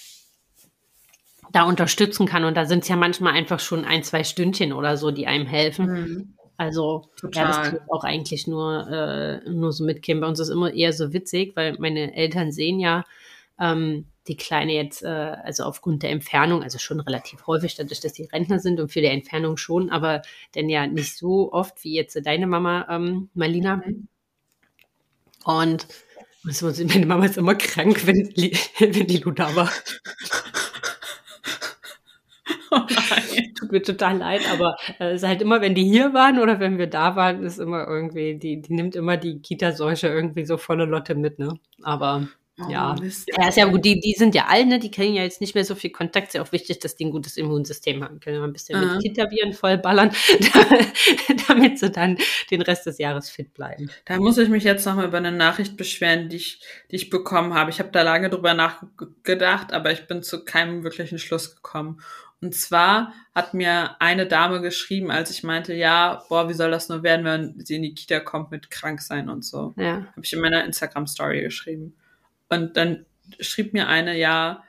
da 1.53 1.65
unterstützen 1.65 2.27
kann. 2.27 2.45
Und 2.45 2.57
da 2.57 2.67
sind 2.67 2.83
es 2.83 2.89
ja 2.89 2.97
manchmal 2.97 3.35
einfach 3.35 3.61
schon 3.61 3.85
ein, 3.85 4.03
zwei 4.03 4.25
Stündchen 4.25 4.73
oder 4.73 4.97
so, 4.97 5.11
die 5.11 5.27
einem 5.27 5.47
helfen. 5.47 5.87
Mhm. 5.87 6.35
Also, 6.57 7.05
ja, 7.05 7.21
Total. 7.21 7.47
das 7.47 7.57
kann 7.63 7.77
ich 7.77 7.93
auch 7.93 8.05
eigentlich 8.05 8.47
nur, 8.47 8.89
äh, 8.89 9.49
nur 9.49 9.73
so 9.73 9.85
mitgeben. 9.85 10.21
Bei 10.21 10.27
uns 10.27 10.41
ist 10.41 10.49
immer 10.49 10.73
eher 10.73 10.93
so 10.93 11.13
witzig, 11.13 11.55
weil 11.55 11.77
meine 11.79 12.15
Eltern 12.15 12.51
sehen 12.51 12.81
ja, 12.81 13.05
ähm, 13.61 14.07
die 14.29 14.37
Kleine 14.37 14.73
jetzt, 14.75 15.03
äh, 15.03 15.09
also 15.09 15.65
aufgrund 15.65 16.03
der 16.03 16.11
Entfernung, 16.11 16.63
also 16.63 16.79
schon 16.79 17.01
relativ 17.01 17.47
häufig, 17.47 17.75
dadurch, 17.75 18.01
dass 18.01 18.13
die 18.13 18.25
Rentner 18.25 18.59
sind 18.59 18.81
und 18.81 18.93
für 18.93 19.01
die 19.01 19.07
Entfernung 19.07 19.57
schon, 19.57 19.91
aber 19.91 20.23
denn 20.55 20.69
ja 20.69 20.87
nicht 20.87 21.17
so 21.17 21.53
oft 21.53 21.83
wie 21.85 21.95
jetzt 21.95 22.19
deine 22.25 22.47
Mama, 22.47 22.87
ähm, 22.91 23.31
Marlina. 23.35 23.77
Mhm. 23.77 24.09
Und 25.45 25.87
meine 26.45 27.07
Mama 27.07 27.25
ist 27.27 27.39
immer 27.39 27.55
krank, 27.55 28.07
wenn, 28.07 28.17
wenn 28.79 29.07
die 29.07 29.19
Lu 29.19 29.31
da 29.33 29.55
war. 29.55 29.71
Oh 32.71 32.81
Tut 33.59 33.73
mir 33.73 33.83
total 33.83 34.19
leid, 34.19 34.43
aber 34.53 34.77
äh, 34.99 35.13
es 35.13 35.23
ist 35.23 35.29
halt 35.29 35.41
immer, 35.41 35.63
wenn 35.63 35.75
die 35.75 35.85
hier 35.85 36.13
waren 36.13 36.39
oder 36.39 36.61
wenn 36.61 36.77
wir 36.77 36.87
da 36.87 37.17
waren, 37.17 37.43
ist 37.43 37.59
immer 37.59 37.87
irgendwie, 37.87 38.39
die, 38.39 38.61
die 38.61 38.75
nimmt 38.75 38.95
immer 38.95 39.17
die 39.17 39.41
Kita-Seuche 39.41 40.09
irgendwie 40.09 40.45
so 40.45 40.59
volle 40.59 40.85
Lotte 40.85 41.15
mit, 41.15 41.39
ne? 41.39 41.59
Aber 41.83 42.29
Oh, 42.61 42.69
ja, 42.69 42.97
Mist. 43.01 43.29
ja, 43.37 43.49
ist 43.49 43.57
ja 43.57 43.67
gut. 43.67 43.85
Die, 43.85 44.01
die 44.01 44.15
sind 44.15 44.35
ja 44.35 44.47
alle, 44.49 44.67
ne? 44.67 44.79
die 44.79 44.91
kriegen 44.91 45.15
ja 45.15 45.23
jetzt 45.23 45.41
nicht 45.41 45.55
mehr 45.55 45.65
so 45.65 45.75
viel 45.75 45.91
Kontakt. 45.91 46.29
Ist 46.29 46.35
ja 46.35 46.43
auch 46.43 46.51
wichtig, 46.51 46.81
dass 46.81 46.97
die 46.97 47.05
ein 47.05 47.13
gutes 47.13 47.37
Immunsystem 47.37 48.03
haben. 48.03 48.19
Können 48.19 48.39
wir 48.39 48.45
ein 48.45 48.53
bisschen 48.53 48.83
uh 48.83 48.95
mit 48.95 49.03
Kita-Viren 49.03 49.53
vollballern, 49.53 50.11
damit 51.49 51.79
sie 51.79 51.91
dann 51.91 52.19
den 52.51 52.63
Rest 52.63 52.87
des 52.87 52.99
Jahres 52.99 53.31
fit 53.31 53.55
bleiben. 53.55 53.91
Da 54.07 54.17
muss 54.19 54.39
ich 54.39 54.49
mich 54.49 54.65
jetzt 54.65 54.85
nochmal 54.87 55.07
über 55.07 55.19
eine 55.19 55.31
Nachricht 55.31 55.77
beschweren, 55.77 56.29
die 56.29 56.37
ich, 56.37 56.61
die 56.91 56.97
ich 56.97 57.11
bekommen 57.11 57.55
habe. 57.55 57.71
Ich 57.71 57.79
habe 57.79 57.91
da 57.93 58.03
lange 58.03 58.29
drüber 58.29 58.55
nachgedacht, 58.55 59.73
aber 59.73 59.93
ich 59.93 60.07
bin 60.09 60.23
zu 60.23 60.45
keinem 60.45 60.83
wirklichen 60.83 61.19
Schluss 61.19 61.55
gekommen. 61.55 62.01
Und 62.41 62.55
zwar 62.55 63.15
hat 63.35 63.55
mir 63.55 64.01
eine 64.01 64.27
Dame 64.27 64.61
geschrieben, 64.61 65.11
als 65.11 65.31
ich 65.31 65.43
meinte, 65.43 65.75
ja, 65.75 66.23
boah, 66.29 66.49
wie 66.49 66.55
soll 66.55 66.71
das 66.71 66.89
nur 66.89 67.03
werden, 67.03 67.25
wenn 67.25 67.65
sie 67.65 67.77
in 67.77 67.83
die 67.83 67.95
Kita 67.95 68.21
kommt 68.21 68.51
mit 68.51 68.71
krank 68.71 69.01
sein 69.01 69.29
und 69.29 69.45
so. 69.45 69.75
Ja. 69.77 70.07
Habe 70.13 70.23
ich 70.23 70.33
in 70.33 70.41
meiner 70.41 70.65
Instagram-Story 70.65 71.43
geschrieben. 71.43 71.95
Und 72.49 72.77
dann 72.77 73.07
schrieb 73.41 73.73
mir 73.73 73.89
eine, 73.89 74.17
ja, 74.17 74.65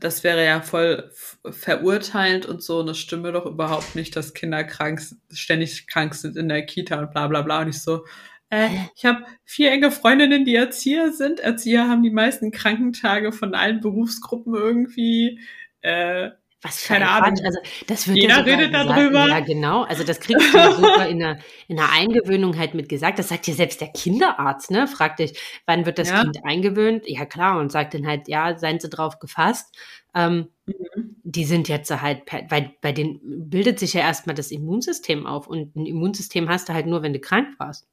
das 0.00 0.24
wäre 0.24 0.44
ja 0.44 0.60
voll 0.60 1.10
verurteilend 1.48 2.46
und 2.46 2.62
so, 2.62 2.80
und 2.80 2.86
das 2.86 2.98
stimme 2.98 3.32
doch 3.32 3.46
überhaupt 3.46 3.94
nicht, 3.94 4.16
dass 4.16 4.34
Kinder 4.34 4.64
krank, 4.64 5.00
ständig 5.30 5.86
krank 5.86 6.14
sind 6.14 6.36
in 6.36 6.48
der 6.48 6.66
Kita 6.66 6.98
und 6.98 7.12
bla 7.12 7.28
bla 7.28 7.42
bla. 7.42 7.60
Und 7.60 7.68
ich 7.68 7.80
so, 7.80 8.04
äh, 8.50 8.68
ich 8.96 9.04
habe 9.04 9.24
vier 9.44 9.70
enge 9.70 9.90
Freundinnen, 9.90 10.44
die 10.44 10.56
Erzieher 10.56 11.12
sind. 11.12 11.40
Erzieher 11.40 11.88
haben 11.88 12.02
die 12.02 12.10
meisten 12.10 12.50
Krankentage 12.50 13.32
von 13.32 13.54
allen 13.54 13.80
Berufsgruppen 13.80 14.54
irgendwie. 14.54 15.40
Äh, 15.80 16.30
was 16.62 16.80
für 16.80 16.94
Keine 16.94 17.08
Ahnung. 17.08 17.38
Also 17.44 17.58
das 17.88 18.06
wird 18.06 18.18
Jeder 18.18 18.38
ja 18.38 18.42
redet 18.42 18.72
darüber. 18.72 19.28
Ja, 19.28 19.40
genau. 19.40 19.82
Also 19.82 20.04
das 20.04 20.20
kriegst 20.20 20.54
du 20.54 20.72
super 20.72 21.08
in 21.08 21.18
der, 21.18 21.38
in 21.66 21.76
der 21.76 21.90
Eingewöhnung 21.90 22.56
halt 22.56 22.74
mit 22.74 22.88
gesagt. 22.88 23.18
Das 23.18 23.28
sagt 23.28 23.48
dir 23.48 23.54
selbst 23.54 23.80
der 23.80 23.88
Kinderarzt, 23.88 24.70
ne? 24.70 24.86
Fragt 24.86 25.18
dich, 25.18 25.38
wann 25.66 25.86
wird 25.86 25.98
das 25.98 26.10
ja. 26.10 26.22
Kind 26.22 26.38
eingewöhnt? 26.44 27.08
Ja, 27.08 27.26
klar. 27.26 27.58
Und 27.58 27.72
sagt 27.72 27.94
dann 27.94 28.06
halt, 28.06 28.28
ja, 28.28 28.56
seien 28.56 28.78
sie 28.78 28.88
drauf 28.88 29.18
gefasst. 29.18 29.76
Ähm, 30.14 30.48
mhm. 30.66 31.16
Die 31.24 31.44
sind 31.44 31.68
jetzt 31.68 31.90
halt, 31.90 32.22
weil 32.48 32.72
bei 32.80 32.92
denen 32.92 33.20
bildet 33.50 33.78
sich 33.80 33.94
ja 33.94 34.02
erstmal 34.02 34.36
das 34.36 34.52
Immunsystem 34.52 35.26
auf. 35.26 35.48
Und 35.48 35.74
ein 35.74 35.86
Immunsystem 35.86 36.48
hast 36.48 36.68
du 36.68 36.74
halt 36.74 36.86
nur, 36.86 37.02
wenn 37.02 37.12
du 37.12 37.20
krank 37.20 37.58
warst 37.58 37.88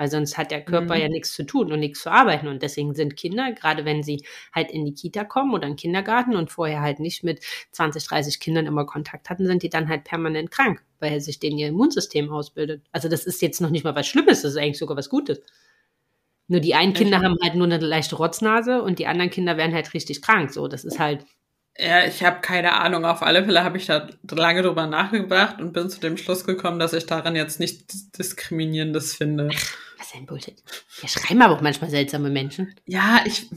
weil 0.00 0.10
sonst 0.10 0.38
hat 0.38 0.50
der 0.50 0.64
Körper 0.64 0.94
mhm. 0.94 1.00
ja 1.02 1.08
nichts 1.10 1.34
zu 1.34 1.44
tun 1.44 1.70
und 1.70 1.78
nichts 1.78 2.00
zu 2.00 2.10
arbeiten. 2.10 2.48
Und 2.48 2.62
deswegen 2.62 2.94
sind 2.94 3.18
Kinder, 3.18 3.52
gerade 3.52 3.84
wenn 3.84 4.02
sie 4.02 4.24
halt 4.50 4.70
in 4.70 4.86
die 4.86 4.94
Kita 4.94 5.24
kommen 5.24 5.52
oder 5.52 5.64
in 5.66 5.72
den 5.72 5.76
Kindergarten 5.76 6.36
und 6.36 6.50
vorher 6.50 6.80
halt 6.80 7.00
nicht 7.00 7.22
mit 7.22 7.44
20, 7.72 8.06
30 8.06 8.40
Kindern 8.40 8.64
immer 8.64 8.86
Kontakt 8.86 9.28
hatten, 9.28 9.44
sind 9.44 9.62
die 9.62 9.68
dann 9.68 9.90
halt 9.90 10.04
permanent 10.04 10.50
krank, 10.50 10.82
weil 11.00 11.20
sich 11.20 11.38
denen 11.38 11.58
ihr 11.58 11.68
Immunsystem 11.68 12.32
ausbildet. 12.32 12.82
Also 12.92 13.10
das 13.10 13.26
ist 13.26 13.42
jetzt 13.42 13.60
noch 13.60 13.68
nicht 13.68 13.84
mal 13.84 13.94
was 13.94 14.06
Schlimmes, 14.06 14.40
das 14.40 14.52
ist 14.52 14.56
eigentlich 14.56 14.78
sogar 14.78 14.96
was 14.96 15.10
Gutes. 15.10 15.42
Nur 16.48 16.60
die 16.60 16.74
einen 16.74 16.94
Kinder 16.94 17.20
haben 17.20 17.36
halt 17.42 17.54
nur 17.54 17.66
eine 17.66 17.76
leichte 17.76 18.16
Rotznase 18.16 18.80
und 18.80 19.00
die 19.00 19.06
anderen 19.06 19.28
Kinder 19.28 19.58
werden 19.58 19.74
halt 19.74 19.92
richtig 19.92 20.22
krank. 20.22 20.50
So, 20.50 20.66
das 20.66 20.84
ist 20.84 20.98
halt. 20.98 21.26
Ja, 21.76 22.06
ich 22.06 22.24
habe 22.24 22.40
keine 22.40 22.72
Ahnung. 22.72 23.04
Auf 23.04 23.22
alle 23.22 23.44
Fälle 23.44 23.64
habe 23.64 23.76
ich 23.76 23.84
da 23.84 24.08
lange 24.30 24.62
drüber 24.62 24.86
nachgedacht 24.86 25.60
und 25.60 25.74
bin 25.74 25.90
zu 25.90 26.00
dem 26.00 26.16
Schluss 26.16 26.46
gekommen, 26.46 26.78
dass 26.78 26.94
ich 26.94 27.04
daran 27.04 27.36
jetzt 27.36 27.60
nichts 27.60 28.10
Diskriminierendes 28.12 29.14
finde. 29.14 29.50
Ist 30.10 30.16
denn 30.16 30.26
Bullshit? 30.26 30.60
Wir 30.98 31.08
schreiben 31.08 31.40
aber 31.40 31.54
auch 31.54 31.60
manchmal 31.60 31.88
seltsame 31.88 32.30
Menschen. 32.30 32.74
Ja, 32.84 33.20
ich, 33.26 33.48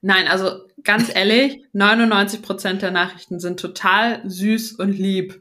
nein, 0.00 0.26
also 0.26 0.66
ganz 0.82 1.14
ehrlich, 1.14 1.64
99 1.72 2.42
Prozent 2.42 2.82
der 2.82 2.90
Nachrichten 2.90 3.38
sind 3.38 3.60
total 3.60 4.20
süß 4.28 4.72
und 4.72 4.92
lieb. 4.92 5.40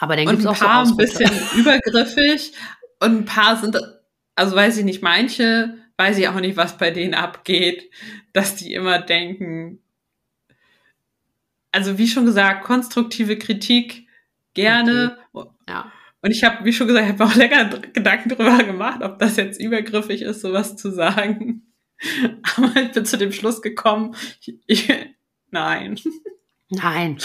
Aber 0.00 0.16
dann 0.16 0.26
gibt 0.26 0.40
es 0.40 0.46
auch 0.46 0.60
ein 0.60 0.66
paar 0.66 0.86
so 0.86 0.94
ein 0.94 0.96
bisschen 0.96 1.30
übergriffig 1.56 2.52
und 2.98 3.18
ein 3.18 3.24
paar 3.26 3.56
sind, 3.56 3.78
also 4.34 4.56
weiß 4.56 4.76
ich 4.78 4.84
nicht, 4.84 5.02
manche 5.02 5.78
weiß 5.96 6.18
ich 6.18 6.26
auch 6.26 6.40
nicht, 6.40 6.56
was 6.56 6.76
bei 6.76 6.90
denen 6.90 7.14
abgeht, 7.14 7.88
dass 8.32 8.56
die 8.56 8.74
immer 8.74 8.98
denken, 8.98 9.78
also 11.70 11.96
wie 11.96 12.08
schon 12.08 12.26
gesagt, 12.26 12.64
konstruktive 12.64 13.38
Kritik 13.38 14.08
gerne. 14.54 15.16
Okay. 15.32 15.48
Ja. 15.68 15.92
Und 16.26 16.32
ich 16.32 16.42
habe, 16.42 16.64
wie 16.64 16.72
schon 16.72 16.88
gesagt, 16.88 17.06
ich 17.06 17.12
habe 17.12 17.24
auch 17.24 17.36
länger 17.36 17.66
Gedanken 17.92 18.30
darüber 18.30 18.64
gemacht, 18.64 19.00
ob 19.00 19.20
das 19.20 19.36
jetzt 19.36 19.60
übergriffig 19.60 20.22
ist, 20.22 20.40
sowas 20.40 20.74
zu 20.74 20.90
sagen. 20.90 21.72
Aber 22.56 22.74
ich 22.82 22.90
bin 22.90 23.04
zu 23.04 23.16
dem 23.16 23.30
Schluss 23.30 23.62
gekommen, 23.62 24.16
ich, 24.40 24.58
ich, 24.66 24.92
nein. 25.52 26.00
Nein. 26.68 27.18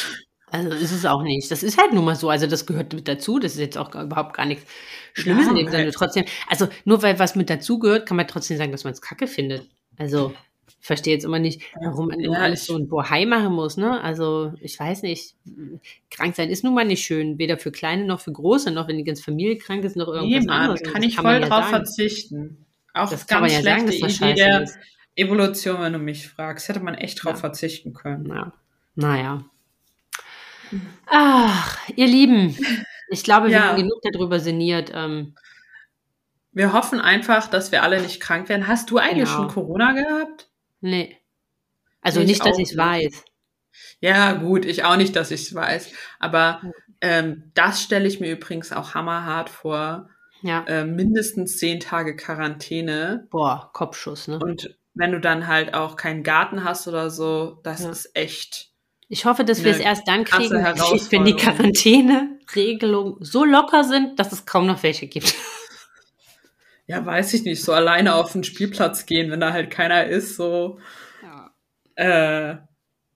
Also 0.51 0.69
ist 0.69 0.91
es 0.91 1.07
auch 1.07 1.23
nicht. 1.23 1.49
Das 1.49 1.63
ist 1.63 1.81
halt 1.81 1.93
nun 1.93 2.05
mal 2.05 2.15
so. 2.15 2.29
Also 2.29 2.45
das 2.45 2.67
gehört 2.67 2.93
mit 2.93 3.07
dazu. 3.07 3.39
Das 3.39 3.53
ist 3.53 3.59
jetzt 3.59 3.77
auch 3.79 3.95
überhaupt 3.95 4.37
gar 4.37 4.45
nichts 4.45 4.69
Schlimmes 5.13 5.45
ja, 5.45 5.49
in 5.49 5.55
dem 5.57 5.69
Sinne. 5.69 5.89
Trotzdem, 5.89 6.25
also 6.47 6.69
nur 6.85 7.01
weil 7.01 7.17
was 7.17 7.35
mit 7.35 7.49
dazu 7.49 7.79
gehört, 7.79 8.07
kann 8.07 8.17
man 8.17 8.27
trotzdem 8.27 8.57
sagen, 8.57 8.71
dass 8.71 8.83
man 8.83 8.93
es 8.93 9.01
kacke 9.01 9.25
findet. 9.25 9.67
Also 9.97 10.31
verstehe 10.81 11.13
jetzt 11.13 11.23
immer 11.23 11.39
nicht, 11.39 11.61
warum 11.79 12.07
man 12.07 12.19
immer 12.19 12.39
alles 12.39 12.65
so 12.65 12.75
ein 12.75 12.89
Bohai 12.89 13.25
machen 13.25 13.53
muss, 13.53 13.77
ne? 13.77 14.01
Also, 14.01 14.53
ich 14.59 14.77
weiß 14.79 15.03
nicht. 15.03 15.35
Krank 16.09 16.35
sein 16.35 16.49
ist 16.49 16.63
nun 16.63 16.73
mal 16.73 16.85
nicht 16.85 17.05
schön, 17.05 17.37
weder 17.37 17.57
für 17.57 17.71
Kleine 17.71 18.03
noch 18.03 18.19
für 18.19 18.31
Große, 18.31 18.71
noch 18.71 18.87
wenn 18.87 18.97
die 18.97 19.03
ganze 19.03 19.23
Familie 19.23 19.57
krank 19.57 19.83
ist, 19.83 19.95
noch 19.95 20.07
irgendwas 20.07 20.41
nee, 20.41 20.47
Mann, 20.47 20.69
anderes. 20.71 20.83
kann 20.91 21.03
ich 21.03 21.15
kann 21.15 21.25
voll 21.25 21.39
drauf 21.41 21.65
ja 21.65 21.69
verzichten. 21.69 22.65
Auch 22.93 23.09
das 23.09 23.27
ganz 23.27 23.53
ja 23.53 23.61
schlechte 23.61 23.91
sagen, 23.91 24.31
Idee 24.31 24.33
der 24.33 24.63
ist. 24.63 24.77
Evolution, 25.15 25.81
wenn 25.81 25.93
du 25.93 25.99
mich 25.99 26.27
fragst. 26.27 26.67
Hätte 26.67 26.79
man 26.79 26.95
echt 26.95 27.23
drauf 27.23 27.33
ja. 27.33 27.39
verzichten 27.39 27.93
können. 27.93 28.25
Ja. 28.27 28.53
Naja. 28.95 29.45
Ach, 31.05 31.77
ihr 31.95 32.07
Lieben. 32.07 32.57
Ich 33.09 33.23
glaube, 33.23 33.49
wir 33.49 33.63
haben 33.63 33.77
genug 33.77 34.01
darüber 34.03 34.39
sinniert. 34.39 34.91
Ähm, 34.93 35.35
wir 36.53 36.73
hoffen 36.73 36.99
einfach, 36.99 37.47
dass 37.47 37.71
wir 37.71 37.83
alle 37.83 38.01
nicht 38.01 38.19
krank 38.19 38.49
werden. 38.49 38.67
Hast 38.67 38.89
du 38.89 38.97
eigentlich 38.97 39.29
genau. 39.29 39.43
schon 39.43 39.47
Corona 39.49 39.93
gehabt? 39.93 40.50
Nee. 40.81 41.17
Also 42.01 42.19
nee, 42.19 42.27
nicht, 42.27 42.45
dass 42.45 42.57
ich 42.57 42.71
es 42.71 42.77
weiß. 42.77 43.23
Ja, 43.99 44.33
gut, 44.33 44.65
ich 44.65 44.83
auch 44.83 44.97
nicht, 44.97 45.15
dass 45.15 45.31
ich 45.31 45.43
es 45.43 45.55
weiß. 45.55 45.91
Aber 46.19 46.61
ähm, 46.99 47.51
das 47.53 47.81
stelle 47.81 48.07
ich 48.07 48.19
mir 48.19 48.31
übrigens 48.31 48.71
auch 48.71 48.95
hammerhart 48.95 49.49
vor. 49.49 50.09
Ja. 50.41 50.63
Äh, 50.67 50.85
mindestens 50.85 51.57
zehn 51.57 51.79
Tage 51.79 52.15
Quarantäne. 52.15 53.27
Boah, 53.29 53.69
Kopfschuss, 53.73 54.27
ne? 54.27 54.39
Und 54.39 54.75
wenn 54.95 55.11
du 55.11 55.19
dann 55.19 55.47
halt 55.47 55.73
auch 55.73 55.95
keinen 55.95 56.23
Garten 56.23 56.63
hast 56.63 56.87
oder 56.87 57.09
so, 57.11 57.59
das 57.63 57.83
ja. 57.83 57.91
ist 57.91 58.15
echt. 58.15 58.71
Ich 59.07 59.25
hoffe, 59.25 59.43
dass 59.43 59.63
wir 59.63 59.71
es 59.71 59.79
erst 59.79 60.07
dann 60.07 60.25
kriegen, 60.25 60.53
wenn 61.11 61.25
die 61.25 61.35
Quarantäne-Regelungen 61.35 63.17
so 63.19 63.45
locker 63.45 63.83
sind, 63.83 64.19
dass 64.19 64.31
es 64.31 64.45
kaum 64.45 64.65
noch 64.65 64.83
welche 64.83 65.07
gibt 65.07 65.35
ja, 66.91 67.05
weiß 67.05 67.33
ich 67.35 67.43
nicht, 67.43 67.63
so 67.63 67.71
alleine 67.71 68.15
auf 68.15 68.33
den 68.33 68.43
Spielplatz 68.43 69.05
gehen, 69.05 69.31
wenn 69.31 69.39
da 69.39 69.53
halt 69.53 69.71
keiner 69.71 70.07
ist, 70.07 70.35
so. 70.35 70.77
Ja. 71.23 71.53
Äh, 71.95 72.53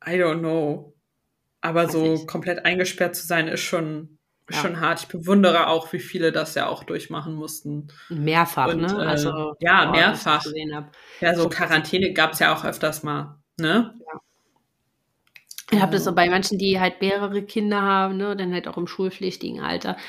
I 0.08 0.18
don't 0.18 0.40
know. 0.40 0.96
Aber 1.60 1.84
weiß 1.84 1.92
so 1.92 2.14
ich. 2.14 2.26
komplett 2.26 2.64
eingesperrt 2.64 3.18
zu 3.18 3.28
sein, 3.28 3.50
ist 3.50 3.60
schon, 3.60 4.18
ja. 4.50 4.58
schon 4.60 4.80
hart. 4.80 5.02
Ich 5.02 5.08
bewundere 5.10 5.68
auch, 5.68 5.92
wie 5.92 6.00
viele 6.00 6.32
das 6.32 6.56
ja 6.56 6.68
auch 6.68 6.86
durchmachen 6.86 7.36
mussten. 7.36 7.90
Mehrfach, 8.08 8.70
Und, 8.70 8.80
ne? 8.80 8.88
Äh, 8.88 9.08
also, 9.08 9.56
ja, 9.60 9.88
boah, 9.88 9.92
mehrfach. 9.92 10.46
Ja, 11.20 11.36
so 11.36 11.50
Quarantäne 11.50 12.14
gab 12.14 12.32
es 12.32 12.40
ja 12.40 12.56
auch 12.56 12.64
öfters 12.64 13.04
mal, 13.04 13.42
ne? 13.58 13.94
Ja. 14.00 14.22
Ich 15.72 15.82
habe 15.82 15.92
das 15.92 16.06
so 16.06 16.16
bei 16.16 16.30
manchen, 16.30 16.58
die 16.58 16.80
halt 16.80 17.02
mehrere 17.02 17.44
Kinder 17.44 17.82
haben, 17.82 18.16
ne, 18.16 18.38
dann 18.38 18.54
halt 18.54 18.70
auch 18.70 18.78
im 18.78 18.88
schulpflichtigen 18.88 19.60
Alter, 19.60 19.90
habe 19.90 20.00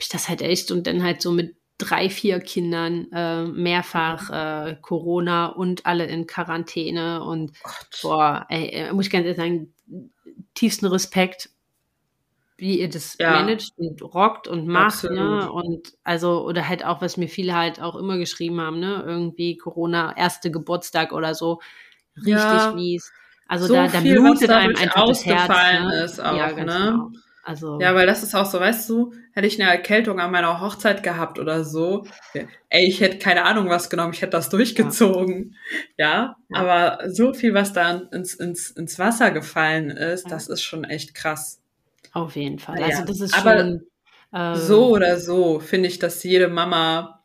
ich 0.00 0.08
das 0.08 0.28
halt 0.28 0.42
echt 0.42 0.72
und 0.72 0.88
dann 0.88 1.04
halt 1.04 1.22
so 1.22 1.30
mit 1.30 1.54
drei, 1.78 2.10
vier 2.10 2.40
Kindern 2.40 3.10
äh, 3.12 3.44
mehrfach 3.44 4.30
äh, 4.30 4.76
Corona 4.82 5.46
und 5.46 5.86
alle 5.86 6.06
in 6.06 6.26
Quarantäne 6.26 7.22
und 7.22 7.52
Gott. 7.62 8.00
boah, 8.02 8.46
ey, 8.48 8.68
äh, 8.70 8.92
muss 8.92 9.06
ich 9.06 9.12
ganz 9.12 9.24
ehrlich 9.24 9.38
sagen, 9.38 9.72
tiefsten 10.54 10.86
Respekt, 10.86 11.50
wie 12.56 12.80
ihr 12.80 12.88
das 12.88 13.16
ja. 13.18 13.30
managt 13.30 13.74
und 13.76 14.02
rockt 14.02 14.48
und 14.48 14.66
macht, 14.66 15.04
ne? 15.04 15.10
Absolut. 15.10 15.18
ne? 15.18 15.52
Und 15.52 15.92
also, 16.02 16.44
oder 16.44 16.68
halt 16.68 16.84
auch, 16.84 17.00
was 17.00 17.16
mir 17.16 17.28
viele 17.28 17.54
halt 17.54 17.80
auch 17.80 17.94
immer 17.94 18.18
geschrieben 18.18 18.60
haben, 18.60 18.80
ne? 18.80 19.04
Irgendwie 19.06 19.56
Corona, 19.56 20.16
erste 20.16 20.50
Geburtstag 20.50 21.12
oder 21.12 21.36
so, 21.36 21.60
richtig 22.16 22.34
ja. 22.34 22.72
mies. 22.74 23.12
Also 23.46 23.66
so 23.66 23.74
da, 23.74 23.86
da 23.86 24.00
viel, 24.00 24.20
blutet 24.20 24.50
einem 24.50 24.76
einfach 24.76 25.06
das 25.06 25.24
Herz. 25.24 25.48
Ne? 25.48 26.02
Ist 26.04 26.20
auch, 26.20 26.36
ja, 26.36 26.50
ganz 26.50 26.66
ne? 26.66 27.12
Also 27.48 27.80
Ja, 27.80 27.94
weil 27.94 28.06
das 28.06 28.22
ist 28.22 28.34
auch 28.34 28.44
so, 28.44 28.60
weißt 28.60 28.86
du, 28.90 29.14
hätte 29.32 29.46
ich 29.46 29.58
eine 29.58 29.70
Erkältung 29.70 30.20
an 30.20 30.30
meiner 30.30 30.60
Hochzeit 30.60 31.02
gehabt 31.02 31.38
oder 31.38 31.64
so, 31.64 32.04
ey, 32.68 32.86
ich 32.86 33.00
hätte 33.00 33.16
keine 33.18 33.44
Ahnung 33.44 33.70
was 33.70 33.88
genommen, 33.88 34.12
ich 34.12 34.20
hätte 34.20 34.32
das 34.32 34.50
durchgezogen. 34.50 35.56
Ja, 35.96 36.36
Ja. 36.50 36.60
aber 36.60 37.08
so 37.10 37.32
viel, 37.32 37.54
was 37.54 37.72
da 37.72 38.02
ins, 38.12 38.34
ins, 38.34 38.70
ins 38.70 38.98
Wasser 38.98 39.30
gefallen 39.30 39.88
ist, 39.88 40.24
Ja. 40.24 40.30
das 40.30 40.48
ist 40.48 40.62
schon 40.62 40.84
echt 40.84 41.14
krass. 41.14 41.62
auf 42.12 42.36
jeden 42.36 42.58
Fall. 42.58 42.80
Ja, 42.80 42.86
Also 42.86 43.04
das 43.06 43.20
ist 43.20 43.34
aber 43.34 43.58
schon 43.58 43.86
äh, 44.32 44.54
So 44.54 44.88
oder 44.90 45.18
so 45.18 45.58
finde 45.58 45.88
ich, 45.88 45.98
dass 45.98 46.22
jede 46.24 46.48
Mama 46.48 47.24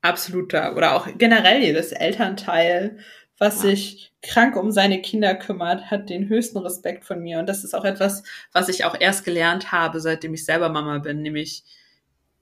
absoluter 0.00 0.76
oder 0.76 0.94
auch 0.96 1.08
generell 1.18 1.60
jedes 1.62 1.92
Elternteil, 1.92 2.98
was 3.38 3.60
sich 3.60 4.12
krank 4.22 4.56
um 4.56 4.72
seine 4.72 5.00
Kinder 5.00 5.34
kümmert, 5.34 5.90
hat 5.90 6.10
den 6.10 6.28
höchsten 6.28 6.58
Respekt 6.58 7.04
von 7.04 7.20
mir. 7.20 7.38
Und 7.38 7.46
das 7.48 7.64
ist 7.64 7.74
auch 7.74 7.84
etwas, 7.84 8.24
was 8.52 8.68
ich 8.68 8.84
auch 8.84 8.96
erst 8.98 9.24
gelernt 9.24 9.70
habe, 9.72 10.00
seitdem 10.00 10.34
ich 10.34 10.44
selber 10.44 10.68
Mama 10.68 10.98
bin, 10.98 11.22
nämlich 11.22 11.62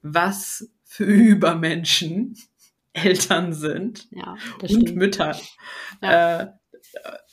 was 0.03 0.69
für 0.85 1.05
Übermenschen 1.05 2.37
Eltern 2.93 3.53
sind 3.53 4.09
ja, 4.11 4.37
und 4.63 4.71
stimmt. 4.71 4.97
Mütter. 4.97 5.37
Ja. 6.03 6.41
Äh, 6.41 6.47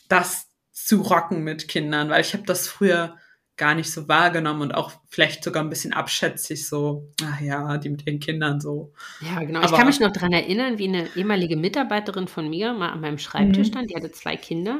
das 0.09 0.49
zu 0.71 1.01
rocken 1.01 1.43
mit 1.43 1.69
Kindern, 1.69 2.09
weil 2.09 2.21
ich 2.21 2.33
habe 2.33 2.43
das 2.43 2.67
früher 2.67 3.17
gar 3.55 3.75
nicht 3.75 3.91
so 3.91 4.07
wahrgenommen 4.07 4.61
und 4.63 4.71
auch 4.73 4.91
vielleicht 5.09 5.43
sogar 5.43 5.63
ein 5.63 5.69
bisschen 5.69 5.93
abschätzig 5.93 6.67
so, 6.67 7.07
ach 7.23 7.39
ja, 7.39 7.77
die 7.77 7.89
mit 7.89 8.07
ihren 8.07 8.19
Kindern 8.19 8.59
so. 8.59 8.91
Ja, 9.21 9.39
genau. 9.43 9.59
ich 9.61 9.67
Aber- 9.67 9.77
kann 9.77 9.87
mich 9.87 9.99
noch 9.99 10.11
dran 10.11 10.31
erinnern, 10.33 10.79
wie 10.79 10.87
eine 10.87 11.07
ehemalige 11.15 11.55
Mitarbeiterin 11.55 12.27
von 12.27 12.49
mir 12.49 12.73
mal 12.73 12.89
an 12.89 13.01
meinem 13.01 13.19
Schreibtisch 13.19 13.67
Mhm. 13.67 13.71
stand. 13.71 13.89
Die 13.91 13.95
hatte 13.95 14.11
zwei 14.11 14.37
Kinder. 14.37 14.79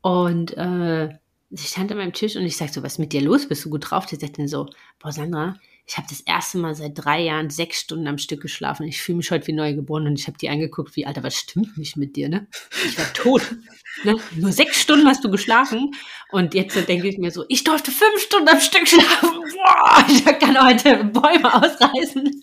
Und 0.00 0.56
äh, 0.56 1.10
sie 1.50 1.66
stand 1.66 1.90
an 1.92 1.98
meinem 1.98 2.12
Tisch 2.12 2.36
und 2.36 2.42
ich 2.44 2.56
sagte 2.56 2.74
so, 2.74 2.82
was 2.82 2.92
ist 2.94 2.98
mit 2.98 3.12
dir 3.12 3.22
los? 3.22 3.48
Bist 3.48 3.64
du 3.64 3.70
gut 3.70 3.90
drauf? 3.90 4.06
Die 4.06 4.16
sagte 4.16 4.38
dann 4.38 4.48
so, 4.48 4.68
boah, 4.98 5.12
Sandra, 5.12 5.56
ich 5.88 5.96
habe 5.96 6.08
das 6.10 6.20
erste 6.20 6.58
Mal 6.58 6.74
seit 6.74 6.92
drei 6.94 7.20
Jahren 7.20 7.48
sechs 7.48 7.80
Stunden 7.80 8.08
am 8.08 8.18
Stück 8.18 8.42
geschlafen. 8.42 8.88
Ich 8.88 9.00
fühle 9.00 9.18
mich 9.18 9.30
heute 9.30 9.46
wie 9.46 9.52
neugeboren 9.52 10.06
und 10.06 10.18
ich 10.18 10.26
habe 10.26 10.36
die 10.36 10.48
angeguckt, 10.48 10.96
wie, 10.96 11.06
Alter, 11.06 11.22
was 11.22 11.36
stimmt 11.36 11.78
nicht 11.78 11.96
mit 11.96 12.16
dir, 12.16 12.28
ne? 12.28 12.48
Ich 12.84 12.98
war 12.98 13.12
tot. 13.12 13.42
ne? 14.04 14.16
Nur 14.34 14.50
sechs 14.50 14.80
Stunden 14.80 15.06
hast 15.06 15.22
du 15.22 15.30
geschlafen. 15.30 15.92
Und 16.32 16.54
jetzt 16.54 16.76
denke 16.88 17.08
ich 17.08 17.18
mir 17.18 17.30
so, 17.30 17.44
ich 17.48 17.62
durfte 17.62 17.92
fünf 17.92 18.18
Stunden 18.20 18.48
am 18.48 18.60
Stück 18.60 18.88
schlafen. 18.88 19.30
Boah, 19.30 20.04
ich 20.08 20.24
kann 20.24 20.66
heute 20.66 21.04
Bäume 21.04 21.54
ausreißen. 21.54 22.42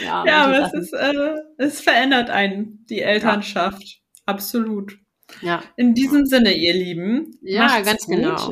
Ja, 0.00 0.24
Ja, 0.24 0.24
manche 0.24 0.34
aber 0.34 0.66
es 0.66 0.72
ist, 0.72 0.92
äh, 0.94 1.34
es 1.58 1.80
verändert 1.82 2.30
einen, 2.30 2.86
die 2.88 3.02
Elternschaft. 3.02 4.00
Absolut. 4.24 4.96
Ja. 5.40 5.62
In 5.76 5.94
diesem 5.94 6.26
Sinne, 6.26 6.54
ihr 6.54 6.72
Lieben. 6.74 7.38
Ja, 7.42 7.64
macht's 7.66 7.86
ganz 7.86 8.06
genau. 8.06 8.50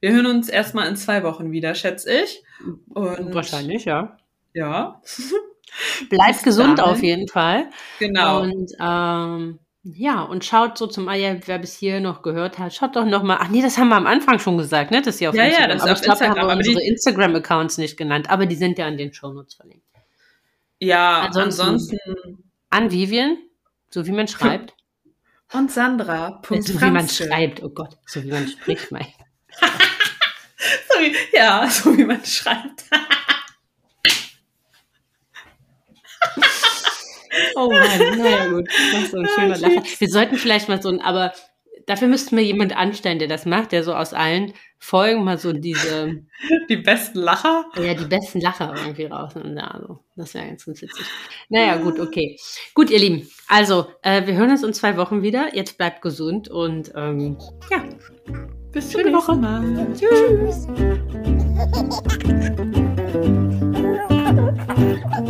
Wir 0.00 0.12
hören 0.12 0.26
uns 0.26 0.48
erstmal 0.48 0.88
in 0.88 0.96
zwei 0.96 1.22
Wochen 1.22 1.52
wieder, 1.52 1.74
schätze 1.74 2.12
ich. 2.12 2.42
Und 2.88 3.34
Wahrscheinlich, 3.34 3.84
ja. 3.84 4.16
Ja, 4.54 5.00
Bleibt 6.10 6.34
Bis 6.34 6.42
gesund 6.42 6.78
dahin. 6.78 6.92
auf 6.92 7.02
jeden 7.02 7.28
Fall. 7.28 7.70
genau. 7.98 8.42
Und 8.42 8.72
ähm, 8.78 9.58
ja, 9.84 10.20
und 10.22 10.44
schaut 10.44 10.76
so 10.76 10.86
zum 10.86 11.08
Eier, 11.08 11.40
wer 11.46 11.58
bis 11.58 11.74
hier 11.76 12.00
noch 12.00 12.22
gehört 12.22 12.58
hat, 12.58 12.74
schaut 12.74 12.94
doch 12.94 13.06
noch 13.06 13.22
mal. 13.22 13.38
Ach 13.40 13.48
nee, 13.48 13.62
das 13.62 13.78
haben 13.78 13.88
wir 13.88 13.96
am 13.96 14.06
Anfang 14.06 14.38
schon 14.38 14.58
gesagt, 14.58 14.90
ne? 14.90 15.00
Dass 15.02 15.20
ihr 15.20 15.30
auf 15.30 15.34
Ja, 15.34 15.44
ja, 15.44 15.64
Instagram. 15.66 15.78
das 15.78 15.82
ist 15.82 15.82
aber 15.82 15.92
auf 15.92 15.98
ich 15.98 16.04
glaube, 16.04 16.20
wir 16.20 16.28
haben 16.42 16.50
aber 16.50 16.62
die- 16.62 16.68
unsere 16.68 16.86
Instagram-Accounts 16.86 17.78
nicht 17.78 17.96
genannt, 17.96 18.28
aber 18.30 18.44
die 18.46 18.54
sind 18.56 18.78
ja 18.78 18.86
in 18.86 18.96
den 18.98 19.12
Shownotes 19.14 19.54
verlinkt. 19.54 19.86
ja, 20.78 21.20
ansonsten- 21.22 21.62
ansonsten, 21.62 21.98
An 22.70 22.90
Vivian, 22.90 23.38
so 23.90 24.06
wie 24.06 24.12
man 24.12 24.28
schreibt. 24.28 24.74
und 25.52 25.70
Sandra. 25.70 26.32
Punkt 26.42 26.66
so 26.66 26.80
wie 26.80 26.90
man 26.90 27.08
schreibt, 27.08 27.62
oh 27.62 27.68
Gott, 27.68 27.96
so 28.06 28.22
wie 28.22 28.30
man 28.30 28.48
spricht, 28.48 28.90
mein. 28.90 29.06
So 30.88 31.00
wie, 31.00 31.12
ja, 31.36 31.68
so 31.68 31.96
wie 31.98 32.04
man 32.04 32.24
schreibt. 32.24 32.84
Oh 37.56 37.70
Mann, 37.70 38.18
naja 38.18 38.46
gut, 38.48 38.68
das 38.68 39.02
ist 39.04 39.10
so 39.10 39.18
ein 39.18 39.28
schöner 39.34 39.56
Okay. 39.56 39.74
Lacher. 39.74 40.00
Wir 40.00 40.08
sollten 40.08 40.36
vielleicht 40.36 40.68
mal 40.68 40.80
so 40.80 40.88
ein, 40.88 41.00
aber 41.00 41.32
dafür 41.86 42.08
müssten 42.08 42.36
wir 42.36 42.44
jemand 42.44 42.76
anstellen, 42.76 43.18
der 43.18 43.28
das 43.28 43.46
macht, 43.46 43.72
der 43.72 43.84
so 43.84 43.94
aus 43.94 44.12
allen 44.14 44.52
Folgen 44.78 45.24
mal 45.24 45.38
so 45.38 45.52
diese, 45.52 46.24
Die 46.68 46.76
besten 46.76 47.18
Lacher. 47.20 47.66
ja, 47.76 47.94
die 47.94 48.04
besten 48.04 48.40
Lacher 48.40 48.74
irgendwie 48.76 49.04
raus. 49.06 49.34
Und 49.36 49.56
ja, 49.56 49.68
also, 49.68 50.00
das 50.16 50.34
wäre 50.34 50.46
ganz, 50.48 50.66
ganz 50.66 50.82
witzig. 50.82 51.06
Naja, 51.48 51.76
gut, 51.76 52.00
okay. 52.00 52.36
Gut, 52.74 52.90
ihr 52.90 52.98
Lieben, 52.98 53.28
also, 53.48 53.86
äh, 54.02 54.26
wir 54.26 54.34
hören 54.34 54.50
uns 54.50 54.62
in 54.62 54.72
zwei 54.74 54.96
Wochen 54.96 55.22
wieder. 55.22 55.54
Jetzt 55.54 55.78
bleibt 55.78 56.02
gesund 56.02 56.48
und 56.48 56.92
ähm, 56.96 57.38
ja, 57.70 57.84
Bis 58.72 58.90
zum 58.90 59.00
Schöne 59.02 59.12
nächsten 59.12 59.32
Woche. 59.32 59.36
Mal. 59.36 59.86
tschüss. 59.94 60.66